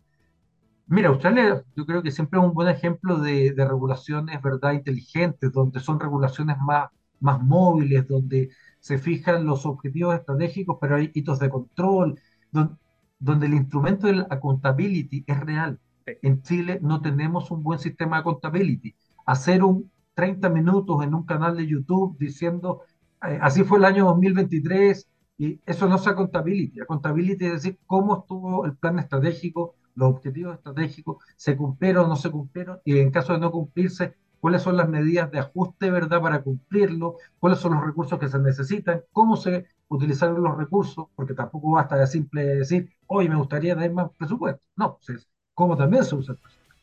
Mira, 0.88 1.10
Australia 1.10 1.64
yo 1.76 1.86
creo 1.86 2.02
que 2.02 2.12
siempre 2.12 2.40
es 2.40 2.46
un 2.46 2.54
buen 2.54 2.68
ejemplo 2.68 3.18
de, 3.20 3.54
regulaciones, 3.56 4.42
¿verdad?, 4.42 4.74
inteligentes, 4.74 5.52
donde 5.52 5.80
son 5.80 6.00
regulaciones 6.00 6.58
más, 6.60 6.90
más 7.20 7.42
móviles, 7.42 8.08
donde 8.08 8.50
se 8.84 8.98
fijan 8.98 9.46
los 9.46 9.66
objetivos 9.66 10.14
estratégicos, 10.14 10.78
pero 10.82 10.98
hay 10.98 11.10
hitos 11.14 11.40
de 11.40 11.50
control, 11.50 12.20
donde, 12.52 13.46
el 13.46 13.54
instrumento 13.54 14.08
de 14.08 14.14
la 14.18 14.28
accountability 14.30 15.24
es 15.26 15.40
real. 15.40 15.80
En 16.06 16.42
Chile 16.42 16.80
no 16.82 17.00
tenemos 17.02 17.50
un 17.50 17.64
buen 17.64 17.80
sistema 17.80 18.18
de 18.18 18.22
accountability. 18.22 18.94
Hacer 19.26 19.64
un 19.64 19.90
30 20.16 20.50
minutos 20.50 21.02
en 21.02 21.14
un 21.14 21.24
canal 21.26 21.56
de 21.56 21.66
YouTube 21.66 22.18
diciendo, 22.20 22.82
eh, 23.26 23.40
así 23.42 23.64
fue 23.64 23.78
el 23.78 23.86
año 23.86 24.04
2023, 24.04 25.08
y 25.38 25.62
eso 25.66 25.88
no 25.88 25.96
es 25.96 26.06
accountability. 26.06 26.82
Accountability 26.82 27.46
es 27.46 27.54
decir, 27.54 27.80
cómo 27.86 28.20
estuvo 28.20 28.66
el 28.66 28.76
plan 28.76 29.00
estratégico, 29.00 29.76
los 29.96 30.10
objetivos 30.10 30.58
estratégicos 30.58 31.24
se 31.38 31.56
cumplieron 31.56 32.04
o 32.04 32.08
no 32.10 32.16
se 32.18 32.30
cumplieron 32.30 32.80
y 32.84 33.00
en 33.00 33.12
caso 33.12 33.32
de 33.32 33.40
no 33.40 33.50
cumplirse, 33.50 34.18
cuáles 34.44 34.62
son 34.62 34.76
las 34.76 34.90
medidas 34.90 35.32
de 35.32 35.40
ajuste, 35.40 35.90
¿verdad?, 35.90 36.22
para 36.22 36.42
cumplirlo, 36.42 37.16
cuáles 37.40 37.60
son 37.60 37.76
los 37.76 37.86
recursos 37.86 38.20
que 38.20 38.28
se 38.28 38.38
necesitan, 38.40 39.02
cómo 39.14 39.38
se 39.38 39.68
utilizaron 39.88 40.44
los 40.44 40.58
recursos, 40.58 41.06
porque 41.16 41.34
tampoco 41.34 41.72
basta 41.72 41.96
de 41.96 42.06
simple 42.08 42.44
decir, 42.44 42.90
hoy 43.08 43.30
me 43.30 43.38
gustaría 43.38 43.74
dar 43.74 43.90
más 43.94 44.12
presupuesto. 44.18 44.62
No, 44.76 44.98
pues 44.98 45.30
cómo 45.54 45.78
también 45.78 46.04
se 46.04 46.16
usa 46.16 46.34
el 46.34 46.40
presupuesto. 46.40 46.76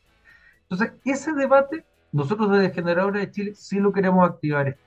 Entonces, 0.70 0.92
ese 1.04 1.34
debate, 1.34 1.84
nosotros 2.12 2.50
desde 2.50 2.72
Generadores 2.72 3.26
de 3.26 3.30
Chile 3.30 3.54
sí 3.54 3.78
lo 3.78 3.92
queremos 3.92 4.26
activar. 4.26 4.78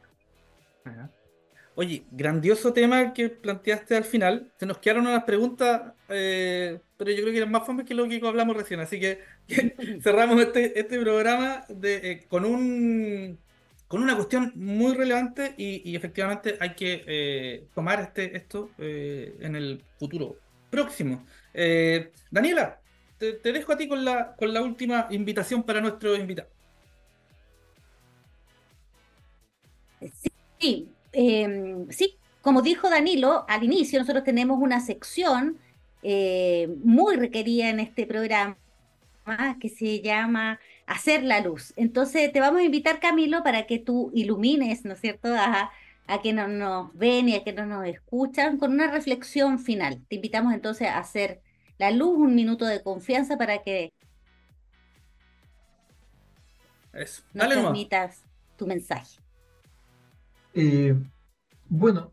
Oye, 1.76 2.06
grandioso 2.12 2.72
tema 2.72 3.14
que 3.14 3.30
planteaste 3.30 3.96
al 3.96 4.04
final. 4.04 4.52
Se 4.58 4.66
nos 4.66 4.78
quedaron 4.78 5.08
unas 5.08 5.24
preguntas, 5.24 5.94
eh, 6.08 6.80
pero 6.98 7.10
yo 7.12 7.22
creo 7.22 7.32
que 7.32 7.38
eran 7.38 7.52
más 7.52 7.66
famosos 7.66 7.88
que 7.88 7.96
lo 7.96 8.08
que 8.08 8.22
hablamos 8.24 8.56
recién. 8.56 8.80
Así 8.80 9.00
que, 9.00 9.22
cerramos 10.04 10.40
este, 10.40 10.80
este 10.80 11.00
programa 11.00 11.66
de, 11.70 12.12
eh, 12.12 12.26
con, 12.28 12.46
un, 12.46 13.40
con 13.88 14.04
una 14.04 14.16
cuestión 14.16 14.52
muy 14.56 14.94
relevante 14.94 15.56
y, 15.58 15.96
efectivamente 15.96 16.58
hay 16.60 16.76
que 16.76 17.04
eh, 17.08 17.68
tomar 17.74 18.02
este, 18.02 18.38
esto 18.38 18.70
en 18.78 19.56
el 19.56 19.84
futuro 19.98 20.38
próximo. 20.70 21.26
Daniela, 22.30 22.82
te, 23.18 23.34
te, 23.34 23.52
dejo 23.52 23.74
a 23.74 23.78
ti 23.78 23.88
con 23.88 24.06
la, 24.06 24.36
con 24.36 24.54
la 24.54 24.62
última 24.62 25.08
invitación 25.10 25.64
para 25.64 25.82
nuestro 25.82 26.16
invitado. 26.16 26.50
Sí, 30.60 30.93
Em, 31.14 31.90
sí, 31.90 32.18
como 32.42 32.62
dijo 32.62 32.90
Danilo, 32.90 33.46
al 33.48 33.64
inicio 33.64 34.00
nosotros 34.00 34.24
tenemos 34.24 34.60
una 34.60 34.82
sección 34.82 35.58
eh, 36.02 36.68
muy 36.84 37.16
requerida 37.16 37.70
en 37.70 37.80
este 37.80 38.06
programa 38.06 38.58
que 39.62 39.70
se 39.70 40.02
llama 40.02 40.60
Hacer 40.86 41.24
la 41.24 41.40
Luz. 41.40 41.74
Entonces 41.78 42.34
te 42.34 42.42
vamos 42.42 42.60
a 42.60 42.64
invitar, 42.64 43.00
Camilo, 43.00 43.42
para 43.44 43.66
que 43.66 43.80
tú 43.80 44.12
ilumines, 44.14 44.84
¿no 44.84 44.94
es 44.94 45.00
cierto?, 45.00 45.34
a 45.34 45.72
a 46.08 46.22
quienes 46.22 46.50
nos 46.50 46.94
ven 46.96 47.30
y 47.30 47.36
a 47.36 47.44
quienes 47.44 47.68
nos 47.68 47.86
escuchan 47.86 48.58
con 48.58 48.72
una 48.72 48.92
reflexión 48.92 49.60
final. 49.60 50.02
Te 50.10 50.16
invitamos 50.16 50.54
entonces 50.54 50.88
a 50.88 50.98
hacer 50.98 51.42
la 51.78 51.92
luz 51.92 52.18
un 52.18 52.36
minuto 52.36 52.66
de 52.66 52.82
confianza 52.84 53.38
para 53.38 53.64
que 53.64 53.94
Eso. 56.94 57.24
nos 57.34 57.48
Dale 57.48 57.62
transmitas 57.62 58.24
tu 58.58 58.68
mensaje. 58.68 59.23
Eh, 60.54 60.96
bueno, 61.70 62.12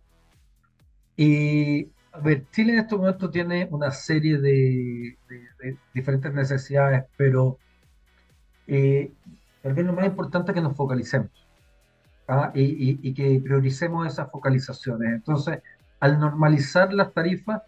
eh, 1.16 1.88
a 2.12 2.18
ver, 2.20 2.46
Chile 2.50 2.72
en 2.72 2.78
este 2.80 2.96
momento 2.96 3.30
tiene 3.30 3.68
una 3.70 3.90
serie 3.90 4.38
de, 4.38 5.18
de- 5.28 5.48
de 5.60 5.76
diferentes 5.94 6.32
necesidades, 6.32 7.04
pero 7.16 7.58
eh, 8.66 9.12
tal 9.62 9.74
vez 9.74 9.84
lo 9.86 9.92
más 9.92 10.06
importante 10.06 10.50
es 10.52 10.54
que 10.54 10.60
nos 10.62 10.76
focalicemos 10.76 11.30
¿ah? 12.28 12.52
y, 12.54 12.62
y- 12.62 13.00
y 13.02 13.14
que 13.14 13.40
prioricemos 13.42 14.06
esas 14.06 14.30
focalizaciones. 14.30 15.12
Entonces, 15.14 15.60
al 16.00 16.18
normalizar 16.18 16.92
las 16.92 17.12
tarifas, 17.12 17.62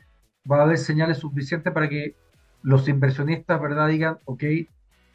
va 0.51 0.59
a 0.61 0.63
haber 0.63 0.79
señales 0.79 1.19
suficientes 1.19 1.73
para 1.73 1.89
que 1.89 2.17
los 2.63 2.89
inversionistas, 2.89 3.61
¿verdad?, 3.61 3.89
digan, 3.89 4.19
ok, 4.25 4.45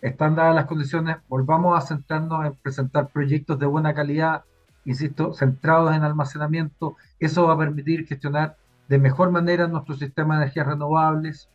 están 0.02 0.36
dadas 0.36 0.56
las 0.56 0.66
condiciones, 0.66 1.18
volvamos 1.28 1.78
a 1.78 1.86
centrarnos 1.88 2.46
en 2.46 2.56
presentar 2.56 3.10
proyectos 3.10 3.58
de 3.60 3.66
buena 3.66 3.94
calidad, 3.94 4.44
insisto, 4.88 5.34
centrados 5.34 5.96
en 5.96 6.04
almacenamiento. 6.04 6.96
Eso 7.20 7.46
va 7.48 7.54
a 7.54 7.58
permitir 7.58 8.08
gestionar 8.08 8.58
de 8.88 8.98
mejor 8.98 9.32
manera 9.32 9.68
nuestro 9.68 9.96
sistema 9.96 10.36
de 10.38 10.44
energías 10.44 10.68
renovables. 10.68 11.50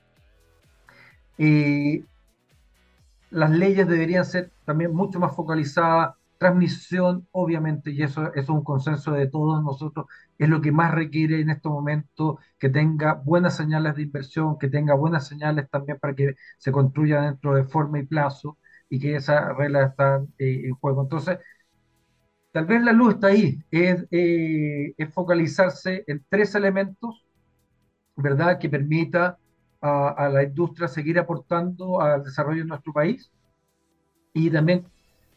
Eh, 1.39 2.05
las 3.31 3.51
leyes 3.51 3.89
deberían 3.89 4.25
ser 4.25 4.53
también 4.65 4.95
mucho 4.95 5.19
más 5.19 5.35
focalizadas, 5.35 6.15
transmisión, 6.39 7.27
obviamente, 7.33 7.91
y 7.93 8.03
eso, 8.03 8.33
eso 8.35 8.41
es 8.41 8.49
un 8.49 8.65
consenso 8.65 9.13
de 9.13 9.29
todos 9.29 9.63
nosotros, 9.63 10.07
es 10.39 10.49
lo 10.49 10.61
que 10.61 10.73
más 10.73 10.93
requiere 10.93 11.41
en 11.41 11.51
este 11.51 11.69
momento, 11.69 12.39
que 12.59 12.69
tenga 12.69 13.15
buenas 13.15 13.57
señales 13.57 13.95
de 13.97 14.03
inversión, 14.03 14.59
que 14.59 14.69
tenga 14.69 14.95
buenas 14.95 15.27
señales 15.29 15.71
también 15.71 15.99
para 16.01 16.15
que 16.15 16.35
se 16.59 16.73
construya 16.73 17.23
dentro 17.23 17.55
de 17.55 17.65
forma 17.65 18.01
y 18.01 18.07
plazo 18.07 18.59
y 18.89 18.99
que 19.01 19.17
esas 19.17 19.57
reglas 19.57 19.91
están 19.91 20.35
eh, 20.39 20.63
en 20.67 20.75
juego. 20.75 21.03
Entonces, 21.03 21.39
tal 22.53 22.67
vez 22.67 22.83
la 22.83 22.93
luz 22.93 23.15
está 23.15 23.29
ahí, 23.29 23.59
es, 23.71 24.07
eh, 24.11 24.95
es 24.97 25.13
focalizarse 25.13 26.05
en 26.07 26.25
tres 26.29 26.55
elementos, 26.55 27.25
¿verdad?, 28.17 28.59
que 28.59 28.69
permita 28.69 29.39
a, 29.81 30.29
la 30.29 30.45
industria 30.45 30.87
seguir 30.87 31.19
aportando 31.19 32.01
al 32.01 32.23
desarrollo 32.23 32.63
de 32.63 32.69
nuestro 32.69 32.93
país 32.93 33.33
y 34.33 34.49
también 34.49 34.85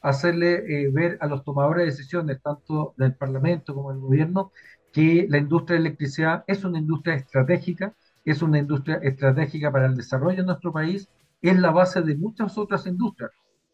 hacerle 0.01 0.53
eh, 0.68 0.91
ver 0.91 1.18
a 1.20 1.26
los 1.26 1.43
tomadores 1.43 1.84
de 1.84 1.91
decisiones, 1.91 2.41
tanto 2.43 2.93
del 2.97 3.16
Parlamento 3.16 3.74
como 3.74 3.91
del 3.91 4.01
gobierno, 4.01 4.51
que 4.93 5.26
la 5.30 5.39
industria 5.39 5.80
de 5.80 5.88
electricidad 5.88 6.43
es 6.45 6.63
una 6.63 6.78
industria 6.78 7.16
estratégica, 7.16 7.93
es 8.24 8.41
una 8.43 8.59
industria 8.59 8.97
estratégica 8.97 9.72
para 9.72 9.88
el 9.88 9.95
desarrollo 9.95 10.38
de 10.38 10.45
nuestro 10.45 10.72
país, 10.72 11.09
es 11.41 11.59
la 11.59 11.72
base 11.72 12.01
de 12.01 12.16
muchas 12.16 12.57
otras 12.57 12.86
industrias, 12.86 13.32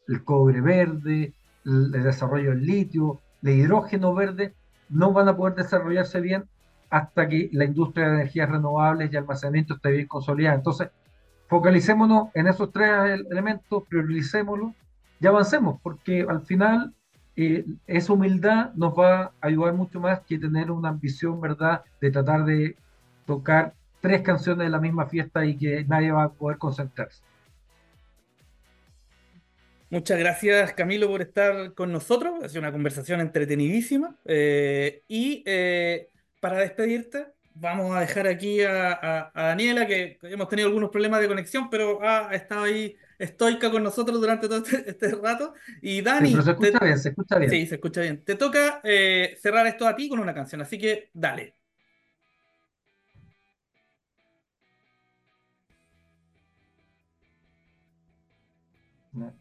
el 0.07 0.23
cobre 0.23 0.61
verde, 0.61 1.33
el 1.65 1.91
desarrollo 1.91 2.51
del 2.51 2.65
litio, 2.65 3.19
el 3.41 3.49
hidrógeno 3.49 4.13
verde, 4.13 4.53
no 4.89 5.13
van 5.13 5.27
a 5.27 5.35
poder 5.35 5.55
desarrollarse 5.55 6.19
bien 6.21 6.45
hasta 6.89 7.27
que 7.27 7.49
la 7.53 7.65
industria 7.65 8.09
de 8.09 8.15
energías 8.15 8.49
renovables 8.49 9.11
y 9.11 9.17
almacenamiento 9.17 9.75
esté 9.75 9.91
bien 9.91 10.07
consolidada. 10.07 10.55
Entonces, 10.55 10.89
focalicémonos 11.47 12.29
en 12.33 12.47
esos 12.47 12.71
tres 12.71 12.89
ele- 13.05 13.27
elementos, 13.31 13.83
prioricémoslos 13.87 14.73
y 15.19 15.27
avancemos, 15.27 15.79
porque 15.81 16.25
al 16.27 16.41
final 16.41 16.93
eh, 17.35 17.65
esa 17.87 18.13
humildad 18.13 18.73
nos 18.75 18.93
va 18.93 19.21
a 19.21 19.31
ayudar 19.41 19.73
mucho 19.73 19.99
más 19.99 20.19
que 20.21 20.37
tener 20.37 20.69
una 20.69 20.89
ambición, 20.89 21.39
¿verdad?, 21.39 21.83
de 22.01 22.11
tratar 22.11 22.43
de 22.43 22.75
tocar 23.25 23.73
tres 24.01 24.21
canciones 24.21 24.65
de 24.65 24.69
la 24.69 24.79
misma 24.79 25.05
fiesta 25.05 25.45
y 25.45 25.55
que 25.57 25.85
nadie 25.85 26.11
va 26.11 26.23
a 26.23 26.29
poder 26.29 26.57
concentrarse. 26.57 27.21
Muchas 29.91 30.17
gracias, 30.17 30.73
Camilo, 30.73 31.07
por 31.09 31.21
estar 31.21 31.73
con 31.73 31.91
nosotros. 31.91 32.41
Ha 32.43 32.47
sido 32.47 32.61
una 32.61 32.71
conversación 32.71 33.19
entretenidísima. 33.19 34.17
Eh, 34.25 35.03
y 35.09 35.43
eh, 35.45 36.09
para 36.39 36.59
despedirte, 36.59 37.27
vamos 37.53 37.93
a 37.95 37.99
dejar 37.99 38.25
aquí 38.27 38.61
a, 38.61 38.93
a- 38.93 39.31
a 39.33 39.43
Daniela, 39.47 39.85
que 39.85 40.17
hemos 40.23 40.47
tenido 40.47 40.69
algunos 40.69 40.91
problemas 40.91 41.19
de 41.19 41.27
conexión, 41.27 41.69
pero 41.69 41.99
ha 42.07 42.33
estado 42.33 42.63
ahí 42.63 42.95
estoica 43.19 43.69
con 43.69 43.83
nosotros 43.83 44.19
durante 44.21 44.47
todo 44.47 44.59
este, 44.65 44.89
este 44.89 45.09
rato. 45.15 45.53
Y 45.81 45.97
Sí, 45.97 46.01
Dani, 46.01 46.31
pero 46.31 46.41
se 46.43 46.53
te- 46.55 46.67
escucha 46.69 46.85
bien, 46.85 46.97
se 46.99 47.09
escucha 47.09 47.37
bien. 47.37 47.51
sí, 47.51 47.65
se 47.67 47.75
escucha 47.75 48.01
bien. 48.01 48.23
Te 48.23 48.35
toca 48.35 48.79
eh, 48.85 49.37
cerrar 49.41 49.67
esto 49.67 49.85
a 49.87 49.95
ti 49.95 50.07
con 50.07 50.19
una 50.19 50.33
canción, 50.33 50.61
así 50.61 50.77
que 50.79 51.09
dale. 51.13 51.57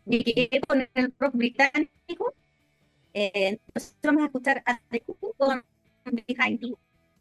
Llegué 0.04 0.60
con 0.66 0.80
el 0.94 1.14
rock 1.18 1.34
británico. 1.34 2.34
Eh, 3.12 3.30
entonces 3.34 3.96
vamos 4.02 4.22
a 4.22 4.26
escuchar 4.26 4.62
a 4.66 4.80
The 4.90 5.02
Who 5.06 5.34
con 5.36 5.64
Behind 6.26 6.60
Blue 6.60 6.78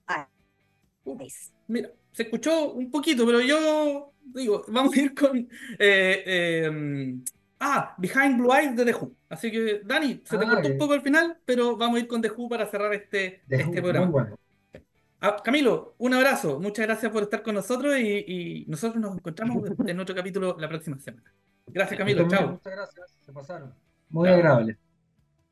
Eyes. 0.07 1.51
Mira, 1.67 1.89
se 2.11 2.23
escuchó 2.23 2.73
un 2.73 2.89
poquito, 2.91 3.25
pero 3.25 3.41
yo 3.41 4.13
digo, 4.21 4.63
vamos 4.67 4.95
a 4.95 4.99
ir 5.01 5.13
con 5.13 5.37
eh, 5.79 6.23
eh, 6.25 6.71
ah, 7.59 7.95
Behind 7.97 8.37
Blue 8.37 8.53
Eyes 8.53 8.75
de 8.75 8.85
The 8.85 8.93
Who. 8.95 9.15
Así 9.29 9.51
que, 9.51 9.81
Dani, 9.85 10.21
se 10.25 10.37
te 10.37 10.45
Ah, 10.45 10.49
cortó 10.49 10.67
un 10.69 10.77
poco 10.77 10.93
al 10.93 11.01
final, 11.01 11.37
pero 11.45 11.77
vamos 11.77 11.97
a 11.97 11.99
ir 11.99 12.07
con 12.07 12.21
The 12.21 12.31
Who 12.31 12.49
para 12.49 12.67
cerrar 12.67 12.93
este, 12.93 13.41
este 13.47 13.81
programa. 13.81 14.07
bueno. 14.07 14.39
Ah, 15.21 15.37
Camilo, 15.43 15.95
un 15.97 16.13
abrazo, 16.13 16.59
muchas 16.61 16.85
gracias 16.87 17.11
por 17.11 17.23
estar 17.23 17.43
con 17.43 17.55
nosotros 17.55 17.97
y, 17.99 18.23
y 18.27 18.65
nosotros 18.67 19.01
nos 19.01 19.15
encontramos 19.17 19.63
en 19.85 19.99
otro 19.99 20.15
capítulo 20.15 20.55
la 20.59 20.69
próxima 20.69 20.97
semana. 20.99 21.33
Gracias, 21.73 21.97
Camilo, 21.97 22.27
chao. 22.27 22.47
Muchas 22.51 22.73
gracias, 22.73 23.11
se 23.25 23.31
pasaron. 23.31 23.73
Muy 24.09 24.27
Chao. 24.27 24.35
agradable. 24.35 24.77